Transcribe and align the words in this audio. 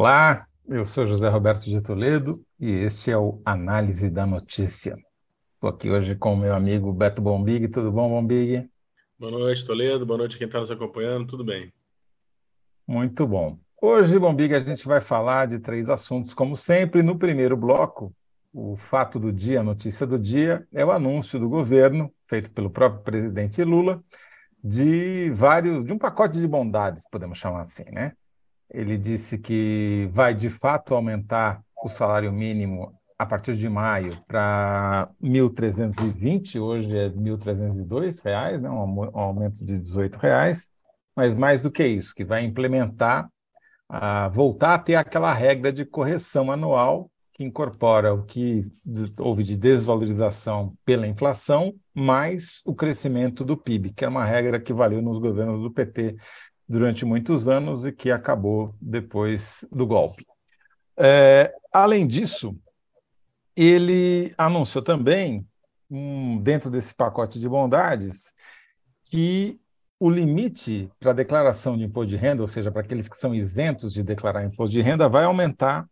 Olá, 0.00 0.46
eu 0.68 0.84
sou 0.84 1.08
José 1.08 1.28
Roberto 1.28 1.64
de 1.64 1.80
Toledo 1.82 2.40
e 2.60 2.70
este 2.70 3.10
é 3.10 3.18
o 3.18 3.42
Análise 3.44 4.08
da 4.08 4.24
Notícia. 4.24 4.96
Estou 5.54 5.70
aqui 5.70 5.90
hoje 5.90 6.14
com 6.14 6.34
o 6.34 6.36
meu 6.36 6.54
amigo 6.54 6.92
Beto 6.92 7.20
Bombig. 7.20 7.66
Tudo 7.66 7.90
bom, 7.90 8.08
Bombig? 8.08 8.70
Boa 9.18 9.32
noite, 9.32 9.66
Toledo. 9.66 10.06
Boa 10.06 10.18
noite 10.18 10.36
a 10.36 10.38
quem 10.38 10.46
está 10.46 10.60
nos 10.60 10.70
acompanhando. 10.70 11.26
Tudo 11.26 11.44
bem? 11.44 11.72
Muito 12.86 13.26
bom. 13.26 13.58
Hoje, 13.82 14.16
Bombig, 14.20 14.54
a 14.54 14.60
gente 14.60 14.86
vai 14.86 15.00
falar 15.00 15.48
de 15.48 15.58
três 15.58 15.90
assuntos, 15.90 16.32
como 16.32 16.56
sempre. 16.56 17.02
No 17.02 17.18
primeiro 17.18 17.56
bloco, 17.56 18.14
o 18.54 18.76
fato 18.76 19.18
do 19.18 19.32
dia, 19.32 19.58
a 19.58 19.64
notícia 19.64 20.06
do 20.06 20.16
dia, 20.16 20.64
é 20.72 20.84
o 20.84 20.92
anúncio 20.92 21.40
do 21.40 21.48
governo, 21.48 22.14
feito 22.28 22.52
pelo 22.52 22.70
próprio 22.70 23.02
presidente 23.02 23.64
Lula, 23.64 24.00
de 24.62 25.28
vários, 25.30 25.84
de 25.84 25.92
um 25.92 25.98
pacote 25.98 26.38
de 26.38 26.46
bondades, 26.46 27.02
podemos 27.10 27.36
chamar 27.36 27.62
assim, 27.62 27.90
né? 27.90 28.12
Ele 28.70 28.96
disse 28.98 29.38
que 29.38 30.08
vai 30.12 30.34
de 30.34 30.50
fato 30.50 30.94
aumentar 30.94 31.62
o 31.82 31.88
salário 31.88 32.32
mínimo 32.32 32.92
a 33.18 33.26
partir 33.26 33.56
de 33.56 33.68
maio 33.68 34.16
para 34.28 35.10
1.320, 35.22 36.60
hoje 36.60 36.96
é 36.96 37.08
1.302 37.08 38.22
reais, 38.22 38.62
né? 38.62 38.70
um 38.70 39.18
aumento 39.18 39.64
de 39.64 39.78
18 39.78 40.16
reais, 40.16 40.70
mas 41.16 41.34
mais 41.34 41.62
do 41.62 41.70
que 41.70 41.84
isso, 41.84 42.14
que 42.14 42.24
vai 42.24 42.44
implementar, 42.44 43.28
a, 43.88 44.28
voltar 44.28 44.74
a 44.74 44.78
ter 44.78 44.94
aquela 44.94 45.32
regra 45.32 45.72
de 45.72 45.84
correção 45.84 46.52
anual 46.52 47.10
que 47.38 47.44
incorpora 47.44 48.12
o 48.12 48.24
que 48.24 48.66
houve 49.16 49.44
de 49.44 49.56
desvalorização 49.56 50.74
pela 50.84 51.06
inflação, 51.06 51.72
mais 51.94 52.62
o 52.66 52.74
crescimento 52.74 53.44
do 53.44 53.56
PIB, 53.56 53.92
que 53.92 54.04
é 54.04 54.08
uma 54.08 54.24
regra 54.24 54.58
que 54.58 54.72
valeu 54.72 55.00
nos 55.00 55.20
governos 55.20 55.62
do 55.62 55.70
PT 55.70 56.16
durante 56.68 57.04
muitos 57.04 57.48
anos 57.48 57.86
e 57.86 57.92
que 57.92 58.10
acabou 58.10 58.74
depois 58.80 59.64
do 59.72 59.86
golpe. 59.86 60.26
É, 60.96 61.54
além 61.72 62.06
disso, 62.06 62.54
ele 63.56 64.34
anunciou 64.36 64.84
também, 64.84 65.46
um, 65.90 66.38
dentro 66.38 66.70
desse 66.70 66.94
pacote 66.94 67.40
de 67.40 67.48
bondades, 67.48 68.34
que 69.06 69.58
o 69.98 70.10
limite 70.10 70.90
para 71.00 71.10
a 71.10 71.14
declaração 71.14 71.76
de 71.76 71.84
imposto 71.84 72.10
de 72.10 72.16
renda, 72.16 72.42
ou 72.42 72.48
seja, 72.48 72.70
para 72.70 72.82
aqueles 72.82 73.08
que 73.08 73.16
são 73.16 73.34
isentos 73.34 73.92
de 73.92 74.02
declarar 74.02 74.44
imposto 74.44 74.72
de 74.72 74.82
renda, 74.82 75.08
vai 75.08 75.24
aumentar 75.24 75.88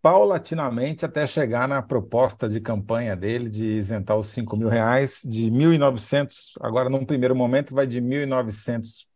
paulatinamente 0.00 1.04
até 1.04 1.26
chegar 1.26 1.68
na 1.68 1.80
proposta 1.80 2.48
de 2.48 2.60
campanha 2.60 3.14
dele 3.14 3.48
de 3.48 3.66
isentar 3.66 4.16
os 4.16 4.28
5 4.28 4.56
mil 4.56 4.68
reais 4.68 5.20
de 5.24 5.50
1.900, 5.50 6.52
agora 6.60 6.88
num 6.88 7.04
primeiro 7.04 7.36
momento 7.36 7.74
vai 7.74 7.86
de 7.86 8.00
1.900 8.00 9.06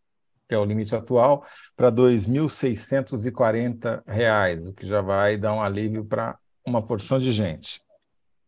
que 0.49 0.55
é 0.55 0.59
o 0.59 0.65
limite 0.65 0.95
atual, 0.95 1.45
para 1.77 1.89
R$ 1.89 1.97
2.640, 1.97 4.69
o 4.69 4.73
que 4.73 4.87
já 4.87 5.01
vai 5.01 5.37
dar 5.37 5.55
um 5.55 5.61
alívio 5.61 6.05
para 6.05 6.39
uma 6.65 6.81
porção 6.83 7.19
de 7.19 7.33
gente. 7.33 7.83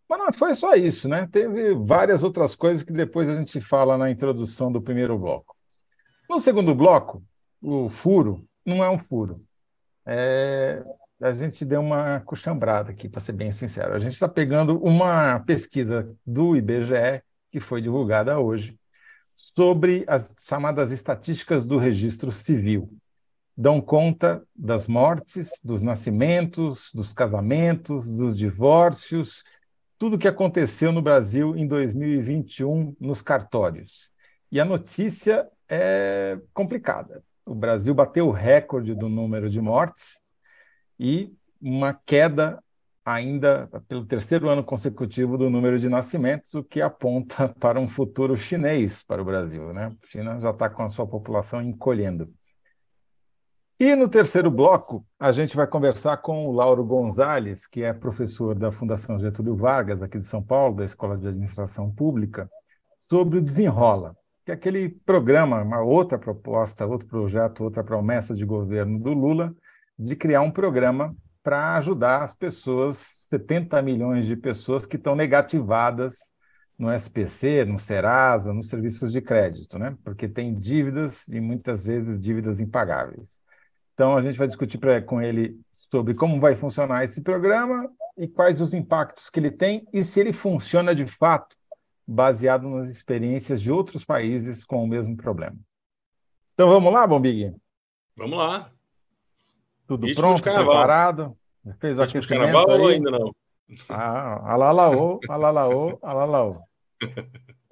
Mas 0.08 0.18
não 0.18 0.32
foi 0.32 0.54
só 0.54 0.74
isso, 0.74 1.08
né? 1.08 1.28
Teve 1.30 1.74
várias 1.74 2.22
outras 2.22 2.54
coisas 2.54 2.82
que 2.82 2.92
depois 2.92 3.28
a 3.28 3.36
gente 3.36 3.60
fala 3.60 3.98
na 3.98 4.10
introdução 4.10 4.72
do 4.72 4.80
primeiro 4.80 5.18
bloco. 5.18 5.54
No 6.28 6.40
segundo 6.40 6.74
bloco, 6.74 7.22
o 7.60 7.90
furo 7.90 8.44
não 8.64 8.82
é 8.82 8.90
um 8.90 8.98
furo. 8.98 9.42
É... 10.06 10.82
A 11.20 11.32
gente 11.32 11.64
deu 11.64 11.80
uma 11.80 12.20
coxambrada 12.20 12.92
aqui, 12.92 13.08
para 13.08 13.20
ser 13.20 13.32
bem 13.32 13.50
sincero. 13.50 13.92
A 13.92 13.98
gente 13.98 14.12
está 14.12 14.28
pegando 14.28 14.78
uma 14.78 15.40
pesquisa 15.40 16.14
do 16.24 16.56
IBGE, 16.56 17.24
que 17.50 17.58
foi 17.58 17.80
divulgada 17.80 18.38
hoje, 18.38 18.78
sobre 19.38 20.04
as 20.08 20.34
chamadas 20.40 20.90
estatísticas 20.90 21.64
do 21.64 21.78
registro 21.78 22.32
civil. 22.32 22.90
Dão 23.56 23.80
conta 23.80 24.42
das 24.52 24.88
mortes, 24.88 25.50
dos 25.62 25.80
nascimentos, 25.80 26.90
dos 26.92 27.14
casamentos, 27.14 28.16
dos 28.16 28.36
divórcios, 28.36 29.44
tudo 29.96 30.16
o 30.16 30.18
que 30.18 30.26
aconteceu 30.26 30.90
no 30.90 31.00
Brasil 31.00 31.56
em 31.56 31.68
2021 31.68 32.96
nos 32.98 33.22
cartórios. 33.22 34.10
E 34.50 34.58
a 34.58 34.64
notícia 34.64 35.48
é 35.68 36.36
complicada. 36.52 37.22
O 37.46 37.54
Brasil 37.54 37.94
bateu 37.94 38.26
o 38.26 38.32
recorde 38.32 38.92
do 38.92 39.08
número 39.08 39.48
de 39.48 39.60
mortes 39.60 40.18
e 40.98 41.32
uma 41.62 41.94
queda 41.94 42.60
ainda 43.08 43.68
pelo 43.88 44.04
terceiro 44.04 44.48
ano 44.48 44.62
consecutivo 44.62 45.38
do 45.38 45.48
número 45.48 45.78
de 45.78 45.88
nascimentos, 45.88 46.54
o 46.54 46.62
que 46.62 46.80
aponta 46.80 47.48
para 47.58 47.80
um 47.80 47.88
futuro 47.88 48.36
chinês 48.36 49.02
para 49.02 49.22
o 49.22 49.24
Brasil. 49.24 49.72
Né? 49.72 49.86
A 49.86 50.06
China 50.06 50.40
já 50.40 50.50
está 50.50 50.68
com 50.68 50.82
a 50.82 50.90
sua 50.90 51.06
população 51.06 51.62
encolhendo. 51.62 52.30
E 53.80 53.94
no 53.94 54.08
terceiro 54.08 54.50
bloco, 54.50 55.06
a 55.18 55.30
gente 55.30 55.56
vai 55.56 55.66
conversar 55.66 56.16
com 56.18 56.46
o 56.46 56.52
Lauro 56.52 56.84
Gonzalez, 56.84 57.66
que 57.66 57.82
é 57.82 57.92
professor 57.92 58.54
da 58.54 58.72
Fundação 58.72 59.18
Getúlio 59.18 59.54
Vargas, 59.54 60.02
aqui 60.02 60.18
de 60.18 60.26
São 60.26 60.42
Paulo, 60.42 60.74
da 60.74 60.84
Escola 60.84 61.16
de 61.16 61.28
Administração 61.28 61.90
Pública, 61.90 62.50
sobre 63.08 63.38
o 63.38 63.42
Desenrola, 63.42 64.16
que 64.44 64.50
é 64.50 64.54
aquele 64.54 64.88
programa, 64.88 65.62
uma 65.62 65.80
outra 65.80 66.18
proposta, 66.18 66.86
outro 66.86 67.06
projeto, 67.06 67.62
outra 67.62 67.84
promessa 67.84 68.34
de 68.34 68.44
governo 68.44 68.98
do 68.98 69.12
Lula, 69.12 69.54
de 69.96 70.16
criar 70.16 70.42
um 70.42 70.50
programa 70.50 71.14
para 71.48 71.76
ajudar 71.76 72.24
as 72.24 72.34
pessoas, 72.34 73.24
70 73.30 73.80
milhões 73.80 74.26
de 74.26 74.36
pessoas 74.36 74.84
que 74.84 74.96
estão 74.96 75.16
negativadas 75.16 76.30
no 76.78 76.92
SPC, 76.92 77.64
no 77.64 77.78
Serasa, 77.78 78.52
nos 78.52 78.68
serviços 78.68 79.10
de 79.10 79.22
crédito, 79.22 79.78
né? 79.78 79.96
Porque 80.04 80.28
tem 80.28 80.54
dívidas 80.54 81.26
e 81.28 81.40
muitas 81.40 81.86
vezes 81.86 82.20
dívidas 82.20 82.60
impagáveis. 82.60 83.40
Então 83.94 84.14
a 84.14 84.20
gente 84.20 84.36
vai 84.36 84.46
discutir 84.46 84.76
pra, 84.76 85.00
com 85.00 85.22
ele 85.22 85.58
sobre 85.72 86.12
como 86.12 86.38
vai 86.38 86.54
funcionar 86.54 87.02
esse 87.02 87.22
programa 87.22 87.90
e 88.18 88.28
quais 88.28 88.60
os 88.60 88.74
impactos 88.74 89.30
que 89.30 89.40
ele 89.40 89.50
tem 89.50 89.88
e 89.90 90.04
se 90.04 90.20
ele 90.20 90.34
funciona 90.34 90.94
de 90.94 91.06
fato 91.06 91.56
baseado 92.06 92.68
nas 92.68 92.90
experiências 92.90 93.62
de 93.62 93.72
outros 93.72 94.04
países 94.04 94.66
com 94.66 94.84
o 94.84 94.86
mesmo 94.86 95.16
problema. 95.16 95.56
Então 96.52 96.68
vamos 96.68 96.92
lá, 96.92 97.06
Bombig? 97.06 97.56
Vamos 98.14 98.36
lá. 98.36 98.70
Tudo 99.86 100.06
Ritmo 100.06 100.22
pronto, 100.22 100.42
preparado? 100.42 101.37
Fez 101.80 101.98
o 101.98 102.02
aquecimento 102.02 102.40
carnaval 102.40 102.80
ou 102.80 102.88
ainda 102.88 103.10
não? 103.10 103.34
Ah, 103.88 104.52
alalaô, 104.52 105.20
alalaô, 105.28 105.98
alalaô. 106.02 106.62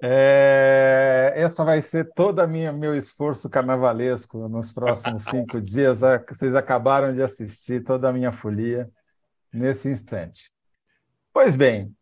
É, 0.01 1.33
essa 1.35 1.65
vai 1.65 1.81
ser 1.81 2.11
toda 2.13 2.43
a 2.43 2.47
minha 2.47 2.71
meu 2.71 2.95
esforço 2.95 3.49
carnavalesco 3.49 4.47
nos 4.47 4.71
próximos 4.71 5.23
cinco 5.25 5.59
dias. 5.59 6.01
Vocês 6.29 6.55
acabaram 6.55 7.13
de 7.13 7.21
assistir 7.21 7.83
toda 7.83 8.09
a 8.09 8.13
minha 8.13 8.31
folia 8.31 8.89
nesse 9.51 9.89
instante. 9.89 10.51
Pois 11.33 11.55
bem, 11.55 11.95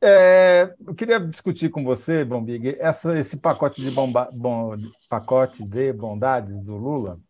é, 0.00 0.74
eu 0.86 0.94
queria 0.94 1.18
discutir 1.18 1.70
com 1.70 1.82
você, 1.82 2.24
Bombig, 2.24 2.76
essa, 2.78 3.18
esse 3.18 3.36
pacote 3.36 3.82
de, 3.82 3.90
bomba, 3.90 4.28
bom, 4.32 4.76
pacote 5.08 5.64
de 5.64 5.92
bondades 5.92 6.62
do 6.62 6.76
Lula, 6.76 7.20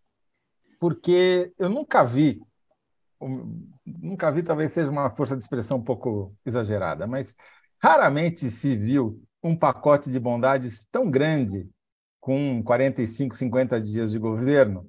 porque 0.78 1.52
eu 1.58 1.70
nunca 1.70 2.04
vi, 2.04 2.42
nunca 3.84 4.30
vi, 4.30 4.42
talvez 4.42 4.72
seja 4.72 4.90
uma 4.90 5.10
força 5.10 5.36
de 5.36 5.42
expressão 5.42 5.78
um 5.78 5.82
pouco 5.82 6.34
exagerada, 6.44 7.06
mas 7.06 7.34
raramente 7.82 8.50
se 8.50 8.76
viu 8.76 9.22
um 9.42 9.56
pacote 9.56 10.10
de 10.10 10.18
bondades 10.18 10.86
tão 10.90 11.10
grande 11.10 11.68
com 12.20 12.62
45, 12.62 13.36
50 13.36 13.80
dias 13.80 14.10
de 14.10 14.18
governo. 14.18 14.86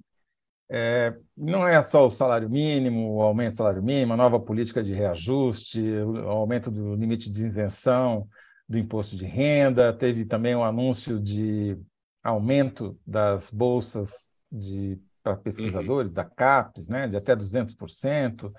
É, 0.71 1.15
não 1.35 1.67
é 1.67 1.81
só 1.81 2.05
o 2.05 2.11
salário 2.11 2.49
mínimo, 2.49 3.15
o 3.15 3.21
aumento 3.21 3.53
do 3.53 3.57
salário 3.57 3.81
mínimo, 3.81 4.13
a 4.13 4.17
nova 4.17 4.39
política 4.39 4.83
de 4.83 4.93
reajuste, 4.93 5.81
o 5.81 6.27
aumento 6.29 6.69
do 6.69 6.95
limite 6.95 7.31
de 7.31 7.45
isenção 7.45 8.27
do 8.67 8.77
imposto 8.77 9.15
de 9.15 9.25
renda, 9.25 9.91
teve 9.91 10.25
também 10.25 10.55
o 10.55 10.63
anúncio 10.63 11.19
de 11.19 11.75
aumento 12.23 12.99
das 13.05 13.49
bolsas 13.49 14.31
de 14.51 14.99
para 15.35 15.43
pesquisadores, 15.43 16.11
uhum. 16.11 16.15
da 16.15 16.25
CAPES, 16.25 16.89
né, 16.89 17.07
de 17.07 17.17
até 17.17 17.35
200%. 17.35 18.51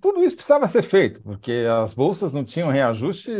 Tudo 0.00 0.22
isso 0.22 0.34
precisava 0.34 0.66
ser 0.68 0.82
feito, 0.82 1.22
porque 1.22 1.66
as 1.82 1.94
bolsas 1.94 2.32
não 2.32 2.44
tinham 2.44 2.70
reajuste 2.70 3.30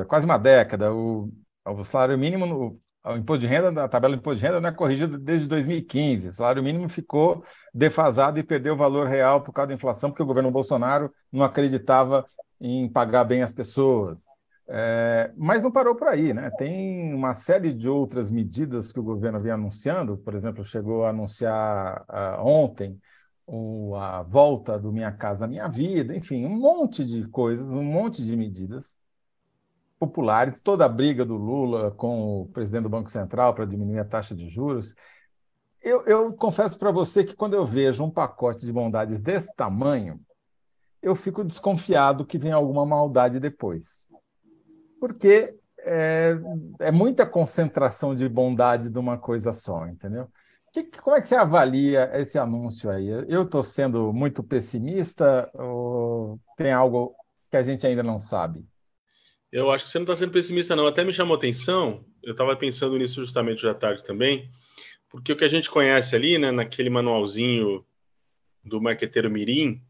há 0.00 0.04
quase 0.04 0.24
uma 0.24 0.38
década. 0.38 0.92
O, 0.92 1.30
o 1.64 1.84
salário 1.84 2.18
mínimo, 2.18 2.80
o 3.04 3.16
imposto 3.16 3.40
de 3.40 3.46
renda, 3.46 3.84
a 3.84 3.88
tabela 3.88 4.14
de 4.14 4.20
imposto 4.20 4.40
de 4.40 4.46
renda 4.46 4.60
não 4.60 4.68
é 4.68 4.72
corrigida 4.72 5.16
desde 5.16 5.46
2015. 5.46 6.30
O 6.30 6.34
salário 6.34 6.62
mínimo 6.62 6.88
ficou 6.88 7.44
defasado 7.72 8.38
e 8.38 8.42
perdeu 8.42 8.74
o 8.74 8.76
valor 8.78 9.06
real 9.06 9.42
por 9.42 9.52
causa 9.52 9.68
da 9.68 9.74
inflação, 9.74 10.10
porque 10.10 10.22
o 10.22 10.26
governo 10.26 10.50
Bolsonaro 10.50 11.12
não 11.32 11.44
acreditava 11.44 12.26
em 12.60 12.88
pagar 12.88 13.24
bem 13.24 13.42
as 13.42 13.52
pessoas. 13.52 14.24
É, 14.66 15.30
mas 15.36 15.62
não 15.62 15.70
parou 15.70 15.94
por 15.94 16.08
aí, 16.08 16.32
né? 16.32 16.50
Tem 16.56 17.12
uma 17.12 17.34
série 17.34 17.72
de 17.72 17.88
outras 17.88 18.30
medidas 18.30 18.90
que 18.90 18.98
o 18.98 19.02
governo 19.02 19.40
vem 19.40 19.52
anunciando, 19.52 20.16
por 20.16 20.34
exemplo, 20.34 20.64
chegou 20.64 21.04
a 21.04 21.10
anunciar 21.10 22.02
uh, 22.08 22.46
ontem 22.46 22.98
a 23.96 24.22
volta 24.22 24.78
do 24.78 24.90
Minha 24.90 25.12
Casa 25.12 25.46
Minha 25.46 25.68
Vida, 25.68 26.16
enfim, 26.16 26.46
um 26.46 26.56
monte 26.56 27.04
de 27.04 27.28
coisas, 27.28 27.66
um 27.66 27.82
monte 27.82 28.24
de 28.24 28.34
medidas 28.34 28.96
populares, 29.98 30.60
toda 30.60 30.84
a 30.84 30.88
briga 30.88 31.24
do 31.24 31.36
Lula 31.36 31.90
com 31.90 32.42
o 32.42 32.46
presidente 32.46 32.84
do 32.84 32.88
Banco 32.88 33.10
Central 33.10 33.54
para 33.54 33.66
diminuir 33.66 33.98
a 33.98 34.04
taxa 34.04 34.34
de 34.34 34.48
juros. 34.48 34.94
eu, 35.82 36.02
eu 36.04 36.32
confesso 36.32 36.78
para 36.78 36.90
você 36.90 37.24
que 37.24 37.36
quando 37.36 37.54
eu 37.54 37.66
vejo 37.66 38.02
um 38.02 38.10
pacote 38.10 38.64
de 38.64 38.72
bondades 38.72 39.20
desse 39.20 39.54
tamanho, 39.54 40.20
eu 41.02 41.14
fico 41.14 41.44
desconfiado 41.44 42.24
que 42.24 42.38
vem 42.38 42.52
alguma 42.52 42.86
maldade 42.86 43.38
depois. 43.38 44.08
Porque 45.04 45.54
é, 45.80 46.34
é 46.80 46.90
muita 46.90 47.26
concentração 47.26 48.14
de 48.14 48.26
bondade 48.26 48.88
de 48.88 48.98
uma 48.98 49.18
coisa 49.18 49.52
só, 49.52 49.86
entendeu? 49.86 50.28
Que, 50.72 50.84
como 50.84 51.14
é 51.14 51.20
que 51.20 51.28
você 51.28 51.34
avalia 51.34 52.10
esse 52.14 52.38
anúncio 52.38 52.88
aí? 52.88 53.06
Eu 53.28 53.42
estou 53.42 53.62
sendo 53.62 54.14
muito 54.14 54.42
pessimista 54.42 55.50
ou 55.52 56.40
tem 56.56 56.72
algo 56.72 57.14
que 57.50 57.56
a 57.58 57.62
gente 57.62 57.86
ainda 57.86 58.02
não 58.02 58.18
sabe? 58.18 58.66
Eu 59.52 59.70
acho 59.70 59.84
que 59.84 59.90
você 59.90 59.98
não 59.98 60.04
está 60.04 60.16
sendo 60.16 60.32
pessimista, 60.32 60.74
não. 60.74 60.86
Até 60.86 61.04
me 61.04 61.12
chamou 61.12 61.36
atenção, 61.36 62.02
eu 62.22 62.32
estava 62.32 62.56
pensando 62.56 62.96
nisso 62.96 63.20
justamente 63.20 63.58
hoje 63.58 63.68
à 63.68 63.74
tarde 63.74 64.02
também, 64.02 64.50
porque 65.10 65.34
o 65.34 65.36
que 65.36 65.44
a 65.44 65.48
gente 65.48 65.70
conhece 65.70 66.16
ali, 66.16 66.38
né, 66.38 66.50
naquele 66.50 66.88
manualzinho 66.88 67.84
do 68.64 68.80
marqueteiro 68.80 69.30
Mirim, 69.30 69.82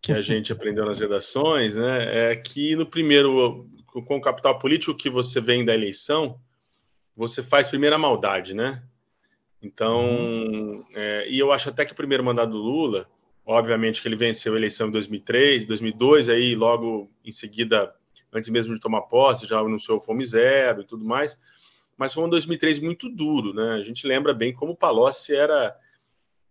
que 0.00 0.12
a 0.12 0.22
gente 0.22 0.52
aprendeu 0.54 0.86
nas 0.86 1.00
redações, 1.00 1.74
né, 1.74 2.30
é 2.30 2.36
que 2.36 2.76
no 2.76 2.86
primeiro, 2.86 3.68
com 3.92 4.16
o 4.16 4.20
capital 4.20 4.58
político 4.58 4.94
que 4.94 5.08
você 5.08 5.40
vem 5.40 5.64
da 5.64 5.74
eleição, 5.74 6.38
você 7.16 7.42
faz 7.42 7.68
primeiro 7.68 7.96
a 7.96 7.98
maldade, 7.98 8.54
né? 8.54 8.82
Então, 9.60 10.00
uhum. 10.00 10.84
é, 10.94 11.28
e 11.28 11.38
eu 11.38 11.50
acho 11.50 11.68
até 11.68 11.84
que 11.84 11.92
o 11.92 11.96
primeiro 11.96 12.22
mandato 12.22 12.50
do 12.50 12.58
Lula, 12.58 13.08
obviamente 13.44 14.00
que 14.00 14.06
ele 14.06 14.14
venceu 14.14 14.54
a 14.54 14.56
eleição 14.56 14.88
em 14.88 14.92
2003, 14.92 15.66
2002, 15.66 16.28
aí 16.28 16.54
logo 16.54 17.10
em 17.24 17.32
seguida, 17.32 17.92
antes 18.32 18.50
mesmo 18.50 18.74
de 18.74 18.80
tomar 18.80 19.02
posse, 19.02 19.46
já 19.46 19.58
anunciou 19.58 19.98
Fome 19.98 20.24
Zero 20.24 20.82
e 20.82 20.84
tudo 20.84 21.04
mais, 21.04 21.40
mas 21.96 22.14
foi 22.14 22.22
um 22.22 22.28
2003 22.28 22.78
muito 22.78 23.08
duro, 23.08 23.52
né? 23.52 23.72
A 23.72 23.82
gente 23.82 24.06
lembra 24.06 24.32
bem 24.32 24.52
como 24.52 24.72
o 24.72 24.76
Palocci 24.76 25.34
era 25.34 25.76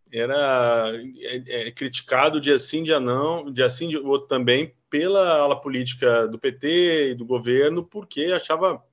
era 0.09 0.93
é, 1.21 1.67
é, 1.67 1.71
criticado 1.71 2.39
dia 2.39 2.57
sim, 2.57 2.81
dia 2.81 2.99
não, 2.99 3.51
dia 3.51 3.69
sim, 3.69 3.89
dia 3.89 4.01
outro 4.01 4.27
também 4.27 4.73
pela 4.89 5.39
ala 5.39 5.59
política 5.59 6.27
do 6.27 6.39
PT 6.39 7.11
e 7.11 7.15
do 7.15 7.25
governo, 7.25 7.83
porque 7.83 8.25
achava 8.25 8.83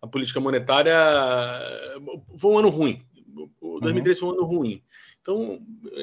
a 0.00 0.06
política 0.06 0.40
monetária 0.40 0.94
foi 2.36 2.50
um 2.50 2.58
ano 2.58 2.68
ruim. 2.68 3.02
O 3.60 3.80
2003 3.80 4.20
uhum. 4.20 4.28
foi 4.28 4.28
um 4.28 4.38
ano 4.38 4.46
ruim. 4.46 4.82
Então, 5.20 5.58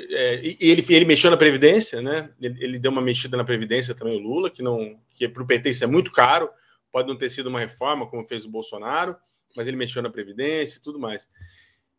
é, 0.09 0.41
ele, 0.59 0.83
ele 0.89 1.05
mexeu 1.05 1.29
na 1.29 1.37
Previdência, 1.37 2.01
né? 2.01 2.31
Ele, 2.41 2.57
ele, 2.59 2.79
deu 2.79 2.91
uma 2.91 3.03
mexida 3.03 3.37
na 3.37 3.43
Previdência 3.43 3.93
também, 3.93 4.17
o 4.17 4.19
Lula, 4.19 4.49
que 4.49 4.63
não 4.63 4.99
que 5.11 5.29
para 5.29 5.43
o 5.43 5.45
PT 5.45 5.69
isso 5.69 5.83
é 5.83 5.87
muito 5.87 6.11
caro, 6.11 6.49
pode 6.91 7.07
não 7.07 7.15
ter 7.15 7.29
sido 7.29 7.47
uma 7.47 7.59
reforma 7.59 8.07
como 8.07 8.27
fez 8.27 8.45
o 8.45 8.49
Bolsonaro, 8.49 9.15
mas 9.55 9.67
ele 9.67 9.77
mexeu 9.77 10.01
na 10.01 10.09
Previdência 10.09 10.79
e 10.79 10.81
tudo 10.81 10.97
mais. 10.97 11.29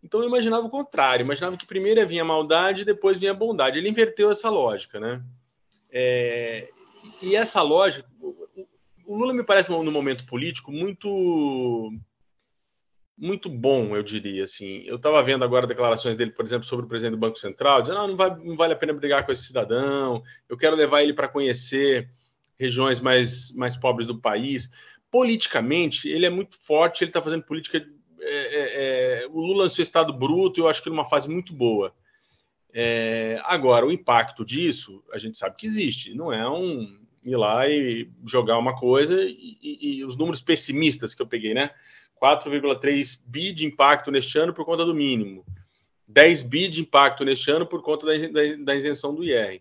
Então 0.02 0.20
eu 0.20 0.26
imaginava 0.26 0.66
o 0.66 0.70
contrário, 0.70 1.22
imaginava 1.22 1.56
que 1.56 1.64
primeiro 1.64 2.04
vinha 2.08 2.22
a 2.22 2.24
maldade 2.24 2.82
e 2.82 2.84
depois 2.84 3.18
vinha 3.18 3.30
a 3.30 3.34
bondade. 3.34 3.78
Ele 3.78 3.88
inverteu 3.88 4.28
essa 4.28 4.50
lógica, 4.50 4.98
né? 4.98 5.22
É, 5.92 6.68
e 7.20 7.36
essa 7.36 7.60
lógica, 7.62 8.08
o 9.06 9.16
Lula 9.16 9.34
me 9.34 9.44
parece 9.44 9.70
no 9.70 9.92
momento 9.92 10.24
político 10.26 10.72
muito 10.72 11.92
muito 13.16 13.48
bom, 13.48 13.94
eu 13.94 14.02
diria 14.02 14.44
assim. 14.44 14.82
Eu 14.84 14.96
estava 14.96 15.22
vendo 15.22 15.44
agora 15.44 15.66
declarações 15.66 16.16
dele, 16.16 16.32
por 16.32 16.44
exemplo, 16.44 16.66
sobre 16.66 16.86
o 16.86 16.88
presidente 16.88 17.12
do 17.12 17.20
Banco 17.20 17.38
Central, 17.38 17.82
dizendo: 17.82 17.98
não, 17.98 18.08
não, 18.08 18.16
vai, 18.16 18.34
não 18.36 18.56
vale 18.56 18.72
a 18.72 18.76
pena 18.76 18.92
brigar 18.92 19.24
com 19.24 19.30
esse 19.30 19.44
cidadão. 19.44 20.22
Eu 20.48 20.56
quero 20.56 20.74
levar 20.74 21.02
ele 21.02 21.12
para 21.12 21.28
conhecer 21.28 22.10
regiões 22.58 23.00
mais 23.00 23.54
mais 23.54 23.76
pobres 23.76 24.06
do 24.06 24.20
país 24.20 24.70
politicamente, 25.12 26.08
ele 26.08 26.24
é 26.24 26.30
muito 26.30 26.56
forte, 26.58 27.04
ele 27.04 27.10
está 27.10 27.20
fazendo 27.20 27.44
política. 27.44 27.86
É, 28.18 28.24
é, 28.24 29.24
é, 29.24 29.26
o 29.26 29.40
Lula 29.40 29.64
no 29.66 29.70
seu 29.70 29.82
estado 29.82 30.12
bruto, 30.12 30.58
eu 30.58 30.68
acho 30.68 30.82
que 30.82 30.88
numa 30.88 31.04
fase 31.04 31.28
muito 31.28 31.52
boa. 31.52 31.94
É, 32.72 33.40
agora, 33.44 33.86
o 33.86 33.92
impacto 33.92 34.44
disso, 34.44 35.02
a 35.12 35.18
gente 35.18 35.36
sabe 35.36 35.56
que 35.56 35.66
existe, 35.66 36.14
não 36.14 36.32
é 36.32 36.48
um 36.48 37.00
ir 37.24 37.36
lá 37.36 37.68
e 37.68 38.10
jogar 38.26 38.58
uma 38.58 38.74
coisa 38.74 39.22
e, 39.22 39.58
e, 39.62 39.98
e 39.98 40.04
os 40.04 40.16
números 40.16 40.42
pessimistas 40.42 41.14
que 41.14 41.22
eu 41.22 41.26
peguei, 41.26 41.54
né? 41.54 41.70
4,3 42.20 43.20
bi 43.26 43.52
de 43.52 43.66
impacto 43.66 44.10
neste 44.10 44.38
ano 44.38 44.54
por 44.54 44.64
conta 44.64 44.84
do 44.84 44.94
mínimo, 44.94 45.44
10 46.06 46.42
bi 46.42 46.68
de 46.68 46.80
impacto 46.80 47.24
neste 47.24 47.50
ano 47.50 47.66
por 47.66 47.82
conta 47.82 48.06
da, 48.06 48.28
da, 48.28 48.56
da 48.58 48.74
isenção 48.74 49.14
do 49.14 49.24
IR. 49.24 49.60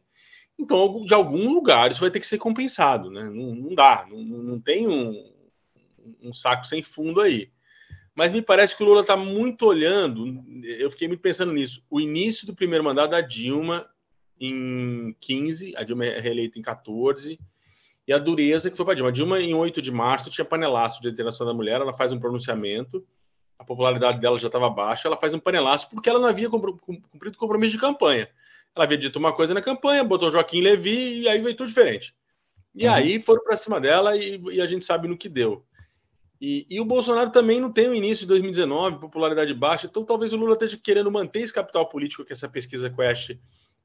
Então, 0.58 1.04
de 1.06 1.14
algum 1.14 1.52
lugar, 1.54 1.92
isso 1.92 2.02
vai 2.02 2.12
ter 2.12 2.20
que 2.20 2.28
ser 2.28 2.38
compensado, 2.38 3.10
né? 3.10 3.24
Não, 3.24 3.56
não 3.56 3.76
dá, 3.76 4.06
não, 4.10 4.20
não 4.20 4.60
tem 4.60 4.88
um, 4.88 5.32
um 6.22 6.34
saco 6.34 6.66
sem 6.66 6.82
fundo 6.84 7.20
aí. 7.20 7.50
Mas 8.16 8.32
me 8.32 8.42
parece 8.42 8.76
que 8.76 8.84
o 8.84 8.86
Lula 8.86 9.02
está 9.02 9.16
muito 9.16 9.66
olhando, 9.66 10.44
eu 10.64 10.92
fiquei 10.92 11.08
muito 11.08 11.22
pensando 11.22 11.54
nisso, 11.54 11.82
o 11.90 12.00
início 12.00 12.46
do 12.46 12.54
primeiro 12.54 12.84
mandato 12.84 13.12
da 13.12 13.22
Dilma 13.22 13.90
em 14.40 15.16
15, 15.20 15.76
a 15.78 15.84
Dilma 15.84 16.06
é 16.06 16.20
reeleita 16.20 16.60
em 16.60 16.62
14, 16.62 17.40
e 18.08 18.12
a 18.14 18.18
dureza 18.18 18.70
que 18.70 18.76
foi 18.76 18.86
para 18.86 18.94
a 18.94 18.96
Dilma. 18.96 19.10
A 19.10 19.14
Dilma, 19.14 19.40
em 19.40 19.54
8 19.54 19.82
de 19.82 19.92
março, 19.92 20.30
tinha 20.30 20.44
panelaço 20.44 21.02
de 21.02 21.10
Internacional 21.10 21.54
da 21.54 21.58
Mulher, 21.58 21.80
ela 21.80 21.94
faz 21.94 22.12
um 22.12 22.20
pronunciamento, 22.20 23.06
a 23.58 23.64
popularidade 23.64 24.20
dela 24.20 24.40
já 24.40 24.48
estava 24.48 24.70
baixa, 24.70 25.08
ela 25.08 25.16
faz 25.16 25.36
um 25.36 25.40
panelaço 25.40 25.88
porque 25.90 26.10
ela 26.10 26.20
não 26.20 26.28
havia 26.28 26.50
cumprido 26.50 27.38
compromisso 27.38 27.74
de 27.74 27.78
campanha. 27.78 28.28
Ela 28.76 28.86
havia 28.86 28.98
dito 28.98 29.20
uma 29.20 29.34
coisa 29.34 29.54
na 29.54 29.62
campanha, 29.62 30.04
botou 30.04 30.32
Joaquim 30.32 30.62
Levi 30.62 31.22
e 31.22 31.30
aí 31.30 31.40
veio 31.40 31.56
tudo 31.56 31.68
diferente. 31.68 32.16
E 32.74 32.88
uhum. 32.88 32.94
aí 32.94 33.20
foram 33.20 33.44
para 33.44 33.56
cima 33.56 33.80
dela 33.80 34.18
e, 34.18 34.42
e, 34.52 34.62
a 34.62 34.66
gente 34.66 34.84
sabe 34.84 35.08
no 35.08 35.18
que 35.18 35.30
deu. 35.30 35.64
E, 36.42 36.66
e, 36.68 36.82
o 36.82 36.86
Bolsonaro 36.86 37.30
também 37.30 37.62
não 37.62 37.72
tem 37.72 37.88
o 37.88 37.94
início 37.94 38.24
de 38.24 38.30
2019, 38.30 38.98
popularidade 38.98 39.54
baixa, 39.54 39.86
então 39.86 40.04
talvez 40.04 40.34
o 40.34 40.38
Lula 40.38 40.54
esteja 40.54 40.76
querendo 40.76 41.12
manter 41.12 41.42
esse 41.42 41.54
capital 41.54 41.88
político 41.88 42.26
que 42.26 42.34
essa 42.34 42.50
pesquisa 42.50 42.90
Quest 42.90 43.38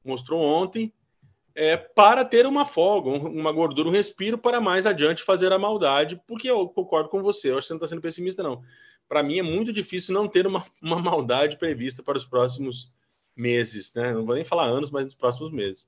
mostrou 0.03 0.41
ontem, 0.41 0.91
é, 1.53 1.77
para 1.77 2.25
ter 2.25 2.47
uma 2.47 2.65
folga, 2.65 3.09
uma 3.09 3.51
gordura, 3.51 3.89
um 3.89 3.91
respiro 3.91 4.39
para 4.39 4.59
mais 4.59 4.87
adiante 4.87 5.21
fazer 5.21 5.53
a 5.53 5.59
maldade, 5.59 6.19
porque 6.25 6.49
eu 6.49 6.67
concordo 6.67 7.09
com 7.09 7.21
você, 7.21 7.51
eu 7.51 7.59
acho 7.59 7.65
que 7.65 7.67
você 7.67 7.73
não 7.73 7.77
está 7.77 7.87
sendo 7.87 8.01
pessimista, 8.01 8.41
não. 8.41 8.63
Para 9.07 9.21
mim 9.21 9.37
é 9.37 9.43
muito 9.43 9.71
difícil 9.71 10.15
não 10.15 10.27
ter 10.27 10.47
uma, 10.47 10.65
uma 10.81 10.99
maldade 10.99 11.57
prevista 11.57 12.01
para 12.01 12.17
os 12.17 12.25
próximos 12.25 12.91
meses, 13.35 13.93
né? 13.93 14.13
Não 14.13 14.25
vou 14.25 14.33
nem 14.33 14.43
falar 14.43 14.65
anos, 14.65 14.89
mas 14.89 15.05
nos 15.05 15.15
próximos 15.15 15.51
meses. 15.51 15.87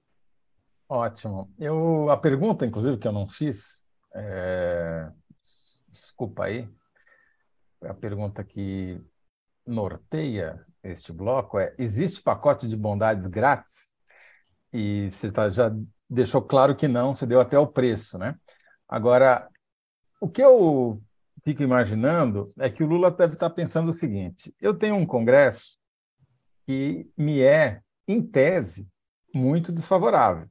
Ótimo. 0.88 1.52
Eu, 1.60 2.12
a 2.12 2.18
pergunta, 2.18 2.64
inclusive, 2.64 2.98
que 2.98 3.08
eu 3.08 3.12
não 3.12 3.28
fiz, 3.28 3.84
é, 4.14 5.12
desculpa 6.20 6.46
aí, 6.46 6.68
a 7.82 7.94
pergunta 7.94 8.44
que 8.44 9.02
norteia 9.66 10.66
este 10.84 11.14
bloco 11.14 11.58
é: 11.58 11.74
existe 11.78 12.22
pacote 12.22 12.68
de 12.68 12.76
bondades 12.76 13.26
grátis? 13.26 13.90
E 14.74 15.10
você 15.12 15.32
tá, 15.32 15.50
já 15.50 15.72
deixou 16.10 16.42
claro 16.42 16.76
que 16.76 16.90
não, 16.90 17.14
você 17.14 17.26
deu 17.26 17.40
até 17.40 17.58
o 17.58 17.66
preço, 17.66 18.18
né? 18.18 18.36
Agora, 18.86 19.48
o 20.20 20.28
que 20.28 20.44
eu 20.44 21.02
fico 21.42 21.64
imaginando 21.64 22.52
é 22.60 22.70
que 22.70 22.84
o 22.84 22.88
Lula 22.88 23.10
deve 23.10 23.36
estar 23.36 23.50
pensando 23.52 23.90
o 23.90 23.94
seguinte: 23.94 24.54
eu 24.60 24.78
tenho 24.78 24.96
um 24.96 25.06
Congresso 25.06 25.78
que 26.66 27.10
me 27.18 27.42
é, 27.42 27.82
em 28.06 28.22
tese, 28.22 28.90
muito 29.34 29.72
desfavorável, 29.72 30.50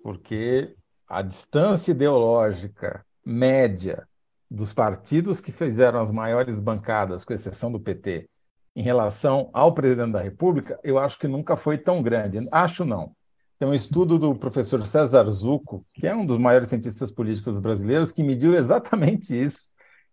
porque 0.00 0.76
a 1.08 1.22
distância 1.22 1.90
ideológica 1.90 3.04
média 3.24 4.07
dos 4.50 4.72
partidos 4.72 5.40
que 5.40 5.52
fizeram 5.52 6.00
as 6.00 6.10
maiores 6.10 6.58
bancadas, 6.60 7.24
com 7.24 7.34
exceção 7.34 7.70
do 7.70 7.80
PT, 7.80 8.28
em 8.74 8.82
relação 8.82 9.50
ao 9.52 9.74
presidente 9.74 10.12
da 10.12 10.20
República, 10.20 10.78
eu 10.84 10.98
acho 10.98 11.18
que 11.18 11.26
nunca 11.26 11.56
foi 11.56 11.76
tão 11.76 12.02
grande. 12.02 12.46
Acho 12.50 12.84
não. 12.84 13.12
Tem 13.58 13.66
um 13.66 13.74
estudo 13.74 14.18
do 14.18 14.34
professor 14.36 14.86
César 14.86 15.24
Zucco, 15.26 15.84
que 15.92 16.06
é 16.06 16.14
um 16.14 16.24
dos 16.24 16.38
maiores 16.38 16.68
cientistas 16.68 17.10
políticos 17.10 17.58
brasileiros, 17.58 18.12
que 18.12 18.22
mediu 18.22 18.54
exatamente 18.54 19.34
isso. 19.38 19.70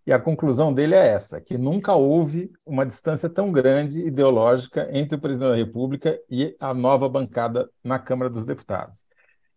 E 0.08 0.12
a 0.12 0.20
conclusão 0.20 0.74
dele 0.74 0.96
é 0.96 1.08
essa: 1.08 1.40
que 1.40 1.58
nunca 1.58 1.94
houve 1.94 2.52
uma 2.66 2.86
distância 2.86 3.30
tão 3.30 3.52
grande 3.52 4.02
ideológica 4.02 4.90
entre 4.92 5.16
o 5.16 5.20
presidente 5.22 5.50
da 5.50 5.56
República 5.56 6.20
e 6.30 6.56
a 6.60 6.74
nova 6.74 7.08
bancada 7.08 7.70
na 7.84 8.00
Câmara 8.00 8.32
dos 8.32 8.46
Deputados. 8.46 9.06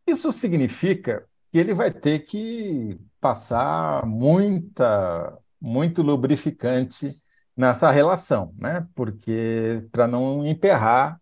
Isso 0.06 0.32
significa 0.32 1.24
que 1.50 1.58
ele 1.58 1.74
vai 1.74 1.90
ter 1.90 2.20
que 2.20 2.98
passar 3.20 4.04
muita, 4.06 5.36
muito 5.60 6.02
lubrificante 6.02 7.14
nessa 7.56 7.90
relação, 7.90 8.54
né? 8.56 8.86
Porque 8.94 9.86
para 9.90 10.06
não 10.06 10.46
emperrar 10.46 11.20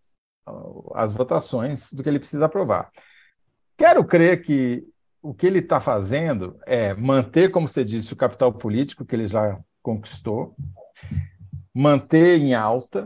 as 0.95 1.13
votações 1.15 1.93
do 1.93 2.03
que 2.03 2.09
ele 2.09 2.19
precisa 2.19 2.47
aprovar. 2.47 2.91
Quero 3.77 4.05
crer 4.05 4.43
que 4.43 4.85
o 5.23 5.35
que 5.35 5.47
ele 5.47 5.59
está 5.59 5.81
fazendo 5.81 6.57
é 6.67 6.95
manter, 6.95 7.51
como 7.51 7.67
você 7.67 7.85
disse, 7.85 8.13
o 8.13 8.17
capital 8.17 8.53
político 8.53 9.05
que 9.05 9.15
ele 9.15 9.27
já 9.27 9.59
conquistou, 9.83 10.55
manter 11.75 12.41
em 12.41 12.55
alta, 12.55 13.05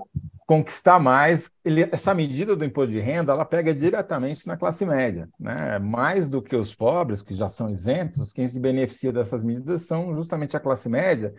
conquistar 0.50 0.98
mais. 0.98 1.48
Ele, 1.64 1.88
essa 1.92 2.12
medida 2.12 2.56
do 2.56 2.64
imposto 2.64 2.90
de 2.90 2.98
renda, 2.98 3.30
ela 3.30 3.44
pega 3.44 3.72
diretamente 3.72 4.48
na 4.48 4.56
classe 4.56 4.84
média, 4.84 5.28
né? 5.38 5.78
Mais 5.78 6.28
do 6.28 6.42
que 6.42 6.56
os 6.56 6.74
pobres, 6.74 7.22
que 7.22 7.36
já 7.36 7.48
são 7.48 7.70
isentos, 7.70 8.32
quem 8.32 8.48
se 8.48 8.58
beneficia 8.58 9.12
dessas 9.12 9.44
medidas 9.44 9.82
são 9.82 10.12
justamente 10.12 10.56
a 10.56 10.60
classe 10.60 10.88
média, 10.88 11.32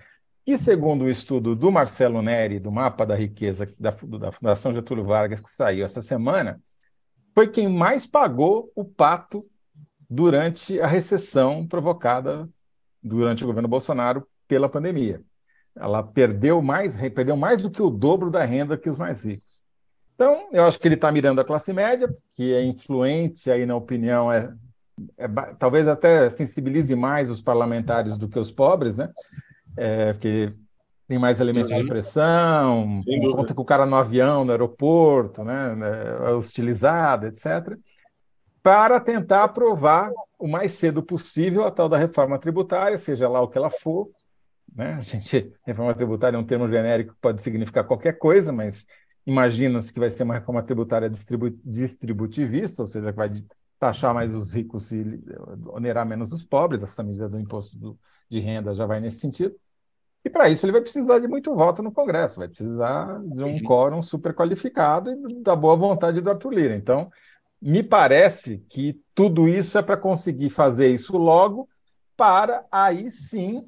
que, 0.45 0.57
segundo 0.57 1.03
o 1.03 1.09
estudo 1.09 1.57
do 1.57 1.69
Marcelo 1.69 2.21
Neri, 2.21 2.57
do 2.57 2.71
Mapa 2.71 3.05
da 3.05 3.13
Riqueza, 3.13 3.67
da, 3.77 3.91
da 3.91 4.31
Fundação 4.31 4.73
Getúlio 4.73 5.03
Vargas, 5.03 5.41
que 5.41 5.51
saiu 5.51 5.83
essa 5.83 6.01
semana, 6.01 6.61
foi 7.35 7.49
quem 7.49 7.67
mais 7.67 8.07
pagou 8.07 8.71
o 8.73 8.85
pato 8.85 9.45
durante 10.09 10.79
a 10.79 10.87
recessão 10.87 11.67
provocada 11.67 12.47
durante 13.03 13.43
o 13.43 13.47
governo 13.47 13.67
Bolsonaro 13.67 14.25
pela 14.47 14.69
pandemia. 14.69 15.21
Ela 15.75 16.03
perdeu 16.03 16.61
mais, 16.61 16.97
perdeu 16.97 17.37
mais 17.37 17.61
do 17.61 17.71
que 17.71 17.81
o 17.81 17.89
dobro 17.89 18.29
da 18.29 18.43
renda 18.43 18.77
que 18.77 18.89
os 18.89 18.97
mais 18.97 19.23
ricos. 19.23 19.61
Então, 20.15 20.49
eu 20.51 20.65
acho 20.65 20.79
que 20.79 20.87
ele 20.87 20.95
está 20.95 21.11
mirando 21.11 21.41
a 21.41 21.45
classe 21.45 21.73
média, 21.73 22.07
que 22.35 22.53
é 22.53 22.63
influente 22.63 23.49
aí 23.49 23.65
na 23.65 23.75
opinião, 23.75 24.31
é, 24.31 24.53
é, 25.17 25.27
talvez 25.57 25.87
até 25.87 26.29
sensibilize 26.29 26.95
mais 26.95 27.29
os 27.29 27.41
parlamentares 27.41 28.17
do 28.17 28.27
que 28.27 28.37
os 28.37 28.51
pobres, 28.51 28.97
né? 28.97 29.09
É, 29.75 30.13
porque 30.13 30.53
tem 31.07 31.17
mais 31.17 31.39
elementos 31.39 31.71
uhum. 31.71 31.81
de 31.81 31.87
pressão, 31.87 33.03
conta 33.33 33.53
com 33.53 33.63
o 33.63 33.65
cara 33.65 33.85
no 33.85 33.95
avião, 33.95 34.45
no 34.45 34.51
aeroporto, 34.51 35.43
né? 35.43 35.75
É 36.27 36.31
hostilizado, 36.31 37.25
etc. 37.25 37.75
Para 38.61 38.99
tentar 38.99 39.43
aprovar 39.43 40.11
o 40.37 40.47
mais 40.47 40.73
cedo 40.73 41.01
possível 41.01 41.65
a 41.65 41.71
tal 41.71 41.89
da 41.89 41.97
reforma 41.97 42.37
tributária, 42.37 42.97
seja 42.97 43.27
lá 43.27 43.41
o 43.41 43.47
que 43.47 43.57
ela 43.57 43.69
for, 43.69 44.07
né? 44.75 44.93
A 44.93 45.01
gente, 45.01 45.53
reforma 45.65 45.93
tributária 45.93 46.37
é 46.37 46.39
um 46.39 46.45
termo 46.45 46.67
genérico 46.69 47.13
que 47.13 47.21
pode 47.21 47.41
significar 47.41 47.85
qualquer 47.85 48.17
coisa, 48.17 48.51
mas 48.51 48.85
imagina-se 49.25 49.93
que 49.93 49.99
vai 49.99 50.09
ser 50.09 50.23
uma 50.23 50.35
reforma 50.35 50.63
tributária 50.63 51.09
distribu 51.09 51.49
distributivista, 51.63 52.81
ou 52.81 52.87
seja, 52.87 53.11
que 53.11 53.17
vai 53.17 53.31
taxar 53.79 54.13
mais 54.13 54.35
os 54.35 54.53
ricos 54.53 54.91
e 54.91 55.19
onerar 55.67 56.05
menos 56.05 56.31
os 56.31 56.43
pobres, 56.43 56.83
essa 56.83 57.03
medida 57.03 57.27
do 57.27 57.39
imposto 57.39 57.77
do, 57.77 57.99
de 58.29 58.39
renda 58.39 58.75
já 58.75 58.85
vai 58.85 58.99
nesse 58.99 59.19
sentido. 59.19 59.55
E 60.23 60.29
para 60.29 60.49
isso 60.49 60.65
ele 60.65 60.71
vai 60.71 60.81
precisar 60.81 61.17
de 61.17 61.27
muito 61.27 61.55
voto 61.55 61.81
no 61.81 61.91
Congresso, 61.91 62.39
vai 62.39 62.47
precisar 62.47 63.19
de 63.23 63.43
um 63.43 63.53
uhum. 63.53 63.63
quórum 63.63 64.03
super 64.03 64.35
qualificado 64.35 65.11
e 65.11 65.41
da 65.41 65.55
boa 65.55 65.75
vontade 65.75 66.21
do 66.21 66.29
Arthur 66.29 66.53
Lira. 66.53 66.75
Então, 66.75 67.09
me 67.59 67.81
parece 67.81 68.63
que 68.69 69.01
tudo 69.15 69.47
isso 69.47 69.77
é 69.79 69.81
para 69.81 69.97
conseguir 69.97 70.51
fazer 70.51 70.89
isso 70.89 71.17
logo, 71.17 71.67
para 72.15 72.63
aí 72.71 73.09
sim 73.09 73.67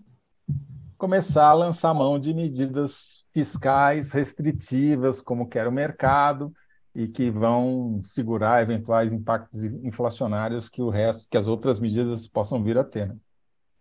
começar 1.03 1.47
a 1.47 1.53
lançar 1.53 1.93
mão 1.93 2.17
de 2.17 2.33
medidas 2.33 3.25
fiscais 3.33 4.13
restritivas, 4.13 5.19
como 5.19 5.49
quer 5.49 5.67
o 5.67 5.71
mercado, 5.71 6.53
e 6.95 7.09
que 7.09 7.29
vão 7.29 7.99
segurar 8.01 8.61
eventuais 8.61 9.11
impactos 9.11 9.65
inflacionários 9.65 10.69
que 10.69 10.81
o 10.81 10.87
resto, 10.87 11.29
que 11.29 11.35
as 11.35 11.45
outras 11.45 11.77
medidas 11.77 12.25
possam 12.25 12.63
vir 12.63 12.77
a 12.77 12.85
ter. 12.85 13.09
Né? 13.09 13.17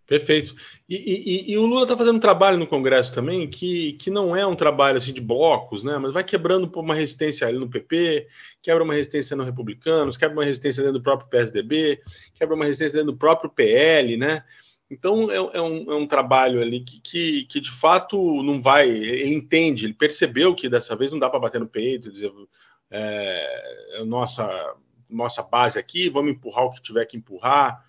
Perfeito. 0.05 0.57
E, 0.89 0.97
e, 0.97 1.53
e, 1.53 1.59
o 1.59 1.65
Lula 1.65 1.83
está 1.83 1.97
fazendo 1.97 2.17
um 2.17 2.21
trabalho 2.21 2.59
no 2.59 2.67
Congresso 2.67 3.15
também 3.15 3.49
que, 3.49 3.93
que 3.93 4.11
não 4.11 4.35
é 4.35 4.45
um 4.45 4.57
trabalho 4.57 4.99
assim 4.99 5.13
de 5.13 5.21
blocos, 5.21 5.85
né? 5.85 5.97
Mas 5.99 6.13
vai 6.13 6.25
quebrando 6.25 6.69
uma 6.75 6.93
resistência 6.93 7.47
ali 7.47 7.57
no 7.57 7.71
PP, 7.71 8.27
quebra 8.61 8.83
uma 8.83 8.95
resistência 8.95 9.37
no 9.37 9.45
Republicanos, 9.45 10.17
quebra 10.17 10.37
uma 10.37 10.45
resistência 10.45 10.83
dentro 10.83 10.99
do 10.99 11.05
próprio 11.05 11.31
PSDB, 11.31 12.03
quebra 12.35 12.57
uma 12.57 12.65
resistência 12.65 12.95
dentro 12.95 13.13
do 13.13 13.19
próprio 13.19 13.49
PL, 13.49 14.17
né? 14.17 14.43
Então 14.93 15.31
é, 15.31 15.37
é, 15.37 15.63
um, 15.63 15.91
é 15.91 15.95
um, 15.95 16.07
trabalho 16.07 16.61
ali 16.61 16.81
que, 16.81 17.01
que, 17.01 17.45
que, 17.45 17.61
de 17.61 17.71
fato 17.71 18.43
não 18.43 18.61
vai. 18.61 18.91
Ele 18.91 19.35
entende, 19.35 19.87
ele 19.87 19.95
percebeu 19.95 20.55
que 20.55 20.69
dessa 20.69 20.95
vez 20.95 21.11
não 21.11 21.19
dá 21.19 21.31
para 21.31 21.41
bater 21.41 21.59
no 21.59 21.67
peito 21.67 22.09
e 22.09 22.13
dizer 22.13 22.31
é, 22.91 24.01
é 24.01 24.05
nossa, 24.05 24.77
nossa 25.09 25.43
base 25.43 25.79
aqui, 25.79 26.11
vamos 26.11 26.33
empurrar 26.33 26.67
o 26.67 26.71
que 26.71 26.83
tiver 26.83 27.07
que 27.07 27.17
empurrar. 27.17 27.83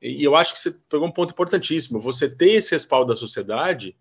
E, 0.00 0.22
e 0.22 0.24
eu 0.24 0.34
acho 0.34 0.54
que 0.54 0.60
você 0.60 0.70
pegou 0.88 1.06
um 1.06 1.12
ponto 1.12 1.32
importantíssimo. 1.32 2.00
Você 2.00 2.26
ter 2.26 2.52
esse 2.52 2.70
respaldo 2.70 3.12
da 3.12 3.18
sociedade 3.18 3.94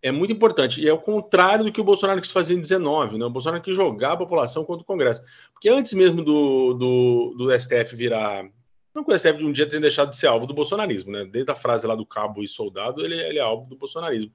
é 0.00 0.12
muito 0.12 0.32
importante. 0.32 0.80
E 0.80 0.88
é 0.88 0.92
o 0.92 0.98
contrário 0.98 1.64
do 1.64 1.72
que 1.72 1.80
o 1.80 1.84
Bolsonaro 1.84 2.20
quis 2.20 2.30
fazer 2.30 2.54
em 2.54 2.60
19, 2.60 3.18
né? 3.18 3.24
O 3.24 3.30
Bolsonaro 3.30 3.64
quis 3.64 3.74
jogar 3.74 4.12
a 4.12 4.16
população 4.16 4.64
contra 4.64 4.82
o 4.82 4.86
Congresso. 4.86 5.22
Porque 5.52 5.68
antes 5.68 5.92
mesmo 5.92 6.22
do, 6.22 6.72
do, 6.74 7.34
do 7.36 7.60
STF 7.60 7.96
virar 7.96 8.48
não 8.94 9.04
que 9.04 9.12
o 9.12 9.18
STF 9.18 9.38
de 9.38 9.44
um 9.44 9.52
dia 9.52 9.68
tenha 9.68 9.80
deixado 9.80 10.10
de 10.10 10.16
ser 10.16 10.26
alvo 10.26 10.46
do 10.46 10.54
bolsonarismo, 10.54 11.12
né? 11.12 11.24
Desde 11.24 11.50
a 11.50 11.54
frase 11.54 11.86
lá 11.86 11.94
do 11.94 12.04
cabo 12.04 12.42
e 12.42 12.48
soldado, 12.48 13.04
ele, 13.04 13.18
ele 13.20 13.38
é 13.38 13.42
alvo 13.42 13.68
do 13.68 13.76
bolsonarismo. 13.76 14.32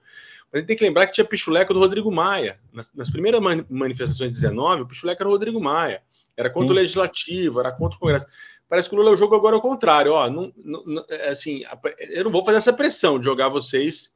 Mas 0.51 0.53
a 0.53 0.57
gente 0.59 0.67
tem 0.67 0.77
que 0.77 0.83
lembrar 0.83 1.07
que 1.07 1.13
tinha 1.13 1.25
pichuleca 1.25 1.73
do 1.73 1.79
Rodrigo 1.79 2.11
Maia. 2.11 2.59
Nas, 2.71 2.93
nas 2.93 3.09
primeiras 3.09 3.41
manifestações 3.69 4.31
de 4.31 4.35
19, 4.35 4.83
o 4.83 4.87
pichuleca 4.87 5.23
era 5.23 5.29
o 5.29 5.31
Rodrigo 5.31 5.59
Maia. 5.59 6.01
Era 6.37 6.49
contra 6.49 6.69
Sim. 6.69 6.73
o 6.73 6.75
legislativo, 6.75 7.59
era 7.59 7.71
contra 7.71 7.97
o 7.97 7.99
Congresso. 7.99 8.27
Parece 8.67 8.89
que 8.89 8.95
o 8.95 8.97
Lula 8.97 9.11
o 9.11 9.17
jogo 9.17 9.35
agora 9.35 9.55
ao 9.55 9.61
contrário. 9.61 10.13
Ó, 10.13 10.29
não, 10.29 10.51
não, 10.55 11.05
é 11.09 11.29
assim, 11.29 11.63
eu 11.99 12.23
não 12.23 12.31
vou 12.31 12.43
fazer 12.43 12.57
essa 12.57 12.73
pressão 12.73 13.19
de 13.19 13.25
jogar 13.25 13.49
vocês 13.49 14.13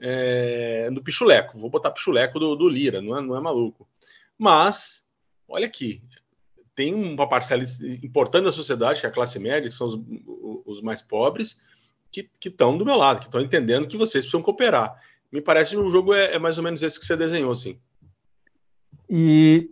é, 0.00 0.88
no 0.90 1.02
pichuleco. 1.02 1.58
Vou 1.58 1.70
botar 1.70 1.90
pichuleco 1.90 2.38
do, 2.38 2.56
do 2.56 2.68
Lira, 2.68 3.00
não 3.00 3.16
é, 3.16 3.20
não 3.20 3.36
é 3.36 3.40
maluco. 3.40 3.88
Mas, 4.36 5.04
olha 5.48 5.66
aqui, 5.66 6.02
tem 6.74 6.94
uma 6.94 7.28
parcela 7.28 7.64
importante 8.02 8.44
da 8.44 8.52
sociedade, 8.52 9.00
que 9.00 9.06
é 9.06 9.08
a 9.08 9.12
classe 9.12 9.38
média, 9.38 9.68
que 9.68 9.74
são 9.74 9.86
os, 9.86 9.98
os 10.66 10.82
mais 10.82 11.00
pobres, 11.00 11.60
que 12.10 12.28
estão 12.44 12.78
do 12.78 12.84
meu 12.84 12.96
lado, 12.96 13.20
que 13.20 13.26
estão 13.26 13.40
entendendo 13.40 13.88
que 13.88 13.96
vocês 13.96 14.24
precisam 14.24 14.42
cooperar. 14.42 15.00
Me 15.32 15.40
parece 15.40 15.70
que 15.70 15.76
o 15.76 15.90
jogo 15.90 16.14
é, 16.14 16.34
é 16.34 16.38
mais 16.38 16.58
ou 16.58 16.64
menos 16.64 16.82
esse 16.82 16.98
que 16.98 17.04
você 17.04 17.16
desenhou, 17.16 17.50
assim. 17.50 17.78
E 19.08 19.70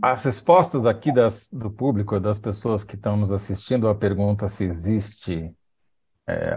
as 0.00 0.24
respostas 0.24 0.86
aqui 0.86 1.12
das, 1.12 1.48
do 1.52 1.70
público, 1.70 2.18
das 2.18 2.38
pessoas 2.38 2.84
que 2.84 2.94
estão 2.94 3.16
nos 3.16 3.32
assistindo, 3.32 3.88
a 3.88 3.94
pergunta 3.94 4.48
se 4.48 4.64
existe 4.64 5.54
é, 6.26 6.56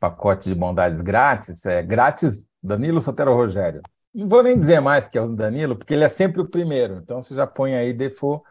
pacote 0.00 0.48
de 0.48 0.54
bondades 0.54 1.00
grátis, 1.00 1.64
é 1.66 1.82
grátis 1.82 2.46
Danilo 2.62 3.00
Sotero 3.00 3.34
Rogério. 3.34 3.82
Não 4.18 4.28
vou 4.28 4.42
nem 4.42 4.58
dizer 4.58 4.80
mais 4.80 5.06
que 5.06 5.16
é 5.16 5.22
o 5.22 5.28
Danilo, 5.28 5.76
porque 5.76 5.94
ele 5.94 6.02
é 6.02 6.08
sempre 6.08 6.40
o 6.40 6.48
primeiro. 6.48 6.96
Então 6.96 7.22
você 7.22 7.36
já 7.36 7.46
põe 7.46 7.76
aí 7.76 7.92
default, 7.92 8.42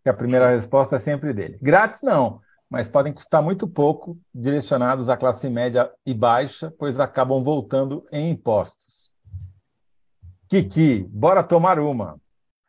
que 0.00 0.08
a 0.08 0.14
primeira 0.14 0.50
resposta 0.50 0.94
é 0.94 0.98
sempre 1.00 1.32
dele. 1.32 1.58
Grátis 1.60 2.00
não, 2.00 2.40
mas 2.70 2.86
podem 2.86 3.12
custar 3.12 3.42
muito 3.42 3.66
pouco, 3.66 4.16
direcionados 4.32 5.08
à 5.08 5.16
classe 5.16 5.50
média 5.50 5.90
e 6.06 6.14
baixa, 6.14 6.72
pois 6.78 7.00
acabam 7.00 7.42
voltando 7.42 8.06
em 8.12 8.30
impostos. 8.30 9.10
Kiki, 10.48 11.04
bora 11.10 11.42
tomar 11.42 11.80
uma. 11.80 12.20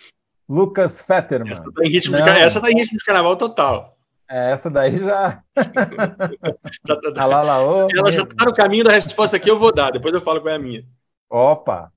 Lucas 0.49 1.03
Fetterman. 1.03 1.55
Essa 1.55 1.73
tá, 1.73 1.83
em 1.83 1.89
ritmo, 1.89 2.17
de, 2.17 2.23
essa 2.23 2.61
tá 2.61 2.71
em 2.71 2.77
ritmo 2.77 2.99
de 2.99 3.05
carnaval 3.05 3.37
total. 3.37 3.99
É, 4.31 4.53
essa 4.53 4.71
daí 4.71 4.97
já. 4.97 5.43
tá, 6.87 7.01
tá, 7.01 7.13
tá. 7.13 7.25
Ela 7.25 8.13
já 8.13 8.23
está 8.23 8.45
no 8.45 8.55
caminho 8.55 8.85
da 8.85 8.93
resposta 8.93 9.41
que 9.41 9.51
eu 9.51 9.59
vou 9.59 9.75
dar, 9.75 9.91
depois 9.91 10.15
eu 10.15 10.23
falo 10.23 10.41
qual 10.41 10.53
é 10.53 10.57
a 10.57 10.61
minha. 10.61 10.87
Opa! 11.29 11.96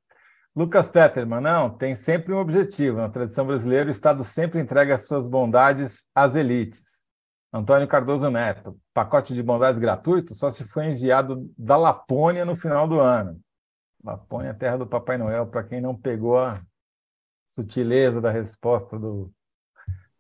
Lucas 0.60 0.92
Petterman, 0.92 1.40
não, 1.40 1.70
tem 1.70 1.96
sempre 1.96 2.34
um 2.34 2.38
objetivo. 2.38 2.98
Na 2.98 3.08
tradição 3.08 3.48
brasileira, 3.48 3.88
o 3.88 3.92
Estado 3.92 4.26
sempre 4.26 4.60
entrega 4.60 4.94
as 4.94 5.08
suas 5.08 5.26
bondades 5.26 6.06
às 6.14 6.36
elites. 6.36 7.06
Antônio 7.54 7.88
Cardoso 7.88 8.30
Neto, 8.30 8.78
pacote 8.94 9.34
de 9.34 9.42
bondades 9.42 9.80
gratuito 9.80 10.36
só 10.36 10.52
se 10.52 10.66
foi 10.66 10.88
enviado 10.88 11.50
da 11.58 11.78
Lapônia 11.78 12.44
no 12.44 12.58
final 12.58 12.90
do 12.90 13.00
ano. 13.00 13.40
Lapônia, 14.04 14.54
terra 14.54 14.78
do 14.78 14.86
Papai 14.86 15.18
Noel, 15.18 15.48
para 15.48 15.64
quem 15.64 15.80
não 15.80 15.96
pegou 15.96 16.38
a 16.38 16.62
sutileza 17.56 18.20
da 18.20 18.30
resposta 18.30 19.00
do 19.00 19.32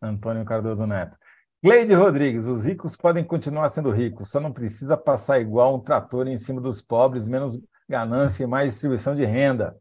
Antônio 0.01 0.45
Cardoso 0.45 0.87
Neto. 0.87 1.17
Gleide 1.61 1.93
Rodrigues, 1.93 2.45
os 2.45 2.63
ricos 2.63 2.95
podem 2.95 3.25
continuar 3.25 3.67
sendo 3.67 3.91
ricos, 3.91 4.31
só 4.31 4.39
não 4.39 4.53
precisa 4.53 4.95
passar 4.95 5.41
igual 5.41 5.75
um 5.75 5.81
trator 5.81 6.29
em 6.29 6.37
cima 6.37 6.61
dos 6.61 6.81
pobres, 6.81 7.27
menos 7.27 7.59
ganância 7.89 8.45
e 8.45 8.47
mais 8.47 8.71
distribuição 8.71 9.13
de 9.13 9.25
renda. 9.25 9.75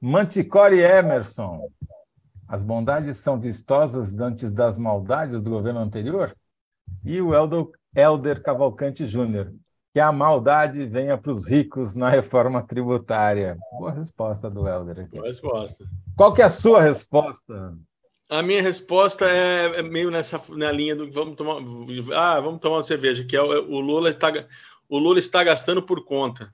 Manticore 0.00 0.80
Emerson, 0.80 1.68
as 2.48 2.62
bondades 2.62 3.16
são 3.16 3.40
vistosas 3.40 4.18
antes 4.18 4.52
das 4.52 4.78
maldades 4.78 5.42
do 5.42 5.50
governo 5.50 5.80
anterior? 5.80 6.34
E 7.04 7.20
o 7.20 7.32
Helder 7.94 8.42
Cavalcante 8.42 9.06
Júnior, 9.06 9.52
que 9.92 10.00
a 10.00 10.12
maldade 10.12 10.84
venha 10.84 11.16
para 11.16 11.32
os 11.32 11.48
ricos 11.48 11.96
na 11.96 12.10
reforma 12.10 12.62
tributária. 12.62 13.56
Boa 13.72 13.92
resposta 13.92 14.50
do 14.50 14.68
Helder 14.68 15.00
aqui. 15.00 15.16
Boa 15.16 15.28
resposta. 15.28 15.84
Qual 16.16 16.32
que 16.34 16.42
é 16.42 16.44
a 16.44 16.50
sua 16.50 16.82
resposta? 16.82 17.74
A 18.28 18.42
minha 18.42 18.60
resposta 18.60 19.24
é, 19.24 19.78
é 19.78 19.82
meio 19.82 20.10
nessa 20.10 20.40
na 20.50 20.70
linha 20.70 20.96
do 20.96 21.10
vamos 21.10 21.36
tomar 21.36 21.62
ah 22.12 22.40
vamos 22.40 22.60
tomar 22.60 22.78
uma 22.78 22.82
cerveja 22.82 23.24
que 23.24 23.36
é 23.36 23.40
o, 23.40 23.46
o 23.46 23.80
Lula 23.80 24.10
está 24.10 24.32
o 24.88 24.98
Lula 24.98 25.18
está 25.18 25.42
gastando 25.42 25.82
por 25.82 26.04
conta. 26.04 26.52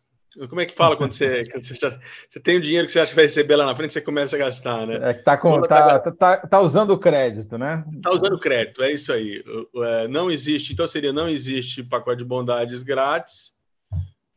Como 0.49 0.61
é 0.61 0.67
que 0.67 0.75
fala 0.75 0.97
quando 0.97 1.13
você, 1.13 1.45
quando 1.51 1.63
você, 1.63 1.75
já, 1.75 1.91
você, 2.29 2.41
tem 2.41 2.57
o 2.57 2.61
dinheiro 2.61 2.87
que 2.87 2.93
você 2.93 3.01
acha 3.01 3.11
que 3.11 3.17
vai 3.17 3.25
receber 3.25 3.57
lá 3.57 3.67
na 3.67 3.75
frente, 3.75 3.93
você 3.93 4.01
começa 4.01 4.37
a 4.37 4.39
gastar, 4.39 4.87
né? 4.87 4.99
É 5.03 5.15
que 5.15 5.23
tá, 5.23 5.37
com, 5.37 5.61
tá, 5.63 5.99
tá, 6.01 6.13
tá, 6.13 6.37
tá, 6.39 6.61
usando 6.61 6.91
o 6.91 6.99
crédito, 6.99 7.59
né? 7.59 7.85
Tá 8.03 8.11
usando 8.11 8.35
o 8.35 8.41
crédito, 8.41 8.83
é 8.83 8.93
isso 8.93 9.13
aí. 9.13 9.45
É, 9.77 10.09
não 10.09 10.31
existe, 10.31 10.73
então 10.73 10.87
seria 10.87 11.13
não 11.13 11.29
existe 11.29 11.83
pacote 11.83 12.19
de 12.19 12.25
bondades 12.25 12.83
grátis. 12.83 13.53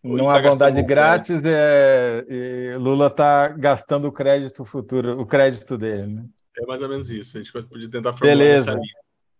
Não 0.04 0.30
há 0.30 0.42
tá 0.42 0.50
bondade 0.50 0.84
grátis, 0.84 1.42
é, 1.44 2.75
Lula 2.78 3.08
está 3.08 3.48
gastando 3.48 4.08
o 4.08 4.12
crédito 4.12 4.64
futuro, 4.64 5.20
o 5.20 5.25
crédito 5.25 5.78
dele, 5.78 6.08
né? 6.08 6.25
É 6.58 6.66
mais 6.66 6.82
ou 6.82 6.90
menos 6.90 7.10
isso. 7.10 7.38
A 7.38 7.42
gente 7.42 7.52
podia 7.52 7.90
tentar 7.90 8.14
formular 8.14 8.38
Beleza. 8.38 8.72
essa 8.72 8.80
linha. 8.80 8.96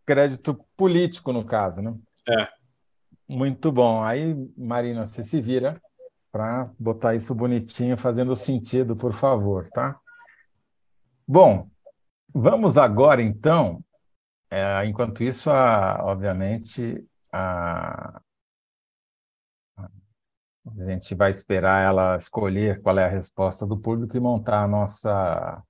Crédito 0.06 0.60
político, 0.76 1.32
no 1.32 1.46
caso, 1.46 1.82
né? 1.82 1.94
É. 2.28 2.48
Muito 3.28 3.72
bom. 3.72 4.04
Aí, 4.04 4.36
Marina, 4.58 5.06
você 5.06 5.24
se 5.24 5.40
vira 5.40 5.80
para 6.36 6.70
botar 6.78 7.16
isso 7.16 7.34
bonitinho, 7.34 7.96
fazendo 7.96 8.36
sentido, 8.36 8.94
por 8.94 9.14
favor, 9.14 9.70
tá? 9.70 9.98
Bom, 11.26 11.70
vamos 12.34 12.78
agora 12.78 13.22
então. 13.22 13.82
É, 14.52 14.86
enquanto 14.86 15.24
isso, 15.24 15.50
a, 15.50 16.04
obviamente, 16.04 17.08
a, 17.32 18.20
a 19.78 20.84
gente 20.84 21.16
vai 21.16 21.32
esperar 21.32 21.86
ela 21.86 22.18
escolher 22.18 22.82
qual 22.82 23.00
é 23.00 23.06
a 23.06 23.10
resposta 23.10 23.66
do 23.66 23.80
público 23.80 24.18
e 24.18 24.20
montar 24.20 24.62
a 24.62 24.68
nossa 24.68 25.64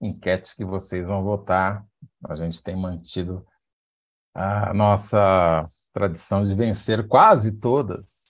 enquete 0.00 0.56
que 0.56 0.64
vocês 0.64 1.06
vão 1.06 1.22
votar. 1.22 1.86
A 2.28 2.34
gente 2.34 2.60
tem 2.64 2.74
mantido 2.74 3.46
a 4.34 4.74
nossa 4.74 5.70
tradição 5.92 6.42
de 6.42 6.52
vencer 6.52 7.06
quase 7.06 7.52
todas 7.52 8.23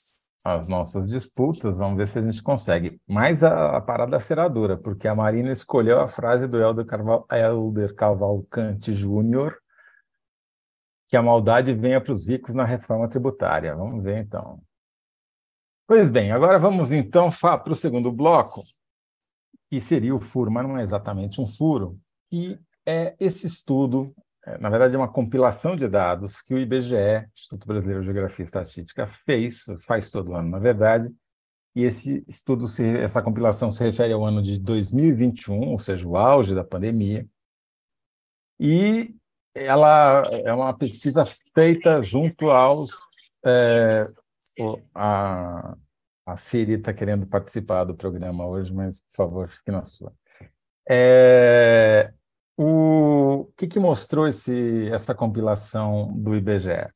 as 0.44 0.68
nossas 0.68 1.08
disputas, 1.08 1.78
vamos 1.78 1.96
ver 1.96 2.06
se 2.06 2.18
a 2.18 2.22
gente 2.22 2.42
consegue. 2.42 3.00
Mas 3.08 3.42
a, 3.42 3.78
a 3.78 3.80
parada 3.80 4.20
será 4.20 4.46
dura, 4.46 4.76
porque 4.76 5.08
a 5.08 5.14
Marina 5.14 5.50
escolheu 5.50 6.00
a 6.00 6.06
frase 6.06 6.46
do 6.46 6.60
Helder, 6.60 6.84
Carval, 6.84 7.26
Helder 7.32 7.94
Cavalcante 7.94 8.92
Júnior, 8.92 9.58
que 11.08 11.16
a 11.16 11.22
maldade 11.22 11.72
venha 11.72 11.98
para 12.00 12.12
os 12.12 12.28
ricos 12.28 12.54
na 12.54 12.64
reforma 12.64 13.08
tributária. 13.08 13.74
Vamos 13.74 14.04
ver 14.04 14.18
então. 14.18 14.60
Pois 15.86 16.10
bem, 16.10 16.30
agora 16.30 16.58
vamos 16.58 16.92
então 16.92 17.30
para 17.30 17.72
o 17.72 17.76
segundo 17.76 18.12
bloco, 18.12 18.62
que 19.70 19.80
seria 19.80 20.14
o 20.14 20.20
furo, 20.20 20.50
mas 20.50 20.66
não 20.66 20.76
é 20.76 20.82
exatamente 20.82 21.40
um 21.40 21.48
furo, 21.48 21.98
que 22.30 22.58
é 22.86 23.16
esse 23.18 23.46
estudo 23.46 24.14
na 24.60 24.68
verdade, 24.68 24.94
é 24.94 24.98
uma 24.98 25.10
compilação 25.10 25.74
de 25.74 25.88
dados 25.88 26.42
que 26.42 26.54
o 26.54 26.58
IBGE, 26.58 27.28
Instituto 27.34 27.66
Brasileiro 27.66 28.00
de 28.00 28.06
Geografia 28.06 28.44
e 28.44 28.46
Estatística, 28.46 29.06
fez, 29.24 29.64
faz 29.80 30.10
todo 30.10 30.34
ano, 30.34 30.50
na 30.50 30.58
verdade, 30.58 31.12
e 31.74 31.82
esse 31.82 32.24
estudo, 32.28 32.68
se, 32.68 32.84
essa 32.98 33.20
compilação 33.20 33.70
se 33.70 33.82
refere 33.82 34.12
ao 34.12 34.24
ano 34.24 34.40
de 34.40 34.58
2021, 34.60 35.70
ou 35.70 35.78
seja, 35.78 36.06
o 36.06 36.16
auge 36.16 36.54
da 36.54 36.62
pandemia, 36.62 37.26
e 38.60 39.14
ela 39.54 40.22
é 40.44 40.52
uma 40.52 40.76
pesquisa 40.76 41.24
feita 41.52 42.02
junto 42.02 42.50
aos. 42.50 42.90
É, 43.44 44.08
a, 44.94 45.76
a 46.26 46.36
Siri 46.36 46.74
está 46.74 46.92
querendo 46.92 47.26
participar 47.26 47.84
do 47.84 47.94
programa 47.94 48.46
hoje, 48.46 48.72
mas, 48.72 49.00
por 49.00 49.16
favor, 49.16 49.48
fique 49.48 49.70
na 49.70 49.82
sua. 49.82 50.12
É, 50.88 52.12
o 52.56 53.50
que, 53.56 53.66
que 53.66 53.78
mostrou 53.78 54.26
esse, 54.26 54.88
essa 54.92 55.14
compilação 55.14 56.12
do 56.16 56.34
IBGE? 56.34 56.88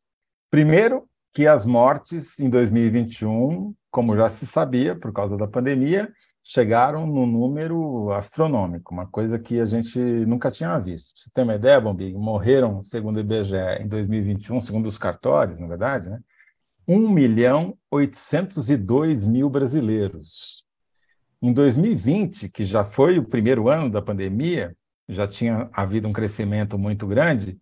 Primeiro, 0.50 1.08
que 1.34 1.46
as 1.46 1.66
mortes 1.66 2.38
em 2.40 2.48
2021, 2.48 3.74
como 3.90 4.16
já 4.16 4.28
se 4.28 4.46
sabia 4.46 4.96
por 4.96 5.12
causa 5.12 5.36
da 5.36 5.46
pandemia, 5.46 6.12
chegaram 6.42 7.06
no 7.06 7.26
número 7.26 8.10
astronômico, 8.12 8.94
uma 8.94 9.06
coisa 9.06 9.38
que 9.38 9.60
a 9.60 9.66
gente 9.66 9.98
nunca 9.98 10.50
tinha 10.50 10.78
visto. 10.78 11.12
Você 11.14 11.28
tem 11.32 11.44
uma 11.44 11.56
ideia, 11.56 11.80
Bombig? 11.80 12.16
Morreram, 12.16 12.82
segundo 12.82 13.18
o 13.18 13.20
IBGE, 13.20 13.82
em 13.82 13.86
2021, 13.86 14.62
segundo 14.62 14.86
os 14.86 14.96
cartórios, 14.96 15.60
na 15.60 15.66
verdade, 15.66 16.08
né? 16.08 16.18
1 16.88 17.10
milhão 17.10 17.76
802 17.90 19.26
mil 19.26 19.50
brasileiros. 19.50 20.64
Em 21.42 21.52
2020, 21.52 22.48
que 22.48 22.64
já 22.64 22.82
foi 22.82 23.18
o 23.18 23.28
primeiro 23.28 23.68
ano 23.68 23.90
da 23.90 24.00
pandemia, 24.00 24.74
já 25.08 25.26
tinha 25.26 25.68
havido 25.72 26.06
um 26.06 26.12
crescimento 26.12 26.78
muito 26.78 27.06
grande, 27.06 27.58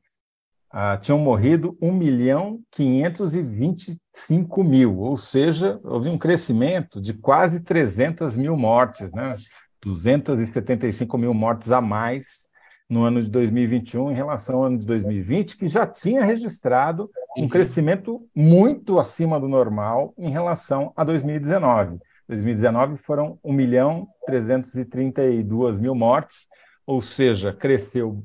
uh, 0.75 1.01
tinham 1.01 1.19
morrido 1.19 1.77
1 1.81 1.93
milhão 1.93 2.61
525 2.73 4.65
mil, 4.65 4.99
ou 4.99 5.17
seja, 5.17 5.81
houve 5.85 6.09
um 6.09 6.19
crescimento 6.19 7.01
de 7.01 7.15
quase 7.15 7.61
300 7.63 8.37
mil 8.37 8.57
mortes, 8.57 9.13
né? 9.13 9.37
275 9.83 11.17
mil 11.17 11.33
mortes 11.33 11.71
a 11.71 11.81
mais 11.81 12.47
no 12.89 13.03
ano 13.03 13.23
de 13.23 13.31
2021 13.31 14.13
em 14.13 14.15
relação 14.15 14.57
ao 14.57 14.65
ano 14.65 14.79
de 14.79 14.87
2020, 14.87 15.57
que 15.57 15.67
já 15.67 15.87
tinha 15.87 16.25
registrado 16.25 17.11
um 17.37 17.43
uhum. 17.43 17.49
crescimento 17.49 18.27
muito 18.35 18.99
acima 18.99 19.39
do 19.39 19.49
normal 19.49 20.15
em 20.17 20.31
relação 20.31 20.93
a 20.97 21.05
2019. 21.05 21.99
2019 22.29 22.97
foram 22.97 23.39
1 23.45 23.53
milhão 23.53 24.09
332 24.27 25.79
mil 25.79 25.95
mortes, 25.95 26.49
ou 26.87 27.03
seja, 27.03 27.53
cresceu 27.53 28.25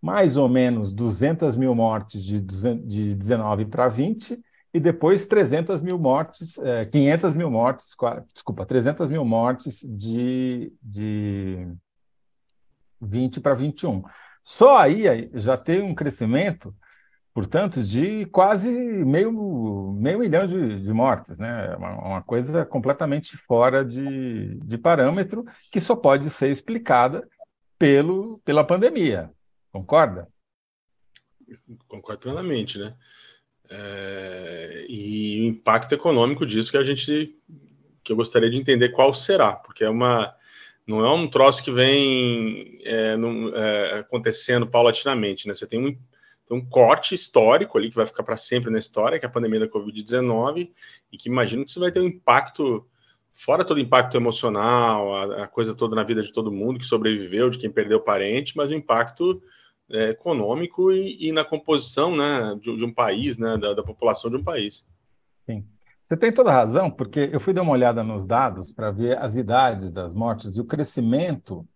mais 0.00 0.36
ou 0.36 0.48
menos 0.48 0.92
200 0.92 1.56
mil 1.56 1.74
mortes 1.74 2.22
de, 2.22 2.38
200, 2.38 2.86
de 2.86 3.14
19 3.14 3.64
para 3.64 3.88
20, 3.88 4.38
e 4.74 4.80
depois 4.80 5.24
300 5.26 5.80
mil 5.82 5.98
mortes, 5.98 6.58
é, 6.58 6.84
500 6.84 7.34
mil 7.34 7.50
mortes, 7.50 7.96
desculpa, 8.32 8.66
300 8.66 9.08
mil 9.08 9.24
mortes 9.24 9.80
de, 9.82 10.72
de 10.82 11.66
20 13.00 13.40
para 13.40 13.54
21. 13.54 14.02
Só 14.42 14.76
aí 14.76 15.30
já 15.32 15.56
tem 15.56 15.80
um 15.80 15.94
crescimento, 15.94 16.74
portanto, 17.32 17.82
de 17.82 18.26
quase 18.26 18.70
meio, 18.70 19.92
meio 19.96 20.18
milhão 20.18 20.46
de, 20.46 20.82
de 20.82 20.92
mortes, 20.92 21.38
né? 21.38 21.74
Uma, 21.76 22.06
uma, 22.06 22.22
coisa 22.22 22.66
completamente 22.66 23.38
fora 23.38 23.84
de, 23.84 24.56
de 24.56 24.76
parâmetro 24.76 25.44
que 25.70 25.80
só 25.80 25.96
pode 25.96 26.28
ser 26.28 26.50
explicada 26.50 27.26
pelo, 27.84 28.38
pela 28.38 28.64
pandemia. 28.64 29.30
Concorda? 29.70 30.26
Concordo 31.86 32.22
plenamente, 32.22 32.78
né? 32.78 32.96
É, 33.68 34.86
e 34.88 35.42
o 35.42 35.44
impacto 35.44 35.92
econômico 35.92 36.46
disso 36.46 36.70
que 36.70 36.78
a 36.78 36.82
gente 36.82 37.38
que 38.02 38.12
eu 38.12 38.16
gostaria 38.16 38.50
de 38.50 38.56
entender 38.56 38.90
qual 38.90 39.12
será, 39.12 39.52
porque 39.52 39.84
é 39.84 39.90
uma 39.90 40.34
não 40.86 41.04
é 41.04 41.14
um 41.14 41.28
troço 41.28 41.62
que 41.62 41.70
vem 41.70 42.78
é, 42.84 43.16
é, 43.54 43.98
acontecendo 43.98 44.66
paulatinamente, 44.66 45.46
né? 45.46 45.54
Você 45.54 45.66
tem 45.66 45.78
um, 45.78 45.92
tem 45.92 46.56
um 46.56 46.64
corte 46.64 47.14
histórico 47.14 47.76
ali 47.76 47.90
que 47.90 47.96
vai 47.96 48.06
ficar 48.06 48.22
para 48.22 48.38
sempre 48.38 48.70
na 48.70 48.78
história, 48.78 49.18
que 49.18 49.26
é 49.26 49.28
a 49.28 49.32
pandemia 49.32 49.60
da 49.60 49.68
Covid-19, 49.68 50.72
e 51.12 51.18
que 51.18 51.28
imagino 51.28 51.64
que 51.64 51.70
isso 51.70 51.80
vai 51.80 51.92
ter 51.92 52.00
um 52.00 52.06
impacto 52.06 52.86
fora 53.34 53.64
todo 53.64 53.78
o 53.78 53.80
impacto 53.80 54.16
emocional, 54.16 55.14
a, 55.14 55.44
a, 55.44 55.46
coisa 55.48 55.74
toda 55.74 55.96
na 55.96 56.04
vida 56.04 56.22
de 56.22 56.32
todo 56.32 56.52
mundo 56.52 56.78
que 56.78 56.86
sobreviveu, 56.86 57.50
de 57.50 57.58
quem 57.58 57.70
perdeu 57.70 58.00
parente, 58.00 58.56
mas 58.56 58.70
o 58.70 58.74
impacto 58.74 59.42
é, 59.90 60.10
econômico 60.10 60.92
e, 60.92 61.28
e, 61.28 61.32
na 61.32 61.44
composição 61.44 62.16
né, 62.16 62.56
de, 62.60 62.76
de 62.76 62.84
um 62.84 62.92
país, 62.92 63.36
né, 63.36 63.58
da, 63.58 63.74
da, 63.74 63.82
população 63.82 64.30
de 64.30 64.36
um 64.36 64.44
país. 64.44 64.84
Sim. 65.44 65.66
Você 66.02 66.16
tem 66.16 66.32
toda 66.32 66.50
a 66.50 66.54
razão, 66.54 66.90
porque 66.90 67.30
eu 67.32 67.40
fui 67.40 67.52
dar 67.52 67.62
uma 67.62 67.72
olhada 67.72 68.02
nos 68.02 68.26
dados 68.26 68.72
para 68.72 68.90
ver 68.90 69.18
as 69.18 69.36
idades 69.36 69.92
das 69.92 70.14
mortes 70.14 70.56
e 70.56 70.60
o 70.60 70.64
crescimento 70.64 71.66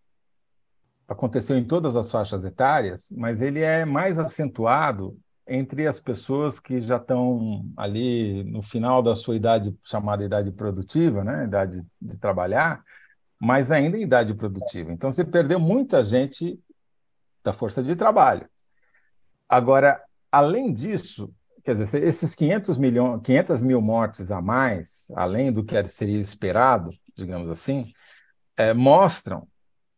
aconteceu 1.07 1.57
em 1.57 1.65
todas 1.65 1.97
as 1.97 2.11
faixas 2.11 2.45
etárias, 2.45 3.11
mas 3.17 3.41
ele 3.41 3.61
é 3.61 3.85
mais 3.87 4.19
acentuado 4.19 5.19
entre 5.49 5.87
as 5.87 5.99
pessoas 5.99 6.61
que 6.61 6.81
já 6.81 6.97
estão 6.97 7.65
ali 7.77 8.45
no 8.45 8.63
final 8.63 9.03
da 9.03 9.15
sua 9.15 9.37
idade 9.37 9.77
chamada 9.83 10.25
idade 10.25 10.51
produtiva, 10.51 11.25
né, 11.25 11.45
idade 11.45 11.85
de 12.01 12.19
trabalhar, 12.19 12.83
mas 13.41 13.71
ainda 13.71 13.97
em 13.97 14.03
idade 14.03 14.35
produtiva. 14.35 14.93
Então 14.93 15.11
você 15.11 15.25
perdeu 15.25 15.59
muita 15.59 16.05
gente 16.05 16.61
da 17.43 17.53
força 17.53 17.83
de 17.83 17.97
trabalho. 17.97 18.49
Agora, 19.49 20.03
além 20.31 20.73
disso, 20.73 21.33
quer 21.65 21.75
dizer, 21.75 22.03
esses 22.03 22.35
500 22.35 22.77
milhões, 22.77 23.21
500 23.23 23.61
mil 23.63 23.81
mortes 23.81 24.31
a 24.31 24.43
mais, 24.43 25.11
além 25.17 25.51
do 25.51 25.65
que 25.65 25.89
seria 25.89 26.19
esperado, 26.19 26.91
digamos 27.17 27.51
assim, 27.51 27.93
é, 28.57 28.75
mostram 28.75 29.47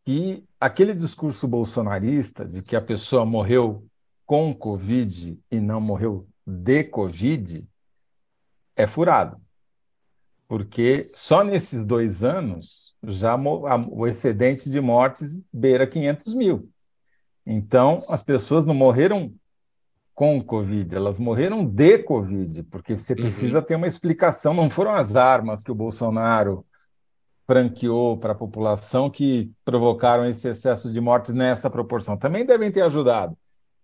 que 0.05 0.43
aquele 0.59 0.95
discurso 0.95 1.47
bolsonarista 1.47 2.45
de 2.45 2.61
que 2.61 2.75
a 2.75 2.81
pessoa 2.81 3.25
morreu 3.25 3.85
com 4.31 4.55
Covid 4.55 5.37
e 5.51 5.59
não 5.59 5.81
morreu 5.81 6.25
de 6.47 6.85
Covid 6.85 7.67
é 8.77 8.87
furado. 8.87 9.35
Porque 10.47 11.11
só 11.13 11.43
nesses 11.43 11.83
dois 11.83 12.23
anos 12.23 12.95
já 13.03 13.35
o 13.35 14.07
excedente 14.07 14.69
de 14.69 14.79
mortes 14.79 15.37
beira 15.51 15.85
500 15.85 16.33
mil. 16.33 16.69
Então, 17.45 18.05
as 18.07 18.23
pessoas 18.23 18.65
não 18.65 18.73
morreram 18.73 19.33
com 20.15 20.41
Covid, 20.41 20.95
elas 20.95 21.19
morreram 21.19 21.65
de 21.65 21.97
Covid, 21.97 22.63
porque 22.71 22.97
você 22.97 23.11
uhum. 23.11 23.19
precisa 23.19 23.57
uhum. 23.57 23.65
ter 23.65 23.75
uma 23.75 23.87
explicação. 23.87 24.53
Não 24.53 24.69
foram 24.69 24.91
as 24.91 25.13
armas 25.13 25.61
que 25.61 25.73
o 25.73 25.75
Bolsonaro 25.75 26.65
franqueou 27.45 28.17
para 28.17 28.31
a 28.31 28.35
população 28.35 29.09
que 29.09 29.51
provocaram 29.65 30.25
esse 30.25 30.47
excesso 30.47 30.89
de 30.89 31.01
mortes 31.01 31.33
nessa 31.33 31.69
proporção. 31.69 32.15
Também 32.15 32.45
devem 32.45 32.71
ter 32.71 32.83
ajudado, 32.83 33.37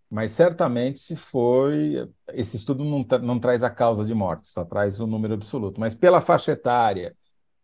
mas 0.10 0.32
certamente 0.32 1.00
se 1.00 1.16
foi. 1.16 2.08
Esse 2.34 2.56
estudo 2.56 2.84
não, 2.84 3.06
não 3.22 3.40
traz 3.40 3.64
a 3.64 3.70
causa 3.70 4.06
de 4.06 4.14
morte, 4.14 4.48
só 4.48 4.64
traz 4.64 5.00
o 5.00 5.08
número 5.08 5.34
absoluto. 5.34 5.80
Mas 5.80 5.94
pela 5.94 6.22
faixa 6.22 6.54
etária, 6.54 7.16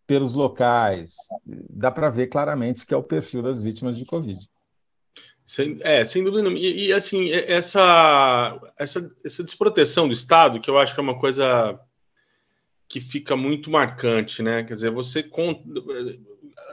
pelos 0.06 0.34
locais, 0.34 1.15
dá 1.69 1.89
para 1.89 2.10
ver 2.10 2.27
claramente 2.27 2.86
que 2.86 2.93
é 2.93 2.97
o 2.97 3.03
perfil 3.03 3.41
das 3.41 3.62
vítimas 3.62 3.97
de 3.97 4.06
Covid. 4.06 4.39
Sem, 5.45 5.77
é, 5.82 6.06
sem 6.06 6.23
dúvida. 6.23 6.49
E, 6.49 6.88
e, 6.88 6.93
assim, 6.93 7.32
essa, 7.32 8.60
essa, 8.77 9.12
essa 9.23 9.43
desproteção 9.43 10.08
do 10.08 10.13
Estado, 10.13 10.60
que 10.60 10.69
eu 10.69 10.77
acho 10.77 10.93
que 10.93 10.99
é 10.99 11.03
uma 11.03 11.19
coisa 11.19 11.79
que 12.88 12.99
fica 12.99 13.36
muito 13.36 13.71
marcante, 13.71 14.43
né? 14.43 14.63
Quer 14.63 14.75
dizer, 14.75 14.91
você 14.91 15.23
conta 15.23 15.63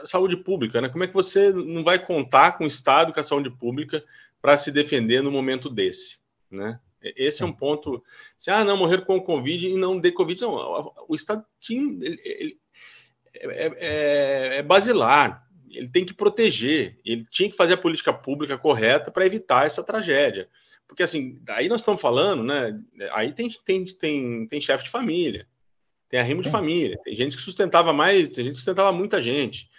saúde 0.03 0.37
pública, 0.37 0.81
né? 0.81 0.89
Como 0.89 1.03
é 1.03 1.07
que 1.07 1.13
você 1.13 1.51
não 1.51 1.83
vai 1.83 1.99
contar 2.03 2.57
com 2.57 2.63
o 2.63 2.67
Estado, 2.67 3.13
com 3.13 3.19
a 3.19 3.23
saúde 3.23 3.49
pública 3.49 4.03
para 4.41 4.57
se 4.57 4.71
defender 4.71 5.21
no 5.21 5.31
momento 5.31 5.69
desse, 5.69 6.19
né? 6.49 6.79
Esse 7.01 7.41
é 7.41 7.45
um 7.45 7.51
ponto. 7.51 8.03
Assim, 8.37 8.51
ah, 8.51 8.63
não, 8.63 8.77
morrer 8.77 9.03
com 9.05 9.15
o 9.15 9.23
Covid 9.23 9.67
e 9.67 9.75
não 9.75 9.99
de 9.99 10.11
Covid. 10.11 10.41
Não, 10.41 10.93
o 11.07 11.15
Estado 11.15 11.43
tinha, 11.59 11.81
ele, 11.81 12.21
ele, 12.23 12.59
é, 13.33 13.65
é, 13.65 14.57
é, 14.57 14.61
basilar, 14.61 15.47
ele 15.69 15.89
tem 15.89 16.05
que 16.05 16.13
proteger, 16.13 16.99
ele 17.03 17.25
tinha 17.31 17.49
que 17.49 17.55
fazer 17.55 17.73
a 17.73 17.77
política 17.77 18.13
pública 18.13 18.57
correta 18.57 19.09
para 19.09 19.25
evitar 19.25 19.65
essa 19.65 19.83
tragédia. 19.83 20.47
Porque, 20.87 21.03
assim, 21.03 21.41
aí 21.49 21.67
nós 21.67 21.81
estamos 21.81 22.01
falando, 22.01 22.43
né? 22.43 22.79
Aí 23.13 23.31
tem, 23.31 23.49
tem, 23.65 23.85
tem, 23.85 24.47
tem 24.47 24.61
chefe 24.61 24.83
de 24.83 24.89
família, 24.89 25.47
tem 26.09 26.19
arrimo 26.19 26.43
de 26.43 26.51
família, 26.51 26.99
tem 27.03 27.15
gente 27.15 27.37
que 27.37 27.41
sustentava 27.41 27.93
mais, 27.93 28.27
tem 28.27 28.43
gente 28.43 28.53
que 28.53 28.59
sustentava 28.59 28.91
muita 28.91 29.21
gente. 29.21 29.70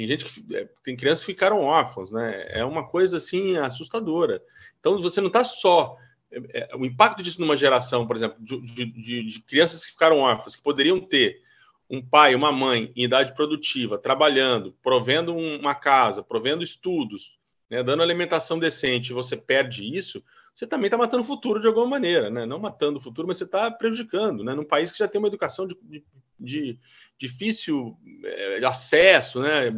Tem 0.00 0.08
gente 0.08 0.24
que 0.24 0.56
é, 0.56 0.66
tem 0.82 0.96
crianças 0.96 1.26
que 1.26 1.32
ficaram 1.32 1.60
órfãos, 1.60 2.10
né? 2.10 2.46
É 2.48 2.64
uma 2.64 2.88
coisa 2.88 3.18
assim 3.18 3.58
assustadora. 3.58 4.42
Então 4.78 4.98
você 4.98 5.20
não 5.20 5.28
está 5.28 5.44
só 5.44 5.98
é, 6.32 6.68
é, 6.72 6.76
o 6.76 6.86
impacto 6.86 7.22
disso 7.22 7.38
numa 7.38 7.54
geração, 7.54 8.06
por 8.06 8.16
exemplo, 8.16 8.42
de, 8.42 8.86
de, 8.86 9.22
de, 9.22 9.40
crianças 9.42 9.84
que 9.84 9.90
ficaram 9.90 10.20
órfãs, 10.20 10.56
que 10.56 10.62
poderiam 10.62 10.98
ter 10.98 11.42
um 11.90 12.00
pai, 12.00 12.34
uma 12.34 12.50
mãe 12.50 12.90
em 12.96 13.04
idade 13.04 13.34
produtiva, 13.34 13.98
trabalhando, 13.98 14.74
provendo 14.82 15.36
uma 15.36 15.74
casa, 15.74 16.22
provendo 16.22 16.62
estudos, 16.62 17.36
né, 17.68 17.82
dando 17.82 18.02
alimentação 18.02 18.58
decente, 18.58 19.12
você 19.12 19.36
perde 19.36 19.84
isso, 19.84 20.24
você 20.60 20.66
também 20.66 20.88
está 20.88 20.98
matando 20.98 21.22
o 21.22 21.26
futuro 21.26 21.58
de 21.58 21.66
alguma 21.66 21.86
maneira, 21.86 22.28
né? 22.28 22.44
Não 22.44 22.58
matando 22.58 22.98
o 22.98 23.00
futuro, 23.00 23.26
mas 23.26 23.38
você 23.38 23.44
está 23.44 23.70
prejudicando, 23.70 24.44
né? 24.44 24.54
Num 24.54 24.64
país 24.64 24.92
que 24.92 24.98
já 24.98 25.08
tem 25.08 25.18
uma 25.18 25.28
educação 25.28 25.66
de, 25.66 25.74
de, 25.82 26.04
de 26.38 26.78
difícil 27.18 27.96
é, 28.22 28.62
acesso, 28.66 29.40
né? 29.40 29.72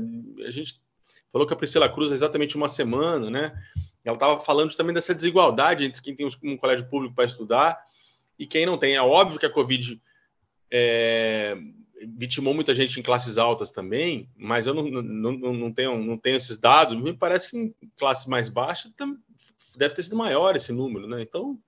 A 0.44 0.50
gente 0.50 0.80
falou 1.30 1.46
que 1.46 1.54
a 1.54 1.56
Priscila 1.56 1.88
Cruz 1.88 2.10
é 2.10 2.14
exatamente 2.14 2.56
uma 2.56 2.66
semana, 2.66 3.30
né? 3.30 3.52
Ela 4.04 4.16
estava 4.16 4.40
falando 4.40 4.74
também 4.74 4.92
dessa 4.92 5.14
desigualdade 5.14 5.84
entre 5.84 6.02
quem 6.02 6.16
tem 6.16 6.28
um 6.42 6.56
colégio 6.56 6.88
público 6.88 7.14
para 7.14 7.26
estudar 7.26 7.78
e 8.36 8.44
quem 8.44 8.66
não 8.66 8.76
tem. 8.76 8.96
É 8.96 9.02
óbvio 9.02 9.38
que 9.38 9.46
a 9.46 9.50
Covid 9.50 10.02
é, 10.68 11.56
vitimou 12.08 12.54
muita 12.54 12.74
gente 12.74 12.98
em 12.98 13.04
classes 13.04 13.38
altas 13.38 13.70
também, 13.70 14.28
mas 14.36 14.66
eu 14.66 14.74
não, 14.74 14.82
não, 14.82 15.32
não, 15.52 15.72
tenho, 15.72 15.96
não 16.02 16.18
tenho 16.18 16.38
esses 16.38 16.58
dados. 16.58 17.00
Me 17.00 17.12
parece 17.12 17.50
que 17.50 17.56
em 17.56 17.72
classe 17.96 18.28
mais 18.28 18.48
baixa 18.48 18.90
deve 19.76 19.94
ter 19.94 20.02
sido 20.02 20.16
maior 20.16 20.56
esse 20.56 20.72
número, 20.72 21.06
né? 21.06 21.22
Então 21.22 21.58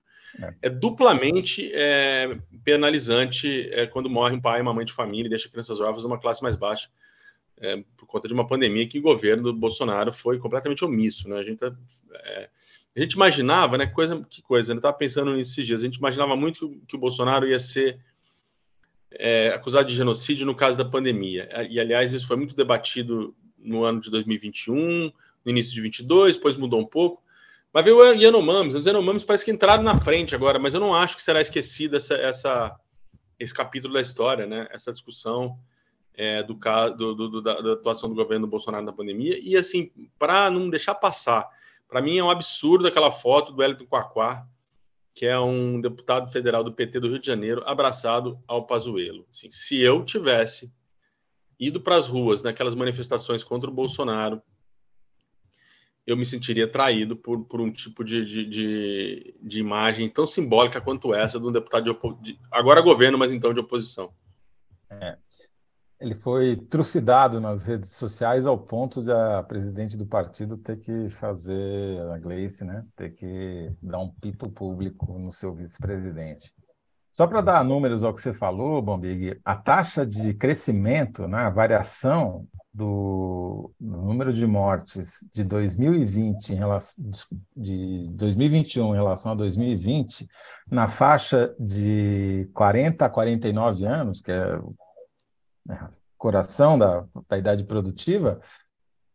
é, 0.41 0.53
é 0.63 0.69
duplamente 0.69 1.71
é, 1.73 2.37
penalizante 2.63 3.69
é, 3.71 3.85
quando 3.87 4.09
morre 4.09 4.35
um 4.35 4.41
pai 4.41 4.59
e 4.59 4.61
uma 4.61 4.73
mãe 4.73 4.85
de 4.85 4.93
família 4.93 5.27
e 5.27 5.29
deixa 5.29 5.49
crianças 5.49 5.79
órfãs 5.79 6.03
numa 6.03 6.19
classe 6.19 6.43
mais 6.43 6.55
baixa 6.55 6.89
é, 7.57 7.83
por 7.97 8.05
conta 8.05 8.27
de 8.27 8.33
uma 8.33 8.47
pandemia 8.47 8.87
que 8.87 8.99
o 8.99 9.01
governo 9.01 9.43
do 9.43 9.53
Bolsonaro 9.53 10.11
foi 10.11 10.39
completamente 10.39 10.83
omisso, 10.83 11.29
né? 11.29 11.37
A 11.37 11.43
gente, 11.43 11.57
tá, 11.57 11.75
é, 12.13 12.49
a 12.95 12.99
gente 12.99 13.13
imaginava, 13.13 13.77
né? 13.77 13.87
Coisa, 13.87 14.25
que 14.29 14.41
coisa, 14.41 14.73
eu 14.73 14.77
estava 14.77 14.95
pensando 14.95 15.33
nesses 15.33 15.65
dias, 15.65 15.81
a 15.81 15.85
gente 15.85 15.97
imaginava 15.97 16.35
muito 16.35 16.69
que, 16.69 16.81
que 16.87 16.95
o 16.95 16.99
Bolsonaro 16.99 17.47
ia 17.47 17.59
ser 17.59 17.99
é, 19.11 19.49
acusado 19.49 19.87
de 19.87 19.95
genocídio 19.95 20.45
no 20.45 20.55
caso 20.55 20.77
da 20.77 20.85
pandemia. 20.85 21.49
E, 21.69 21.79
aliás, 21.79 22.13
isso 22.13 22.27
foi 22.27 22.35
muito 22.35 22.55
debatido 22.55 23.35
no 23.57 23.83
ano 23.83 24.01
de 24.01 24.11
2021, 24.11 25.11
no 25.43 25.51
início 25.51 25.73
de 25.73 25.81
22, 25.81 26.35
depois 26.35 26.57
mudou 26.57 26.79
um 26.79 26.85
pouco. 26.85 27.23
Mas 27.75 27.83
veio 27.83 27.97
o 27.97 28.13
Yanomamis, 28.13 28.73
os 28.73 28.85
Yanomamis 28.85 29.25
parece 29.25 29.43
que 29.43 29.51
entraram 29.51 29.83
na 29.83 29.99
frente 29.99 30.33
agora, 30.33 30.57
mas 30.57 30.73
eu 30.73 30.79
não 30.79 30.95
acho 30.95 31.17
que 31.17 31.21
será 31.21 31.41
esquecida 31.41 31.97
essa, 31.97 32.13
essa, 32.15 32.79
esse 33.37 33.53
capítulo 33.53 33.95
da 33.95 33.99
história, 33.99 34.45
né? 34.45 34.65
Essa 34.71 34.93
discussão 34.93 35.59
é, 36.13 36.41
do, 36.41 36.53
do, 36.95 37.13
do, 37.13 37.41
da, 37.41 37.59
da, 37.59 37.73
atuação 37.73 38.07
do 38.07 38.15
governo 38.15 38.47
Bolsonaro 38.47 38.85
na 38.85 38.93
pandemia. 38.93 39.37
E, 39.43 39.57
assim, 39.57 39.91
para 40.17 40.49
não 40.49 40.69
deixar 40.69 40.95
passar, 40.95 41.49
para 41.85 42.01
mim 42.01 42.17
é 42.17 42.23
um 42.23 42.29
absurdo 42.29 42.87
aquela 42.87 43.11
foto 43.11 43.51
do 43.51 43.61
Hélio 43.61 43.85
Quaquá, 43.85 44.47
que 45.13 45.25
é 45.25 45.37
um 45.37 45.81
deputado 45.81 46.31
federal 46.31 46.63
do 46.63 46.71
PT 46.71 47.01
do 47.01 47.09
Rio 47.09 47.19
de 47.19 47.27
Janeiro, 47.27 47.61
abraçado 47.65 48.39
ao 48.47 48.65
Pazuello. 48.65 49.27
Assim, 49.29 49.51
se 49.51 49.81
eu 49.81 50.05
tivesse 50.05 50.73
ido 51.59 51.81
para 51.81 51.97
as 51.97 52.07
ruas 52.07 52.41
naquelas 52.41 52.73
manifestações 52.73 53.43
contra 53.43 53.69
o 53.69 53.73
Bolsonaro, 53.73 54.41
eu 56.05 56.15
me 56.15 56.25
sentiria 56.25 56.71
traído 56.71 57.15
por, 57.15 57.45
por 57.45 57.59
um 57.59 57.71
tipo 57.71 58.03
de, 58.03 58.23
de, 58.23 58.45
de, 58.45 59.35
de, 59.41 59.59
imagem 59.59 60.09
tão 60.09 60.27
simbólica 60.27 60.79
quanto 60.79 61.13
essa 61.13 61.39
de 61.39 61.45
um 61.45 61.51
deputado 61.51 61.83
de, 61.83 62.33
de 62.33 62.39
agora 62.51 62.81
governo, 62.81 63.17
mas 63.17 63.33
então 63.33 63.53
de 63.53 63.59
oposição. 63.59 64.13
É, 64.89 65.17
ele 65.99 66.13
foi 66.13 66.55
trucidado 66.55 67.39
nas 67.39 67.63
redes 67.63 67.91
sociais 67.91 68.45
ao 68.45 68.57
ponto 68.57 69.01
de 69.01 69.11
a 69.11 69.41
presidente 69.41 69.97
do 69.97 70.05
partido 70.05 70.57
ter 70.57 70.77
que 70.77 71.09
fazer, 71.09 71.99
a 72.13 72.19
Gleice, 72.19 72.63
né, 72.63 72.85
ter 72.95 73.11
que 73.11 73.71
dar 73.81 73.99
um 73.99 74.09
pito 74.09 74.49
público 74.49 75.17
no 75.17 75.31
seu 75.31 75.55
vice-presidente. 75.55 76.53
Só 77.11 77.25
para 77.25 77.41
dar 77.41 77.63
números 77.63 78.03
ao 78.03 78.13
que 78.13 78.21
você 78.21 78.33
falou, 78.33 78.81
Bombig, 78.81 79.39
a 79.43 79.55
taxa 79.55 80.05
de 80.05 80.33
crescimento, 80.33 81.27
né, 81.27 81.39
a 81.39 81.49
variação 81.49 82.45
do, 82.75 83.71
número 83.79 84.33
de 84.33 84.45
mortes 84.45 85.25
de 85.33 85.45
2020 85.45 86.49
em 86.49 86.55
relação, 86.55 87.05
de 87.55 88.09
2021 88.09 88.93
em 88.93 88.97
relação 88.97 89.31
a 89.31 89.35
2020, 89.35 90.27
na 90.69 90.89
faixa 90.89 91.55
de 91.57 92.49
40 92.53 93.05
a 93.05 93.09
49 93.09 93.85
anos, 93.85 94.21
que 94.21 94.29
é 94.29 94.59
né, 95.65 95.87
coração 96.17 96.77
da, 96.77 97.05
da 97.29 97.37
idade 97.37 97.63
produtiva, 97.63 98.41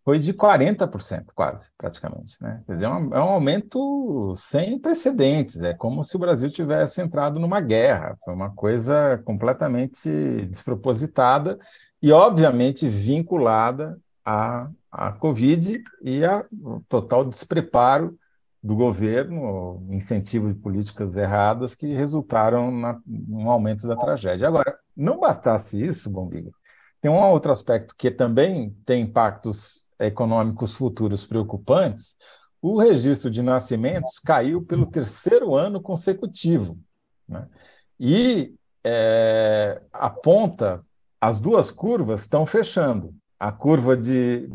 foi 0.02 0.18
de 0.18 0.32
40%, 0.32 1.26
quase, 1.34 1.70
praticamente. 1.76 2.42
Né? 2.42 2.62
Quer 2.66 2.72
dizer, 2.72 2.86
é 2.86 2.88
um, 2.88 3.14
é 3.14 3.20
um, 3.20 3.28
aumento 3.28 4.34
sem 4.36 4.78
precedentes, 4.78 5.62
é 5.62 5.74
como 5.74 6.02
se 6.02 6.16
o 6.16 6.18
Brasil 6.18 6.50
tivesse 6.50 7.02
entrado 7.02 7.38
numa 7.38 7.60
guerra, 7.60 8.16
foi 8.24 8.32
uma 8.32 8.50
coisa 8.54 9.18
completamente 9.18 10.08
despropositada 10.46 11.58
e, 12.02 12.12
obviamente, 12.12 12.88
vinculada 12.88 13.98
à, 14.24 14.68
à 14.90 15.12
Covid 15.12 15.82
e 16.02 16.24
ao 16.24 16.44
total 16.88 17.24
despreparo 17.24 18.18
do 18.62 18.74
governo, 18.74 19.86
incentivo 19.90 20.52
de 20.52 20.58
políticas 20.58 21.16
erradas 21.16 21.74
que 21.74 21.94
resultaram 21.94 22.70
na, 22.70 23.00
no 23.06 23.50
aumento 23.50 23.88
da 23.88 23.96
tragédia. 23.96 24.46
Agora, 24.46 24.78
não 24.94 25.18
bastasse 25.18 25.82
isso, 25.82 26.10
Bombiga, 26.10 26.50
tem 27.00 27.10
um 27.10 27.22
outro 27.22 27.50
aspecto 27.50 27.94
que 27.96 28.10
também 28.10 28.76
tem 28.84 29.02
impactos 29.02 29.86
econômicos 29.98 30.74
futuros 30.74 31.24
preocupantes. 31.24 32.14
O 32.60 32.78
registro 32.78 33.30
de 33.30 33.42
nascimentos 33.42 34.18
caiu 34.18 34.62
pelo 34.62 34.84
terceiro 34.84 35.54
ano 35.54 35.80
consecutivo. 35.80 36.78
Né? 37.26 37.46
E 37.98 38.54
é, 38.84 39.80
aponta, 39.90 40.84
as 41.20 41.40
duas 41.40 41.70
curvas 41.70 42.22
estão 42.22 42.46
fechando. 42.46 43.14
A 43.38 43.52
curva 43.52 43.96
de 43.96 44.48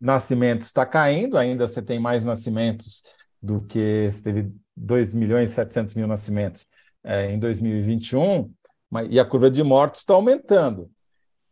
nascimentos 0.00 0.66
está 0.66 0.84
caindo, 0.84 1.36
ainda 1.36 1.68
você 1.68 1.80
tem 1.80 2.00
mais 2.00 2.22
nascimentos 2.22 3.02
do 3.40 3.60
que 3.60 4.08
você 4.10 4.22
teve 4.22 4.52
2 4.76 5.14
milhões 5.14 5.50
e 5.50 5.54
700 5.54 5.94
mil 5.94 6.06
nascimentos 6.06 6.66
é, 7.04 7.30
em 7.32 7.38
2021, 7.38 8.52
mas, 8.90 9.08
e 9.10 9.20
a 9.20 9.24
curva 9.24 9.50
de 9.50 9.62
mortos 9.62 10.00
está 10.00 10.14
aumentando. 10.14 10.90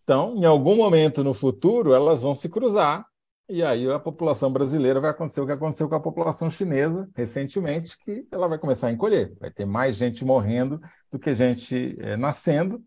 Então, 0.02 0.34
em 0.36 0.44
algum 0.44 0.76
momento 0.76 1.22
no 1.22 1.34
futuro, 1.34 1.92
elas 1.92 2.22
vão 2.22 2.34
se 2.34 2.48
cruzar, 2.48 3.04
e 3.48 3.62
aí 3.62 3.90
a 3.90 3.98
população 3.98 4.52
brasileira 4.52 5.00
vai 5.00 5.10
acontecer 5.10 5.40
o 5.40 5.46
que 5.46 5.52
aconteceu 5.52 5.88
com 5.88 5.94
a 5.94 6.00
população 6.00 6.50
chinesa 6.50 7.08
recentemente, 7.14 7.98
que 7.98 8.26
ela 8.30 8.48
vai 8.48 8.58
começar 8.58 8.88
a 8.88 8.92
encolher. 8.92 9.34
Vai 9.40 9.50
ter 9.50 9.64
mais 9.64 9.96
gente 9.96 10.24
morrendo 10.24 10.80
do 11.10 11.18
que 11.18 11.34
gente 11.34 11.96
é, 12.00 12.16
nascendo, 12.16 12.82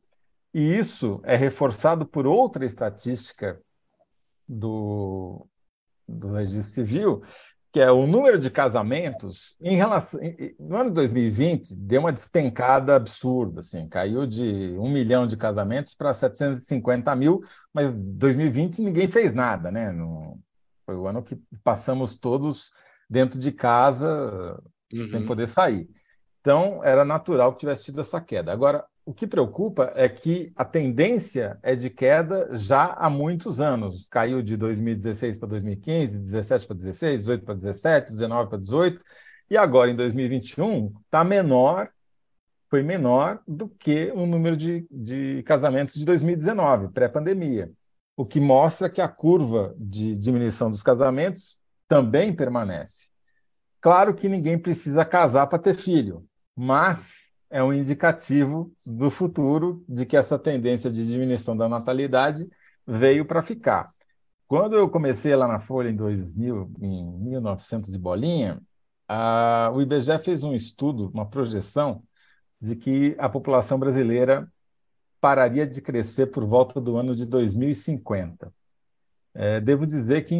e 0.53 0.77
isso 0.77 1.21
é 1.23 1.35
reforçado 1.35 2.05
por 2.05 2.27
outra 2.27 2.65
estatística 2.65 3.59
do, 4.47 5.47
do 6.07 6.33
registro 6.33 6.73
civil, 6.73 7.23
que 7.71 7.79
é 7.79 7.89
o 7.89 8.05
número 8.05 8.37
de 8.37 8.49
casamentos 8.49 9.55
em 9.61 9.77
relação 9.77 10.19
no 10.59 10.75
ano 10.75 10.89
de 10.89 10.95
2020 10.95 11.73
deu 11.75 12.01
uma 12.01 12.11
despencada 12.11 12.95
absurda, 12.95 13.61
assim, 13.61 13.87
caiu 13.87 14.27
de 14.27 14.75
um 14.77 14.89
milhão 14.89 15.25
de 15.25 15.37
casamentos 15.37 15.95
para 15.95 16.13
750 16.13 17.15
mil, 17.15 17.41
mas 17.73 17.93
2020 17.93 18.81
ninguém 18.81 19.09
fez 19.09 19.33
nada, 19.33 19.71
né? 19.71 19.89
No, 19.89 20.37
foi 20.85 20.95
o 20.95 21.07
ano 21.07 21.23
que 21.23 21.41
passamos 21.63 22.17
todos 22.17 22.73
dentro 23.09 23.39
de 23.39 23.53
casa 23.53 24.61
uhum. 24.91 25.09
sem 25.09 25.25
poder 25.25 25.47
sair. 25.47 25.89
Então 26.41 26.83
era 26.83 27.05
natural 27.05 27.53
que 27.53 27.59
tivesse 27.59 27.85
tido 27.85 28.01
essa 28.01 28.19
queda. 28.19 28.51
Agora 28.51 28.83
o 29.05 29.13
que 29.13 29.25
preocupa 29.25 29.91
é 29.95 30.07
que 30.07 30.51
a 30.55 30.63
tendência 30.63 31.57
é 31.63 31.75
de 31.75 31.89
queda 31.89 32.49
já 32.53 32.93
há 32.93 33.09
muitos 33.09 33.59
anos. 33.59 34.07
Caiu 34.07 34.41
de 34.41 34.55
2016 34.55 35.37
para 35.37 35.49
2015, 35.49 36.19
17 36.19 36.67
para 36.67 36.75
16, 36.75 37.19
18 37.21 37.45
para 37.45 37.55
17, 37.55 38.11
19 38.11 38.49
para 38.49 38.59
18, 38.59 39.03
e 39.49 39.57
agora 39.57 39.91
em 39.91 39.95
2021 39.95 40.93
está 41.05 41.23
menor 41.23 41.89
foi 42.71 42.81
menor 42.81 43.41
do 43.45 43.67
que 43.67 44.13
o 44.15 44.25
número 44.25 44.55
de, 44.55 44.87
de 44.89 45.43
casamentos 45.43 45.95
de 45.95 46.05
2019, 46.05 46.87
pré-pandemia, 46.93 47.69
o 48.15 48.25
que 48.25 48.39
mostra 48.39 48.89
que 48.89 49.01
a 49.01 49.09
curva 49.09 49.75
de 49.77 50.17
diminuição 50.17 50.71
dos 50.71 50.81
casamentos 50.81 51.57
também 51.85 52.33
permanece. 52.33 53.09
Claro 53.81 54.13
que 54.13 54.29
ninguém 54.29 54.57
precisa 54.57 55.03
casar 55.03 55.47
para 55.47 55.59
ter 55.59 55.75
filho, 55.75 56.25
mas 56.55 57.30
é 57.51 57.61
um 57.61 57.73
indicativo 57.73 58.71
do 58.85 59.11
futuro 59.11 59.83
de 59.87 60.05
que 60.05 60.15
essa 60.15 60.39
tendência 60.39 60.89
de 60.89 61.05
diminuição 61.05 61.55
da 61.55 61.67
natalidade 61.67 62.49
veio 62.87 63.25
para 63.25 63.43
ficar. 63.43 63.91
Quando 64.47 64.75
eu 64.75 64.89
comecei 64.89 65.35
lá 65.35 65.47
na 65.47 65.59
Folha 65.59 65.89
em 65.89 65.95
2000, 65.95 66.71
em 66.81 67.17
1900 67.19 67.93
e 67.93 67.97
bolinha, 67.97 68.61
a, 69.07 69.69
o 69.73 69.81
IBGE 69.81 70.17
fez 70.19 70.43
um 70.43 70.55
estudo, 70.55 71.11
uma 71.13 71.25
projeção 71.25 72.01
de 72.59 72.75
que 72.75 73.15
a 73.19 73.27
população 73.27 73.77
brasileira 73.77 74.47
pararia 75.19 75.67
de 75.67 75.81
crescer 75.81 76.27
por 76.27 76.45
volta 76.45 76.79
do 76.79 76.97
ano 76.97 77.15
de 77.15 77.25
2050. 77.25 78.51
É, 79.33 79.59
devo 79.61 79.85
dizer 79.85 80.23
que, 80.23 80.35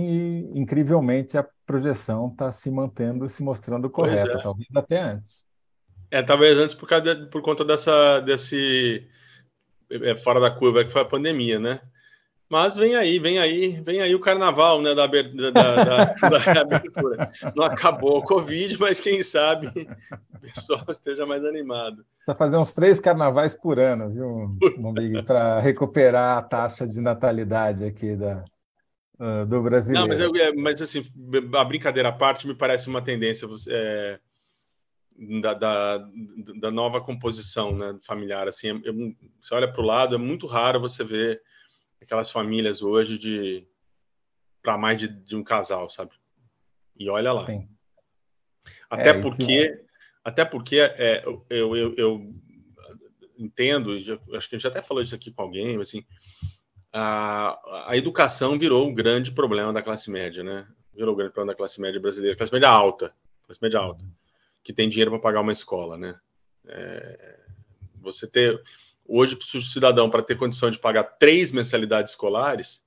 incrivelmente, 0.53 1.37
a 1.37 1.47
projeção 1.65 2.27
está 2.27 2.51
se 2.51 2.69
mantendo, 2.69 3.27
se 3.27 3.43
mostrando 3.43 3.89
correta, 3.89 4.39
é. 4.39 4.41
talvez 4.41 4.67
até 4.75 5.01
antes. 5.01 5.45
É, 6.11 6.21
talvez 6.21 6.57
antes 6.57 6.75
por, 6.75 6.87
causa 6.87 7.15
de, 7.15 7.25
por 7.27 7.41
conta 7.41 7.63
dessa, 7.63 8.19
desse 8.19 9.07
é, 9.89 10.15
fora 10.17 10.41
da 10.41 10.51
curva 10.51 10.83
que 10.83 10.91
foi 10.91 11.01
a 11.01 11.05
pandemia, 11.05 11.57
né? 11.57 11.79
Mas 12.51 12.75
vem 12.75 12.97
aí, 12.97 13.17
vem 13.17 13.39
aí, 13.39 13.81
vem 13.81 14.01
aí 14.01 14.13
o 14.13 14.19
carnaval, 14.19 14.81
né, 14.81 14.93
da, 14.93 15.07
da, 15.07 15.51
da, 15.51 15.83
da 15.85 16.51
abertura. 16.59 17.31
Não 17.55 17.63
acabou 17.63 18.17
o 18.17 18.23
Covid, 18.23 18.77
mas 18.77 18.99
quem 18.99 19.23
sabe 19.23 19.67
o 20.35 20.39
pessoal 20.41 20.83
esteja 20.89 21.25
mais 21.25 21.45
animado. 21.45 22.05
Precisa 22.17 22.37
fazer 22.37 22.57
uns 22.57 22.73
três 22.73 22.99
carnavais 22.99 23.55
por 23.55 23.79
ano, 23.79 24.09
viu, 24.09 25.23
para 25.25 25.61
recuperar 25.61 26.39
a 26.39 26.41
taxa 26.41 26.85
de 26.85 26.99
natalidade 26.99 27.85
aqui 27.85 28.17
da, 28.17 28.43
uh, 29.17 29.45
do 29.45 29.61
brasileiro. 29.61 30.01
Não, 30.01 30.09
mas, 30.09 30.19
eu, 30.19 30.35
é, 30.35 30.53
mas 30.53 30.81
assim, 30.81 31.05
a 31.53 31.63
brincadeira 31.63 32.09
à 32.09 32.11
parte 32.11 32.45
me 32.45 32.53
parece 32.53 32.89
uma 32.89 33.01
tendência 33.01 33.47
é, 33.69 34.19
da, 35.41 35.53
da, 35.53 35.97
da, 36.59 36.71
nova 36.71 36.99
composição 36.99 37.75
né, 37.75 37.97
familiar. 38.01 38.47
Assim, 38.47 38.69
é, 38.69 38.71
é 38.71 38.91
você 39.39 39.53
olha 39.53 39.71
para 39.71 39.81
o 39.81 39.85
lado, 39.85 40.15
é 40.15 40.17
muito 40.17 40.47
raro 40.47 40.79
você 40.79 41.03
ver 41.03 41.41
aquelas 42.01 42.31
famílias 42.31 42.81
hoje 42.81 43.17
de 43.17 43.67
para 44.63 44.77
mais 44.77 44.97
de, 44.97 45.07
de, 45.07 45.35
um 45.35 45.43
casal, 45.43 45.89
sabe? 45.89 46.11
E 46.97 47.09
olha 47.09 47.31
lá. 47.31 47.45
Sim. 47.45 47.67
Até 48.89 49.09
é, 49.09 49.21
porque, 49.21 49.85
até 50.23 50.45
porque 50.45 50.79
é, 50.79 51.23
eu, 51.49 51.75
eu, 51.75 51.95
eu 51.95 52.35
entendo, 53.37 53.99
já, 53.99 54.19
acho 54.33 54.49
que 54.49 54.55
a 54.55 54.59
gente 54.59 54.67
até 54.67 54.81
falou 54.81 55.01
isso 55.01 55.15
aqui 55.15 55.31
com 55.31 55.41
alguém, 55.41 55.81
assim, 55.81 56.05
a, 56.93 57.89
a 57.89 57.97
educação 57.97 58.57
virou 58.57 58.87
um 58.87 58.93
grande 58.93 59.31
problema 59.31 59.73
da 59.73 59.81
classe 59.81 60.11
média, 60.11 60.43
né? 60.43 60.67
Virou 60.93 61.13
um 61.13 61.17
grande 61.17 61.33
problema 61.33 61.53
da 61.53 61.57
classe 61.57 61.81
média 61.81 61.99
brasileira, 61.99 62.37
classe 62.37 62.53
média 62.53 62.69
alta, 62.69 63.15
classe 63.43 63.61
média 63.61 63.79
alta, 63.79 64.05
que 64.63 64.73
tem 64.73 64.89
dinheiro 64.89 65.11
para 65.11 65.19
pagar 65.19 65.41
uma 65.41 65.51
escola, 65.51 65.97
né? 65.97 66.19
É, 66.67 67.39
você 68.01 68.27
ter 68.27 68.61
Hoje, 69.13 69.35
para 69.35 69.57
o 69.57 69.61
cidadão, 69.61 70.09
para 70.09 70.23
ter 70.23 70.37
condição 70.37 70.71
de 70.71 70.79
pagar 70.79 71.03
três 71.03 71.51
mensalidades 71.51 72.13
escolares, 72.13 72.81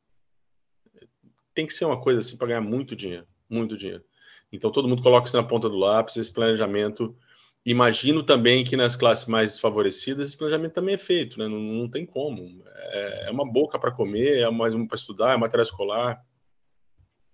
tem 1.52 1.66
que 1.66 1.74
ser 1.74 1.84
uma 1.84 2.00
coisa 2.00 2.20
assim 2.20 2.37
para 2.38 2.46
ganhar 2.46 2.62
muito 2.62 2.96
dinheiro, 2.96 3.26
muito 3.46 3.76
dinheiro. 3.76 4.02
Então, 4.50 4.70
todo 4.70 4.88
mundo 4.88 5.02
coloca 5.02 5.26
isso 5.26 5.37
na 5.37 5.42
ponta 5.42 5.68
do 5.68 5.76
lápis, 5.76 6.16
esse 6.16 6.32
planejamento. 6.32 7.14
Imagino 7.62 8.22
também 8.22 8.64
que 8.64 8.74
nas 8.74 8.96
classes 8.96 9.26
mais 9.26 9.52
desfavorecidas, 9.52 10.28
esse 10.28 10.37
planejamento 10.37 10.72
também 10.72 10.94
é 10.94 10.98
feito, 10.98 11.38
né? 11.38 11.46
não, 11.46 11.58
não 11.58 11.90
tem 11.90 12.06
como. 12.06 12.64
É, 12.74 13.26
é 13.26 13.30
uma 13.30 13.44
boca 13.44 13.78
para 13.78 13.92
comer, 13.92 14.38
é 14.38 14.50
mais 14.50 14.72
uma 14.72 14.88
para 14.88 14.96
estudar, 14.96 15.34
é 15.34 15.37
material 15.37 15.66
escolar. 15.66 16.24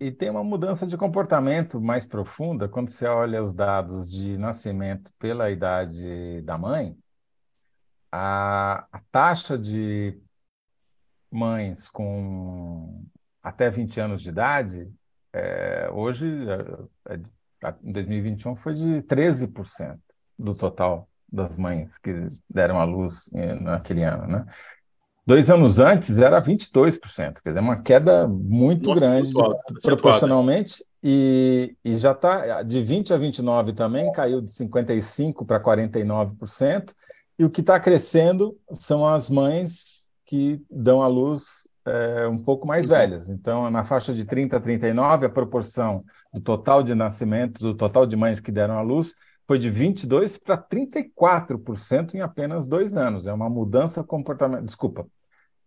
E 0.01 0.11
tem 0.11 0.29
uma 0.29 0.43
mudança 0.43 0.85
de 0.87 0.97
comportamento 0.97 1.79
mais 1.79 2.05
profunda 2.05 2.67
quando 2.67 2.89
você 2.89 3.05
olha 3.05 3.41
os 3.41 3.53
dados 3.53 4.11
de 4.11 4.37
nascimento 4.37 5.13
pela 5.19 5.51
idade 5.51 6.41
da 6.41 6.57
mãe 6.57 6.97
a, 8.11 8.85
a 8.91 8.99
taxa 9.11 9.57
de 9.57 10.19
mães 11.31 11.87
com 11.87 13.05
até 13.41 13.69
20 13.69 13.99
anos 13.99 14.21
de 14.21 14.29
idade, 14.29 14.91
é, 15.33 15.89
hoje, 15.91 16.27
é, 17.07 17.13
é 17.13 17.19
em 17.83 17.91
2021, 17.91 18.55
foi 18.55 18.73
de 18.73 19.01
13% 19.03 19.97
do 20.37 20.53
total 20.53 21.07
das 21.31 21.55
mães 21.55 21.97
que 21.99 22.29
deram 22.49 22.79
à 22.79 22.83
luz 22.83 23.31
é, 23.33 23.53
naquele 23.53 24.03
ano, 24.03 24.27
né? 24.27 24.45
Dois 25.31 25.49
anos 25.49 25.79
antes 25.79 26.17
era 26.17 26.41
22%, 26.41 27.41
quer 27.41 27.51
dizer, 27.51 27.61
uma 27.61 27.81
queda 27.81 28.27
muito 28.27 28.89
Nossa, 28.89 28.99
grande 28.99 29.31
muito 29.31 29.57
proporcionalmente, 29.81 30.83
e, 31.01 31.73
e 31.85 31.97
já 31.97 32.11
está 32.11 32.61
de 32.63 32.83
20 32.83 33.13
a 33.13 33.17
29 33.17 33.71
também, 33.71 34.11
caiu 34.11 34.41
de 34.41 34.51
55% 34.51 35.45
para 35.45 35.57
49%, 35.57 36.93
e 37.39 37.45
o 37.45 37.49
que 37.49 37.61
está 37.61 37.79
crescendo 37.79 38.57
são 38.73 39.07
as 39.07 39.29
mães 39.29 40.09
que 40.25 40.61
dão 40.69 41.01
à 41.01 41.07
luz 41.07 41.65
é, 41.85 42.27
um 42.27 42.43
pouco 42.43 42.67
mais 42.67 42.89
uhum. 42.89 42.95
velhas. 42.97 43.29
Então, 43.29 43.71
na 43.71 43.85
faixa 43.85 44.13
de 44.13 44.25
30 44.25 44.57
a 44.57 44.59
39, 44.59 45.27
a 45.27 45.29
proporção 45.29 46.03
do 46.33 46.41
total 46.41 46.83
de 46.83 46.93
nascimentos, 46.93 47.61
do 47.61 47.73
total 47.73 48.05
de 48.05 48.17
mães 48.17 48.41
que 48.41 48.51
deram 48.51 48.77
à 48.77 48.81
luz, 48.81 49.15
foi 49.47 49.57
de 49.57 49.71
22% 49.71 50.41
para 50.43 50.57
34% 50.57 52.15
em 52.15 52.19
apenas 52.19 52.67
dois 52.67 52.97
anos. 52.97 53.27
É 53.27 53.31
uma 53.31 53.49
mudança 53.49 54.03
comportamental. 54.03 54.65
Desculpa, 54.65 55.07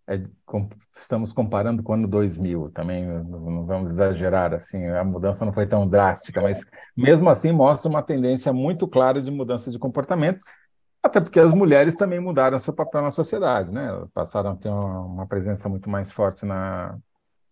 é, 0.06 0.22
com, 0.44 0.68
estamos 0.94 1.32
comparando 1.32 1.82
com 1.82 1.92
o 1.92 1.94
ano 1.94 2.08
2000, 2.08 2.70
também 2.70 3.06
não, 3.06 3.64
vamos 3.64 3.92
exagerar, 3.92 4.52
assim, 4.52 4.84
a 4.86 5.02
mudança 5.02 5.44
não 5.44 5.52
foi 5.52 5.66
tão 5.66 5.88
drástica, 5.88 6.42
mas 6.42 6.64
mesmo 6.96 7.28
assim 7.28 7.52
mostra 7.52 7.88
uma 7.88 8.02
tendência 8.02 8.52
muito 8.52 8.86
clara 8.86 9.20
de 9.20 9.30
mudança 9.30 9.70
de 9.70 9.78
comportamento 9.78 10.40
até 11.04 11.20
porque 11.20 11.38
as 11.38 11.52
mulheres 11.52 11.96
também 11.96 12.18
mudaram 12.18 12.58
seu 12.58 12.72
papel 12.72 13.02
na 13.02 13.10
sociedade, 13.10 13.70
né? 13.70 13.90
Passaram 14.14 14.52
a 14.52 14.56
ter 14.56 14.70
uma, 14.70 15.00
uma 15.00 15.26
presença 15.26 15.68
muito 15.68 15.90
mais 15.90 16.10
forte 16.10 16.46
na, 16.46 16.98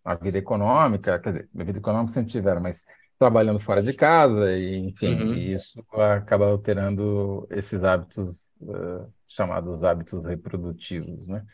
na, 0.03 0.15
vida 0.15 0.39
econômica, 0.39 1.19
quer 1.19 1.33
dizer, 1.33 1.49
na 1.53 1.63
vida 1.63 1.79
econômica 1.79 2.15
sempre 2.15 2.33
tiveram, 2.33 2.63
mas 2.63 2.83
trabalhando 3.19 3.61
fora 3.61 3.83
de 3.83 3.93
casa, 3.93 4.51
e, 4.57 4.79
enfim, 4.79 5.23
uhum. 5.23 5.35
e 5.35 5.53
isso 5.53 5.85
acaba 5.93 6.47
alterando 6.47 7.47
esses 7.51 7.85
hábitos 7.85 8.49
uh, 8.63 9.07
chamados 9.29 9.85
hábitos 9.85 10.25
reprodutivos, 10.25 11.29
né? 11.29 11.45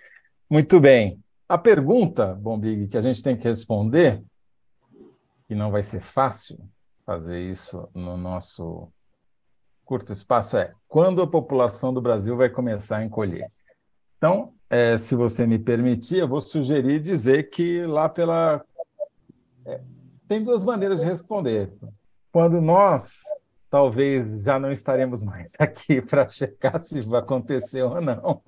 Muito 0.50 0.80
bem. 0.80 1.22
A 1.46 1.58
pergunta, 1.58 2.34
Bom 2.34 2.58
Big, 2.58 2.88
que 2.88 2.96
a 2.96 3.02
gente 3.02 3.22
tem 3.22 3.36
que 3.36 3.46
responder, 3.46 4.22
e 5.48 5.54
não 5.54 5.70
vai 5.70 5.82
ser 5.82 6.00
fácil 6.00 6.58
fazer 7.04 7.40
isso 7.40 7.86
no 7.94 8.16
nosso 8.16 8.90
curto 9.84 10.12
espaço 10.12 10.56
é 10.56 10.74
quando 10.86 11.22
a 11.22 11.26
população 11.26 11.92
do 11.92 12.00
Brasil 12.00 12.36
vai 12.36 12.48
começar 12.48 12.98
a 12.98 13.04
encolher. 13.04 13.50
Então, 14.16 14.52
é, 14.70 14.96
se 14.98 15.14
você 15.14 15.46
me 15.46 15.58
permitir, 15.58 16.18
eu 16.18 16.28
vou 16.28 16.40
sugerir 16.40 17.00
dizer 17.00 17.50
que 17.50 17.86
lá 17.86 18.08
pela. 18.08 18.64
É, 19.66 19.80
tem 20.26 20.42
duas 20.42 20.62
maneiras 20.62 21.00
de 21.00 21.06
responder. 21.06 21.72
Quando 22.32 22.60
nós 22.60 23.20
talvez 23.70 24.42
já 24.42 24.58
não 24.58 24.72
estaremos 24.72 25.22
mais 25.22 25.52
aqui 25.60 26.00
para 26.00 26.26
checar 26.28 26.78
se 26.80 27.02
vai 27.02 27.20
acontecer 27.20 27.82
ou 27.82 28.00
não 28.00 28.42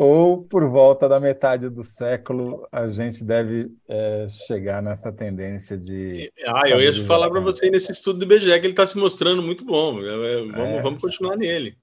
ou 0.00 0.44
por 0.44 0.64
volta 0.68 1.08
da 1.08 1.18
metade 1.18 1.68
do 1.68 1.82
século 1.82 2.68
a 2.70 2.86
gente 2.86 3.24
deve 3.24 3.68
é, 3.88 4.28
chegar 4.28 4.80
nessa 4.80 5.10
tendência 5.10 5.76
de. 5.76 6.32
Ah, 6.46 6.68
eu 6.68 6.80
ia 6.80 6.94
falar 7.04 7.28
para 7.28 7.40
você 7.40 7.68
nesse 7.68 7.90
estudo 7.90 8.20
do 8.20 8.24
IBGE 8.24 8.60
que 8.60 8.66
ele 8.66 8.68
está 8.68 8.86
se 8.86 8.96
mostrando 8.96 9.42
muito 9.42 9.64
bom. 9.64 10.00
É, 10.00 10.04
é, 10.04 10.36
vamos, 10.36 10.56
é. 10.56 10.82
vamos 10.82 11.00
continuar 11.00 11.36
nele. 11.36 11.76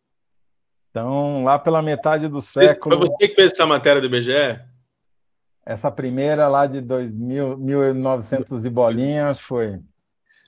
Então, 0.90 1.44
lá 1.44 1.60
pela 1.60 1.82
metade 1.82 2.30
do 2.30 2.42
século. 2.42 2.98
Foi 2.98 3.10
você 3.10 3.28
que 3.28 3.36
fez 3.36 3.52
essa 3.52 3.66
matéria 3.66 4.00
do 4.00 4.08
IBGE? 4.08 4.62
Essa 5.66 5.92
primeira 5.92 6.48
lá 6.48 6.68
de 6.68 6.80
2000, 6.80 7.58
1900 7.58 8.66
e 8.66 8.70
bolinhas 8.70 9.42
foi 9.42 9.82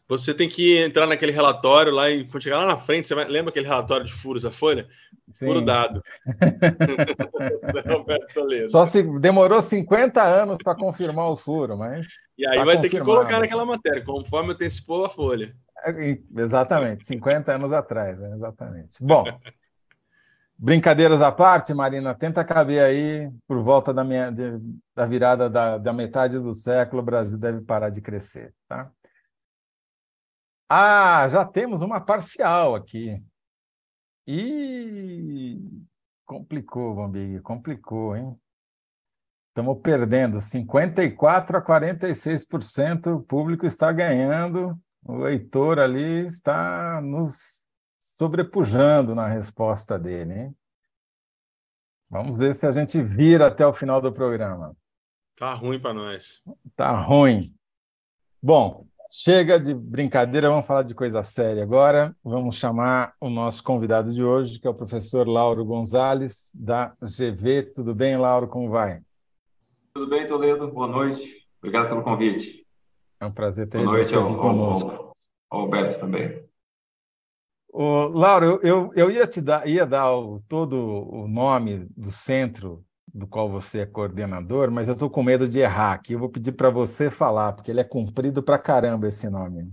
você 0.07 0.33
tem 0.33 0.47
que 0.47 0.77
entrar 0.77 1.05
naquele 1.05 1.31
relatório 1.31 1.91
lá 1.91 2.09
e 2.09 2.25
quando 2.25 2.43
chegar 2.43 2.59
lá 2.59 2.65
na 2.65 2.77
frente, 2.77 3.07
você 3.07 3.15
vai, 3.15 3.25
lembra 3.25 3.49
aquele 3.49 3.67
relatório 3.67 4.05
de 4.05 4.13
furos 4.13 4.43
da 4.43 4.51
Folha? 4.51 4.87
Sim. 5.31 5.47
Furo 5.47 5.61
dado. 5.61 6.01
Só 8.69 8.85
se 8.85 9.03
demorou 9.19 9.61
50 9.61 10.23
anos 10.23 10.57
para 10.63 10.75
confirmar 10.75 11.29
o 11.29 11.35
furo, 11.35 11.77
mas. 11.77 12.07
E 12.37 12.47
aí 12.47 12.57
tá 12.57 12.63
vai 12.63 12.79
ter 12.79 12.89
que 12.89 13.01
colocar 13.01 13.39
naquela 13.39 13.65
matéria, 13.65 14.03
conforme 14.03 14.53
antecipou 14.53 15.05
a 15.05 15.09
Folha. 15.09 15.53
É, 15.85 16.17
exatamente, 16.37 17.05
50 17.05 17.51
anos 17.51 17.73
atrás, 17.73 18.17
né? 18.17 18.33
exatamente. 18.35 18.95
Bom, 19.01 19.25
brincadeiras 20.57 21.21
à 21.21 21.31
parte, 21.31 21.73
Marina, 21.73 22.15
tenta 22.15 22.43
caber 22.43 22.81
aí, 22.81 23.29
por 23.47 23.61
volta 23.61 23.93
da, 23.93 24.03
minha, 24.03 24.31
de, 24.31 24.59
da 24.95 25.05
virada 25.05 25.49
da, 25.49 25.77
da 25.77 25.93
metade 25.93 26.39
do 26.39 26.53
século, 26.53 27.01
o 27.01 27.05
Brasil 27.05 27.37
deve 27.37 27.61
parar 27.61 27.89
de 27.89 28.01
crescer, 28.01 28.53
tá? 28.67 28.89
Ah, 30.69 31.27
já 31.29 31.45
temos 31.45 31.81
uma 31.81 32.01
parcial 32.01 32.75
aqui. 32.75 33.23
E 34.25 35.57
complicou, 36.25 36.95
Bambig, 36.95 37.39
complicou, 37.41 38.15
hein? 38.15 38.37
Estamos 39.49 39.81
perdendo 39.81 40.39
54 40.39 41.57
a 41.57 41.61
46%, 41.65 43.15
o 43.15 43.21
público 43.21 43.65
está 43.65 43.91
ganhando, 43.91 44.79
o 45.03 45.15
leitor 45.17 45.79
ali 45.79 46.27
está 46.27 47.01
nos 47.01 47.65
sobrepujando 47.99 49.15
na 49.15 49.27
resposta 49.27 49.97
dele. 49.97 50.33
Hein? 50.33 50.55
Vamos 52.09 52.37
ver 52.37 52.53
se 52.53 52.67
a 52.67 52.71
gente 52.71 53.01
vira 53.01 53.47
até 53.47 53.65
o 53.65 53.73
final 53.73 54.01
do 54.01 54.11
programa. 54.11 54.75
Tá 55.37 55.53
ruim 55.53 55.79
para 55.79 55.93
nós. 55.93 56.41
Tá 56.75 56.91
ruim. 56.91 57.55
Bom, 58.41 58.85
chega 59.09 59.59
de 59.59 59.73
brincadeira, 59.73 60.49
vamos 60.49 60.65
falar 60.65 60.83
de 60.83 60.93
coisa 60.93 61.23
séria 61.23 61.63
agora. 61.63 62.15
Vamos 62.23 62.55
chamar 62.55 63.13
o 63.19 63.29
nosso 63.29 63.63
convidado 63.63 64.13
de 64.13 64.23
hoje, 64.23 64.59
que 64.59 64.67
é 64.67 64.69
o 64.69 64.75
professor 64.75 65.27
Lauro 65.27 65.65
Gonzalez, 65.65 66.51
da 66.53 66.93
GV. 67.01 67.63
Tudo 67.75 67.95
bem, 67.95 68.17
Lauro? 68.17 68.47
Como 68.47 68.69
vai? 68.69 69.01
Tudo 69.93 70.09
bem, 70.09 70.27
Toledo? 70.27 70.67
Boa 70.71 70.87
noite. 70.87 71.47
Obrigado 71.59 71.89
pelo 71.89 72.03
convite. 72.03 72.65
É 73.19 73.25
um 73.25 73.31
prazer 73.31 73.67
ter 73.67 73.79
Boa 73.79 73.93
noite 73.93 74.09
você 74.09 74.15
ao, 74.15 74.27
aqui 74.27 74.35
conosco. 74.35 74.89
ao, 74.89 75.17
ao 75.49 75.59
Alberto 75.61 75.99
também. 75.99 76.45
Ô, 77.69 78.07
Lauro, 78.07 78.59
eu, 78.63 78.91
eu 78.95 79.11
ia 79.11 79.27
te 79.27 79.41
dar, 79.41 79.67
ia 79.67 79.85
dar 79.85 80.11
o, 80.11 80.39
todo 80.47 80.75
o 80.75 81.27
nome 81.27 81.87
do 81.95 82.11
centro 82.11 82.83
do 83.13 83.25
qual 83.27 83.49
você 83.49 83.79
é 83.79 83.85
coordenador, 83.85 84.69
mas 84.69 84.87
eu 84.87 84.93
estou 84.93 85.09
com 85.09 85.23
medo 85.23 85.47
de 85.47 85.59
errar 85.59 85.93
aqui. 85.93 86.13
Eu 86.13 86.19
vou 86.19 86.29
pedir 86.29 86.51
para 86.51 86.69
você 86.69 87.09
falar, 87.09 87.53
porque 87.53 87.71
ele 87.71 87.79
é 87.79 87.83
comprido 87.83 88.43
para 88.43 88.57
caramba 88.57 89.07
esse 89.07 89.29
nome. 89.29 89.71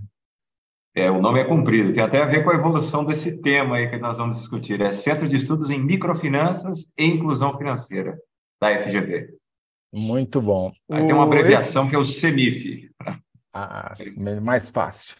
É, 0.94 1.10
o 1.10 1.20
nome 1.20 1.40
é 1.40 1.44
comprido, 1.44 1.92
tem 1.92 2.02
até 2.02 2.22
a 2.22 2.26
ver 2.26 2.44
com 2.44 2.50
a 2.50 2.54
evolução 2.54 3.04
desse 3.04 3.42
tema 3.42 3.76
aí 3.76 3.90
que 3.90 3.98
nós 3.98 4.16
vamos 4.16 4.38
discutir. 4.38 4.80
É 4.80 4.92
Centro 4.92 5.26
de 5.26 5.36
Estudos 5.36 5.70
em 5.70 5.82
Microfinanças 5.82 6.92
e 6.96 7.04
Inclusão 7.04 7.58
Financeira, 7.58 8.16
da 8.60 8.80
FGV. 8.80 9.34
Muito 9.92 10.40
bom. 10.40 10.72
Aí 10.90 11.04
tem 11.04 11.14
uma 11.14 11.24
abreviação 11.24 11.82
esse... 11.82 11.90
que 11.90 11.96
é 11.96 11.98
o 11.98 12.04
CEMIF. 12.04 12.90
Ah, 13.56 13.94
mais 14.42 14.68
fácil. 14.68 15.14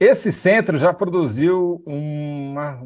Esse 0.00 0.32
centro 0.32 0.76
já 0.76 0.92
produziu 0.92 1.80
uma 1.86 2.84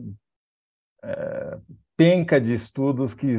é, 1.03 1.59
penca 1.97 2.41
de 2.41 2.53
estudos 2.53 3.15
que 3.15 3.37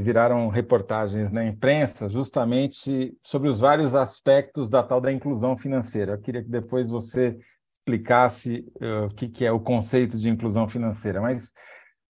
viraram 0.00 0.48
reportagens 0.48 1.32
na 1.32 1.44
imprensa, 1.44 2.08
justamente 2.08 3.16
sobre 3.22 3.48
os 3.48 3.58
vários 3.58 3.94
aspectos 3.94 4.68
da 4.68 4.82
tal 4.82 5.00
da 5.00 5.12
inclusão 5.12 5.56
financeira. 5.56 6.12
Eu 6.12 6.20
queria 6.20 6.42
que 6.42 6.48
depois 6.48 6.88
você 6.88 7.36
explicasse 7.78 8.64
uh, 8.76 9.06
o 9.06 9.14
que, 9.14 9.28
que 9.28 9.44
é 9.44 9.50
o 9.50 9.60
conceito 9.60 10.18
de 10.18 10.28
inclusão 10.28 10.68
financeira. 10.68 11.20
Mas 11.20 11.52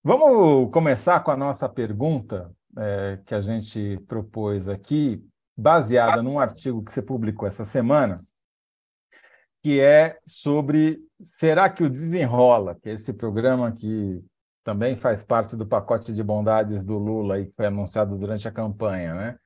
vamos 0.03 0.71
começar 0.73 1.21
com 1.21 1.31
a 1.31 1.37
nossa 1.37 1.69
pergunta 1.69 2.51
é, 2.77 3.19
que 3.25 3.35
a 3.35 3.41
gente 3.41 3.99
propôs 4.07 4.69
aqui, 4.69 5.25
baseada 5.57 6.23
num 6.23 6.39
artigo 6.39 6.85
que 6.85 6.93
você 6.93 7.03
publicou 7.03 7.49
essa 7.49 7.65
semana, 7.65 8.25
que 9.63 9.81
é 9.81 10.19
sobre 10.27 11.01
será 11.21 11.69
que 11.69 11.83
o 11.83 11.91
Desenrola, 11.91 12.77
que 12.81 12.89
é 12.89 12.93
esse 12.93 13.13
programa 13.13 13.73
que 13.73 14.23
também 14.69 14.97
faz 14.97 15.23
parte 15.23 15.57
do 15.57 15.67
pacote 15.67 16.13
de 16.13 16.23
bondades 16.23 16.85
do 16.85 16.99
Lula 16.99 17.41
e 17.41 17.47
que 17.47 17.55
foi 17.57 17.65
anunciado 17.65 18.19
durante 18.19 18.47
a 18.47 18.53
campanha, 18.53 19.15
né? 19.15 19.39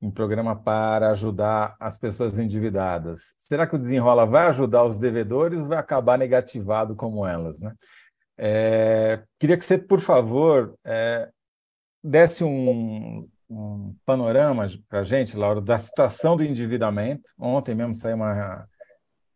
Um 0.00 0.08
programa 0.08 0.54
para 0.54 1.10
ajudar 1.10 1.74
as 1.80 1.98
pessoas 1.98 2.38
endividadas. 2.38 3.34
Será 3.36 3.66
que 3.66 3.74
o 3.74 3.78
Desenrola 3.78 4.24
vai 4.24 4.46
ajudar 4.46 4.84
os 4.84 5.00
devedores 5.00 5.58
ou 5.58 5.66
vai 5.66 5.78
acabar 5.78 6.16
negativado 6.16 6.94
como 6.94 7.26
elas, 7.26 7.60
né? 7.60 7.74
É, 8.38 9.24
queria 9.36 9.58
que 9.58 9.64
você, 9.64 9.76
por 9.76 9.98
favor, 9.98 10.78
é, 10.84 11.28
desse 12.00 12.44
um, 12.44 13.28
um 13.50 13.96
panorama 14.06 14.68
para 14.88 15.00
a 15.00 15.04
gente, 15.04 15.36
Laura, 15.36 15.60
da 15.60 15.76
situação 15.76 16.36
do 16.36 16.44
endividamento. 16.44 17.32
Ontem 17.36 17.74
mesmo 17.74 17.96
saiu 17.96 18.14
uma, 18.14 18.64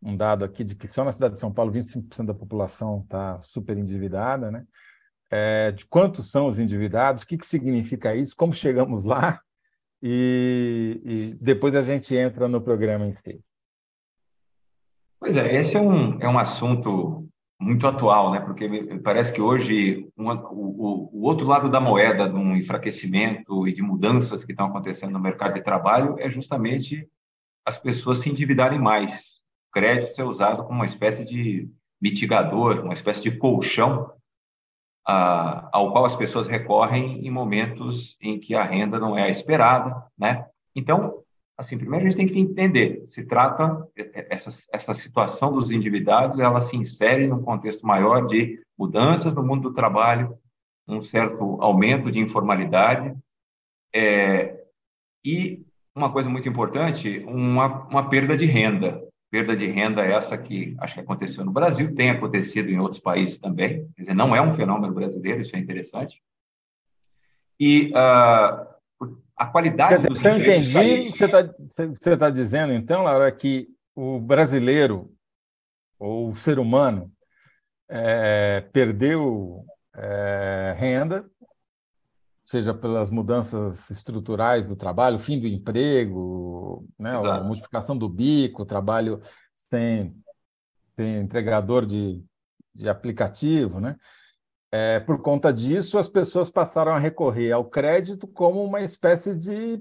um 0.01 0.15
dado 0.15 0.45
aqui 0.45 0.63
de 0.63 0.75
que 0.75 0.87
só 0.87 1.03
na 1.03 1.11
cidade 1.11 1.33
de 1.33 1.39
São 1.39 1.51
Paulo 1.51 1.71
25% 1.71 2.25
da 2.25 2.33
população 2.33 3.01
está 3.03 3.39
super 3.41 3.77
endividada, 3.77 4.49
né? 4.49 4.65
É, 5.31 5.71
de 5.71 5.85
quantos 5.85 6.31
são 6.31 6.47
os 6.47 6.57
endividados, 6.57 7.23
o 7.23 7.27
que, 7.27 7.37
que 7.37 7.45
significa 7.45 8.15
isso, 8.15 8.35
como 8.35 8.51
chegamos 8.51 9.05
lá, 9.05 9.39
e, 10.01 11.01
e 11.03 11.37
depois 11.39 11.75
a 11.75 11.81
gente 11.81 12.15
entra 12.15 12.47
no 12.47 12.61
programa 12.61 13.05
si. 13.23 13.41
Pois 15.19 15.35
é, 15.35 15.55
esse 15.55 15.75
é 15.75 15.81
um, 15.81 16.19
é 16.19 16.27
um 16.27 16.39
assunto 16.39 17.27
muito 17.59 17.85
atual, 17.85 18.31
né? 18.31 18.39
Porque 18.39 18.67
parece 19.03 19.33
que 19.33 19.41
hoje 19.41 20.09
o, 20.15 21.19
o, 21.19 21.23
outro 21.23 21.45
lado 21.45 21.69
da 21.69 21.81
moeda 21.81 22.29
de 22.29 22.35
um 22.35 22.55
enfraquecimento 22.55 23.67
e 23.67 23.73
de 23.73 23.81
mudanças 23.81 24.45
que 24.45 24.53
estão 24.53 24.67
acontecendo 24.67 25.11
no 25.11 25.19
mercado 25.19 25.55
de 25.55 25.61
trabalho 25.61 26.15
é 26.19 26.29
justamente 26.29 27.05
as 27.65 27.77
pessoas 27.77 28.19
se 28.19 28.29
endividarem 28.29 28.79
mais. 28.79 29.38
Crédito 29.71 30.15
ser 30.15 30.23
usado 30.23 30.63
como 30.63 30.79
uma 30.79 30.85
espécie 30.85 31.23
de 31.23 31.69
mitigador, 32.01 32.79
uma 32.81 32.93
espécie 32.93 33.21
de 33.21 33.37
colchão 33.37 34.11
ao 35.05 35.91
qual 35.91 36.05
as 36.05 36.15
pessoas 36.15 36.47
recorrem 36.47 37.25
em 37.25 37.31
momentos 37.31 38.15
em 38.21 38.39
que 38.39 38.53
a 38.53 38.63
renda 38.63 38.99
não 38.99 39.17
é 39.17 39.23
a 39.23 39.29
esperada, 39.29 40.05
né? 40.17 40.45
Então, 40.75 41.23
Assim, 41.59 41.77
primeiro 41.77 42.07
a 42.07 42.09
gente 42.09 42.17
tem 42.17 42.27
que 42.27 42.39
entender, 42.39 43.05
se 43.05 43.25
trata 43.25 43.85
essa 44.29 44.49
essa 44.71 44.93
situação 44.93 45.51
dos 45.51 45.69
endividados, 45.69 46.39
ela 46.39 46.61
se 46.61 46.77
insere 46.77 47.27
num 47.27 47.43
contexto 47.43 47.85
maior 47.85 48.27
de 48.27 48.63
mudanças 48.77 49.33
no 49.33 49.43
mundo 49.43 49.63
do 49.63 49.75
trabalho, 49.75 50.37
um 50.87 51.01
certo 51.01 51.61
aumento 51.61 52.09
de 52.09 52.17
informalidade 52.17 53.13
é, 53.93 54.57
e 55.21 55.65
uma 55.93 56.09
coisa 56.13 56.29
muito 56.29 56.47
importante, 56.47 57.19
uma, 57.27 57.85
uma 57.87 58.09
perda 58.09 58.37
de 58.37 58.45
renda. 58.45 59.05
Perda 59.31 59.55
de 59.55 59.67
renda 59.67 60.01
essa 60.03 60.37
que 60.37 60.75
acho 60.79 60.95
que 60.95 61.01
aconteceu 61.01 61.45
no 61.45 61.51
Brasil, 61.51 61.93
tem 61.93 62.09
acontecido 62.09 62.69
em 62.69 62.79
outros 62.79 62.99
países 62.99 63.39
também. 63.39 63.87
Quer 63.95 64.01
dizer, 64.01 64.15
não 64.15 64.35
é 64.35 64.41
um 64.41 64.53
fenômeno 64.53 64.93
brasileiro, 64.93 65.41
isso 65.41 65.55
é 65.55 65.59
interessante. 65.59 66.21
E 67.59 67.91
uh, 67.91 68.65
a 69.35 69.45
qualidade 69.51 69.97
dizer, 69.97 70.09
dos 70.09 70.25
eu 70.25 70.37
entendi 70.37 71.09
o 71.09 71.11
que 71.11 71.17
você 71.17 71.25
está 71.85 72.17
tá 72.17 72.29
dizendo, 72.29 72.73
então, 72.73 73.03
Laura, 73.03 73.27
é 73.27 73.31
que 73.31 73.67
o 73.95 74.19
brasileiro, 74.19 75.11
ou 75.99 76.29
o 76.29 76.35
ser 76.35 76.57
humano, 76.57 77.11
é, 77.89 78.61
perdeu 78.71 79.65
é, 79.95 80.75
renda, 80.77 81.25
seja 82.49 82.73
pelas 82.73 83.11
mudanças 83.11 83.91
estruturais 83.91 84.67
do 84.67 84.75
trabalho, 84.75 85.19
fim 85.19 85.39
do 85.39 85.45
emprego, 85.45 86.83
né, 86.97 87.15
a 87.15 87.43
multiplicação 87.43 87.95
do 87.95 88.09
bico, 88.09 88.65
trabalho 88.65 89.21
sem, 89.53 90.15
sem 90.95 91.19
entregador 91.19 91.85
de, 91.85 92.23
de 92.73 92.89
aplicativo, 92.89 93.79
né? 93.79 93.95
É, 94.71 94.99
por 94.99 95.21
conta 95.21 95.53
disso, 95.53 95.99
as 95.99 96.09
pessoas 96.09 96.49
passaram 96.49 96.91
a 96.91 96.97
recorrer 96.97 97.51
ao 97.51 97.65
crédito 97.65 98.27
como 98.27 98.63
uma 98.63 98.81
espécie 98.81 99.37
de 99.37 99.79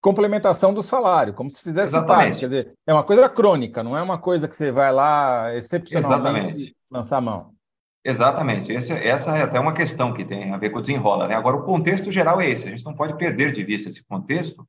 complementação 0.00 0.72
do 0.72 0.84
salário, 0.84 1.34
como 1.34 1.50
se 1.50 1.60
fizesse 1.60 2.00
parte. 2.06 2.38
Quer 2.38 2.48
dizer, 2.48 2.74
é 2.86 2.92
uma 2.92 3.04
coisa 3.04 3.28
crônica, 3.28 3.82
não 3.82 3.96
é 3.96 4.02
uma 4.02 4.18
coisa 4.18 4.46
que 4.46 4.54
você 4.54 4.70
vai 4.70 4.92
lá 4.92 5.52
excepcionalmente 5.52 6.48
Exatamente. 6.48 6.76
lançar 6.88 7.16
a 7.16 7.20
mão. 7.20 7.53
Exatamente. 8.04 8.72
Esse, 8.72 8.92
essa 8.92 9.36
é 9.36 9.42
até 9.42 9.58
uma 9.58 9.72
questão 9.72 10.12
que 10.12 10.24
tem 10.24 10.52
a 10.52 10.58
ver 10.58 10.70
com 10.70 10.78
o 10.78 10.82
desenrola. 10.82 11.26
Né? 11.26 11.34
Agora, 11.34 11.56
o 11.56 11.64
contexto 11.64 12.12
geral 12.12 12.40
é 12.40 12.50
esse. 12.50 12.68
A 12.68 12.70
gente 12.70 12.84
não 12.84 12.94
pode 12.94 13.16
perder 13.16 13.52
de 13.52 13.64
vista 13.64 13.88
esse 13.88 14.04
contexto, 14.06 14.66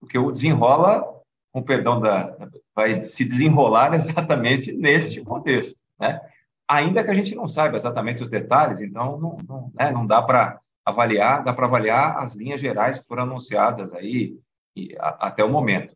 porque 0.00 0.18
o 0.18 0.32
desenrola, 0.32 1.04
com 1.52 1.62
perdão 1.62 2.00
da, 2.00 2.36
vai 2.74 3.00
se 3.00 3.24
desenrolar 3.24 3.94
exatamente 3.94 4.72
neste 4.72 5.22
contexto. 5.22 5.80
Né? 5.98 6.20
ainda 6.68 7.04
que 7.04 7.10
a 7.10 7.14
gente 7.14 7.34
não 7.34 7.46
saiba 7.46 7.76
exatamente 7.76 8.22
os 8.22 8.28
detalhes, 8.28 8.80
então 8.80 9.18
não, 9.18 9.38
não, 9.46 9.72
né, 9.74 9.90
não 9.90 10.06
dá 10.06 10.22
para 10.22 10.60
avaliar, 10.84 11.44
dá 11.44 11.52
para 11.52 11.66
avaliar 11.66 12.18
as 12.18 12.34
linhas 12.34 12.60
gerais 12.60 12.98
que 12.98 13.06
foram 13.06 13.24
anunciadas 13.24 13.92
aí 13.92 14.38
e, 14.76 14.94
a, 14.98 15.28
até 15.28 15.44
o 15.44 15.50
momento. 15.50 15.94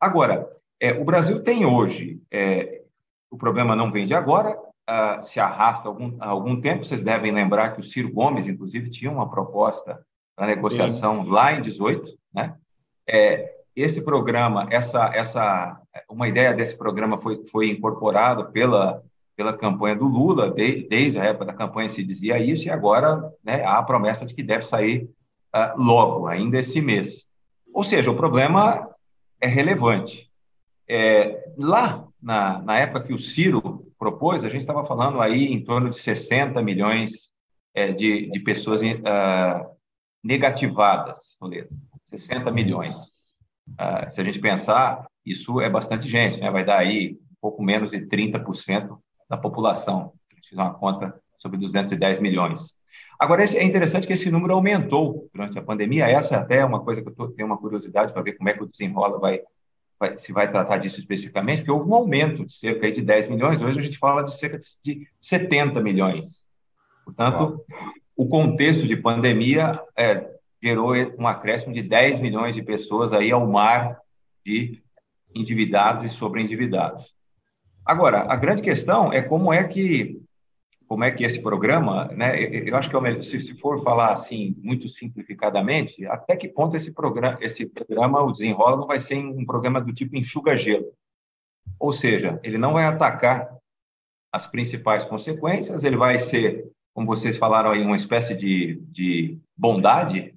Agora, 0.00 0.48
é, 0.80 0.92
o 0.92 1.04
Brasil 1.04 1.42
tem 1.42 1.64
hoje, 1.64 2.20
é, 2.30 2.82
o 3.30 3.36
problema 3.36 3.76
não 3.76 3.90
vem 3.90 4.04
de 4.04 4.14
agora, 4.14 4.58
uh, 4.88 5.22
se 5.22 5.40
arrasta 5.40 5.88
algum, 5.88 6.16
há 6.20 6.28
algum 6.28 6.60
tempo, 6.60 6.84
vocês 6.84 7.02
devem 7.02 7.32
lembrar 7.32 7.70
que 7.70 7.80
o 7.80 7.84
Ciro 7.84 8.12
Gomes, 8.12 8.46
inclusive, 8.46 8.90
tinha 8.90 9.10
uma 9.10 9.28
proposta 9.28 10.00
para 10.34 10.46
negociação 10.46 11.24
Sim. 11.24 11.30
lá 11.30 11.52
em 11.52 11.62
18, 11.62 12.08
né? 12.34 12.56
É, 13.08 13.54
esse 13.74 14.04
programa, 14.04 14.66
essa, 14.70 15.10
essa, 15.14 15.80
uma 16.08 16.28
ideia 16.28 16.52
desse 16.54 16.76
programa 16.76 17.20
foi, 17.20 17.46
foi 17.50 17.68
incorporado 17.68 18.50
pela 18.50 19.02
pela 19.36 19.56
campanha 19.56 19.94
do 19.94 20.06
Lula, 20.06 20.50
de, 20.50 20.88
desde 20.88 21.20
a 21.20 21.24
época 21.24 21.44
da 21.44 21.52
campanha 21.52 21.88
se 21.90 22.02
dizia 22.02 22.38
isso, 22.38 22.66
e 22.66 22.70
agora 22.70 23.30
né, 23.44 23.62
há 23.64 23.78
a 23.78 23.82
promessa 23.82 24.24
de 24.24 24.34
que 24.34 24.42
deve 24.42 24.62
sair 24.62 25.10
uh, 25.54 25.76
logo, 25.80 26.26
ainda 26.26 26.58
esse 26.58 26.80
mês. 26.80 27.26
Ou 27.72 27.84
seja, 27.84 28.10
o 28.10 28.16
problema 28.16 28.90
é 29.38 29.46
relevante. 29.46 30.30
É, 30.88 31.52
lá, 31.58 32.04
na, 32.20 32.62
na 32.62 32.78
época 32.78 33.02
que 33.02 33.12
o 33.12 33.18
Ciro 33.18 33.85
propôs, 33.98 34.44
a 34.44 34.48
gente 34.48 34.60
estava 34.60 34.84
falando 34.86 35.20
aí 35.20 35.52
em 35.52 35.62
torno 35.64 35.90
de 35.90 35.98
60 35.98 36.60
milhões 36.62 37.30
é, 37.74 37.92
de, 37.92 38.30
de 38.30 38.40
pessoas 38.40 38.82
uh, 38.82 39.76
negativadas, 40.22 41.36
Toledo. 41.38 41.68
60 42.06 42.50
milhões. 42.50 42.96
Uh, 43.70 44.08
se 44.08 44.20
a 44.20 44.24
gente 44.24 44.38
pensar, 44.38 45.06
isso 45.24 45.60
é 45.60 45.68
bastante 45.68 46.08
gente, 46.08 46.40
né? 46.40 46.50
vai 46.50 46.64
dar 46.64 46.78
aí 46.78 47.12
um 47.12 47.36
pouco 47.40 47.62
menos 47.62 47.90
de 47.90 48.00
30% 48.00 48.98
da 49.28 49.36
população. 49.36 50.12
A 50.30 50.34
gente 50.36 50.48
fez 50.48 50.58
uma 50.58 50.74
conta 50.74 51.20
sobre 51.38 51.58
210 51.58 52.20
milhões. 52.20 52.76
Agora, 53.18 53.42
é 53.42 53.64
interessante 53.64 54.06
que 54.06 54.12
esse 54.12 54.30
número 54.30 54.54
aumentou 54.54 55.28
durante 55.32 55.58
a 55.58 55.62
pandemia. 55.62 56.06
Essa 56.06 56.38
até 56.38 56.58
é 56.58 56.64
uma 56.64 56.84
coisa 56.84 57.00
que 57.02 57.08
eu 57.08 57.14
tô, 57.14 57.28
tenho 57.28 57.46
uma 57.46 57.56
curiosidade 57.56 58.12
para 58.12 58.22
ver 58.22 58.34
como 58.34 58.48
é 58.48 58.52
que 58.52 58.62
o 58.62 58.66
desenrola 58.66 59.18
vai, 59.18 59.40
vai, 59.98 60.18
se 60.18 60.32
vai 60.32 60.50
tratar 60.50 60.78
disso 60.78 61.00
especificamente, 61.00 61.58
porque 61.58 61.70
houve 61.70 61.88
um 61.88 61.94
aumento 61.94 62.44
de 62.44 62.52
cerca 62.52 62.90
de 62.90 63.02
10 63.02 63.28
milhões, 63.28 63.62
hoje 63.62 63.78
a 63.78 63.82
gente 63.82 63.98
fala 63.98 64.22
de 64.22 64.36
cerca 64.36 64.58
de 64.84 65.08
70 65.20 65.80
milhões. 65.80 66.42
Portanto, 67.04 67.64
o 68.16 68.28
contexto 68.28 68.86
de 68.86 68.96
pandemia 68.96 69.80
é, 69.96 70.28
gerou 70.62 70.92
um 71.18 71.26
acréscimo 71.26 71.72
de 71.72 71.82
10 71.82 72.20
milhões 72.20 72.54
de 72.54 72.62
pessoas 72.62 73.12
aí 73.12 73.30
ao 73.30 73.46
mar 73.46 73.98
de 74.44 74.82
endividados 75.34 76.04
e 76.04 76.08
sobreendividados. 76.08 77.14
Agora, 77.84 78.26
a 78.28 78.34
grande 78.34 78.62
questão 78.62 79.12
é 79.12 79.22
como 79.22 79.52
é 79.52 79.62
que 79.62 80.20
como 80.86 81.04
é 81.04 81.10
que 81.10 81.24
esse 81.24 81.42
programa, 81.42 82.06
né? 82.12 82.40
Eu 82.40 82.76
acho 82.76 82.88
que 82.88 82.96
é 82.96 83.22
se 83.22 83.54
for 83.58 83.82
falar 83.82 84.12
assim 84.12 84.54
muito 84.62 84.88
simplificadamente, 84.88 86.06
até 86.06 86.36
que 86.36 86.48
ponto 86.48 86.76
esse 86.76 86.92
programa, 86.92 87.38
esse 87.40 87.66
programa, 87.66 88.22
o 88.22 88.32
desenrola, 88.32 88.76
não 88.76 88.86
vai 88.86 88.98
ser 88.98 89.16
um 89.16 89.44
programa 89.44 89.80
do 89.80 89.92
tipo 89.92 90.16
enxuga 90.16 90.56
gelo, 90.56 90.92
ou 91.78 91.92
seja, 91.92 92.38
ele 92.42 92.56
não 92.56 92.74
vai 92.74 92.84
atacar 92.84 93.56
as 94.32 94.46
principais 94.46 95.04
consequências, 95.04 95.82
ele 95.82 95.96
vai 95.96 96.18
ser, 96.18 96.70
como 96.94 97.06
vocês 97.06 97.36
falaram 97.36 97.70
aí, 97.70 97.82
uma 97.82 97.96
espécie 97.96 98.36
de, 98.36 98.80
de 98.88 99.38
bondade, 99.56 100.34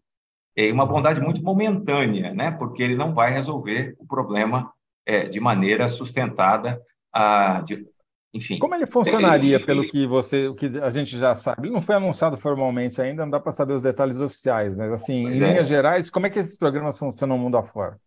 é 0.55 0.71
uma 0.71 0.85
bondade 0.85 1.21
muito 1.21 1.43
momentânea, 1.43 2.33
né? 2.33 2.51
Porque 2.51 2.81
ele 2.81 2.95
não 2.95 3.13
vai 3.13 3.31
resolver 3.31 3.95
o 3.99 4.05
problema 4.05 4.71
é, 5.05 5.27
de 5.27 5.39
maneira 5.39 5.87
sustentada, 5.87 6.81
a, 7.13 7.61
de, 7.61 7.87
enfim. 8.33 8.59
Como 8.59 8.75
ele 8.75 8.85
funcionaria, 8.85 9.63
pelo 9.63 9.87
que 9.87 10.05
você, 10.05 10.47
o 10.47 10.55
que 10.55 10.67
a 10.81 10.89
gente 10.89 11.17
já 11.17 11.33
sabe? 11.33 11.67
Ele 11.67 11.73
não 11.73 11.81
foi 11.81 11.95
anunciado 11.95 12.37
formalmente 12.37 13.01
ainda, 13.01 13.23
não 13.23 13.31
dá 13.31 13.39
para 13.39 13.51
saber 13.51 13.73
os 13.73 13.81
detalhes 13.81 14.19
oficiais, 14.19 14.75
mas 14.75 14.91
assim, 14.91 15.23
pois 15.23 15.37
em 15.37 15.43
é. 15.43 15.47
linhas 15.47 15.67
gerais, 15.67 16.09
como 16.09 16.27
é 16.27 16.29
que 16.29 16.39
esses 16.39 16.57
programas 16.57 16.97
funcionam 16.97 17.37
no 17.37 17.43
mundo 17.43 17.57
afora? 17.57 17.97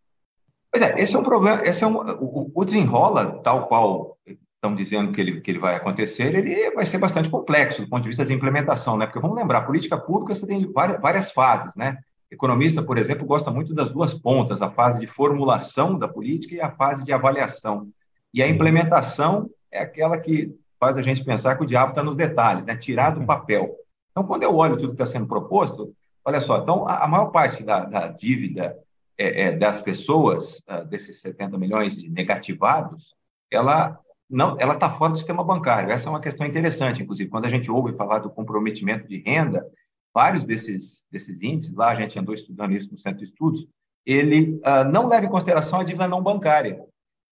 Pois 0.71 0.83
é, 0.83 0.99
esse 1.01 1.15
é 1.15 1.19
um 1.19 1.25
problema, 1.25 1.65
esse 1.65 1.83
é 1.83 1.87
um, 1.87 1.97
o, 1.97 2.51
o 2.55 2.65
desenrola, 2.65 3.41
tal 3.43 3.67
qual 3.67 4.17
estão 4.25 4.77
dizendo 4.77 5.13
que 5.13 5.21
ele, 5.21 5.41
que 5.41 5.51
ele 5.51 5.59
vai 5.59 5.75
acontecer, 5.75 6.35
ele 6.35 6.71
vai 6.71 6.85
ser 6.85 6.99
bastante 6.99 7.29
complexo 7.29 7.83
do 7.83 7.89
ponto 7.89 8.03
de 8.03 8.09
vista 8.09 8.25
de 8.25 8.33
implementação, 8.33 8.97
né? 8.97 9.07
Porque 9.07 9.19
vamos 9.19 9.37
lembrar, 9.37 9.63
política 9.63 9.99
pública 9.99 10.35
você 10.35 10.47
tem 10.47 10.71
várias, 10.71 11.01
várias 11.01 11.33
fases, 11.33 11.75
né? 11.75 11.99
Economista, 12.31 12.81
por 12.81 12.97
exemplo, 12.97 13.27
gosta 13.27 13.51
muito 13.51 13.75
das 13.75 13.91
duas 13.91 14.15
pontas, 14.15 14.63
a 14.63 14.71
fase 14.71 15.01
de 15.01 15.07
formulação 15.07 15.99
da 15.99 16.09
política 16.09 16.55
e 16.55 16.61
a 16.61 16.71
fase 16.71 17.05
de 17.05 17.13
avaliação. 17.13 17.89
E 18.33 18.41
a 18.43 18.49
implementação 18.49 19.51
é 19.73 19.81
aquela 19.81 20.19
que 20.19 20.55
faz 20.79 20.99
a 20.99 21.03
gente 21.03 21.25
pensar 21.25 21.57
que 21.57 21.63
o 21.63 21.67
diabo 21.67 21.91
está 21.91 22.03
nos 22.03 22.17
detalhes, 22.17 22.67
né? 22.67 22.77
tirar 22.77 23.11
do 23.11 23.25
papel. 23.25 23.75
Então, 24.11 24.25
quando 24.25 24.43
eu 24.43 24.55
olho 24.55 24.77
tudo 24.77 24.89
que 24.89 24.95
está 24.95 25.07
sendo 25.07 25.27
proposto, 25.27 25.95
olha 26.25 26.41
só, 26.41 26.59
então 26.59 26.87
a, 26.87 27.05
a 27.05 27.09
maior 27.09 27.27
parte 27.27 27.63
da, 27.63 27.85
da 27.85 28.09
dívida 28.09 28.77
é, 29.19 29.43
é, 29.43 29.57
das 29.57 29.81
pessoas, 29.81 30.63
uh, 30.69 30.85
desses 30.85 31.21
70 31.21 31.57
milhões 31.57 31.97
de 31.97 32.11
negativados, 32.11 33.15
ela 33.51 33.99
não, 34.29 34.57
ela 34.59 34.75
está 34.75 34.91
fora 34.91 35.13
do 35.13 35.19
sistema 35.19 35.45
bancário. 35.45 35.91
Essa 35.91 36.09
é 36.09 36.11
uma 36.11 36.21
questão 36.21 36.47
interessante, 36.47 37.03
inclusive, 37.03 37.31
quando 37.31 37.45
a 37.45 37.51
gente 37.51 37.71
ouve 37.71 37.97
falar 37.97 38.19
do 38.19 38.31
comprometimento 38.31 39.07
de 39.07 39.19
renda, 39.19 39.67
vários 40.15 40.45
desses, 40.45 41.07
desses 41.11 41.43
índices, 41.43 41.75
lá 41.75 41.91
a 41.91 41.95
gente 41.95 42.19
andou 42.19 42.35
estudando 42.35 42.73
isso 42.73 42.91
no 42.91 42.99
Centro 42.99 43.19
de 43.19 43.27
Estudos, 43.27 43.67
ele 44.05 44.61
uh, 44.65 44.91
não 44.91 45.07
leva 45.07 45.27
em 45.27 45.31
consideração 45.31 45.81
a 45.81 45.85
dívida 45.85 46.09
não 46.09 46.23
bancária 46.23 46.83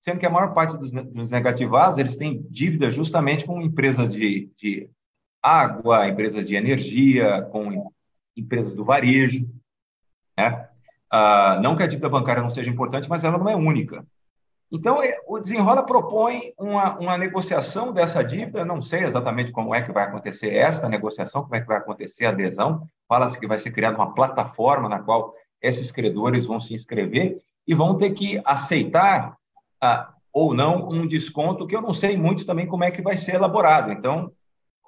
sendo 0.00 0.18
que 0.18 0.26
a 0.26 0.30
maior 0.30 0.54
parte 0.54 0.76
dos, 0.76 0.92
dos 0.92 1.30
negativados 1.30 1.98
eles 1.98 2.16
têm 2.16 2.42
dívida 2.50 2.90
justamente 2.90 3.44
com 3.44 3.60
empresas 3.60 4.10
de, 4.10 4.50
de 4.56 4.90
água, 5.42 6.08
empresas 6.08 6.46
de 6.46 6.54
energia, 6.54 7.42
com 7.52 7.92
empresas 8.36 8.74
do 8.74 8.84
varejo. 8.84 9.48
Né? 10.38 10.68
Ah, 11.10 11.58
não 11.62 11.76
que 11.76 11.82
a 11.82 11.86
dívida 11.86 12.08
bancária 12.08 12.42
não 12.42 12.50
seja 12.50 12.70
importante, 12.70 13.08
mas 13.08 13.24
ela 13.24 13.38
não 13.38 13.48
é 13.48 13.56
única. 13.56 14.04
Então, 14.72 15.02
é, 15.02 15.18
o 15.26 15.38
Desenrola 15.40 15.84
propõe 15.84 16.52
uma, 16.56 16.96
uma 16.96 17.18
negociação 17.18 17.92
dessa 17.92 18.22
dívida, 18.22 18.64
não 18.64 18.80
sei 18.80 19.04
exatamente 19.04 19.50
como 19.50 19.74
é 19.74 19.82
que 19.82 19.90
vai 19.90 20.04
acontecer 20.04 20.54
esta 20.54 20.88
negociação, 20.88 21.42
como 21.42 21.56
é 21.56 21.60
que 21.60 21.66
vai 21.66 21.78
acontecer 21.78 22.26
a 22.26 22.30
adesão, 22.30 22.86
fala-se 23.08 23.38
que 23.38 23.48
vai 23.48 23.58
ser 23.58 23.72
criada 23.72 23.96
uma 23.96 24.14
plataforma 24.14 24.88
na 24.88 25.00
qual 25.00 25.34
esses 25.60 25.90
credores 25.90 26.46
vão 26.46 26.60
se 26.60 26.72
inscrever 26.72 27.38
e 27.66 27.74
vão 27.74 27.98
ter 27.98 28.10
que 28.10 28.40
aceitar 28.44 29.36
ah, 29.80 30.12
ou 30.32 30.54
não 30.54 30.88
um 30.88 31.06
desconto 31.06 31.66
que 31.66 31.74
eu 31.74 31.82
não 31.82 31.94
sei 31.94 32.16
muito 32.16 32.46
também 32.46 32.66
como 32.66 32.84
é 32.84 32.90
que 32.90 33.02
vai 33.02 33.16
ser 33.16 33.34
elaborado. 33.34 33.90
Então, 33.90 34.32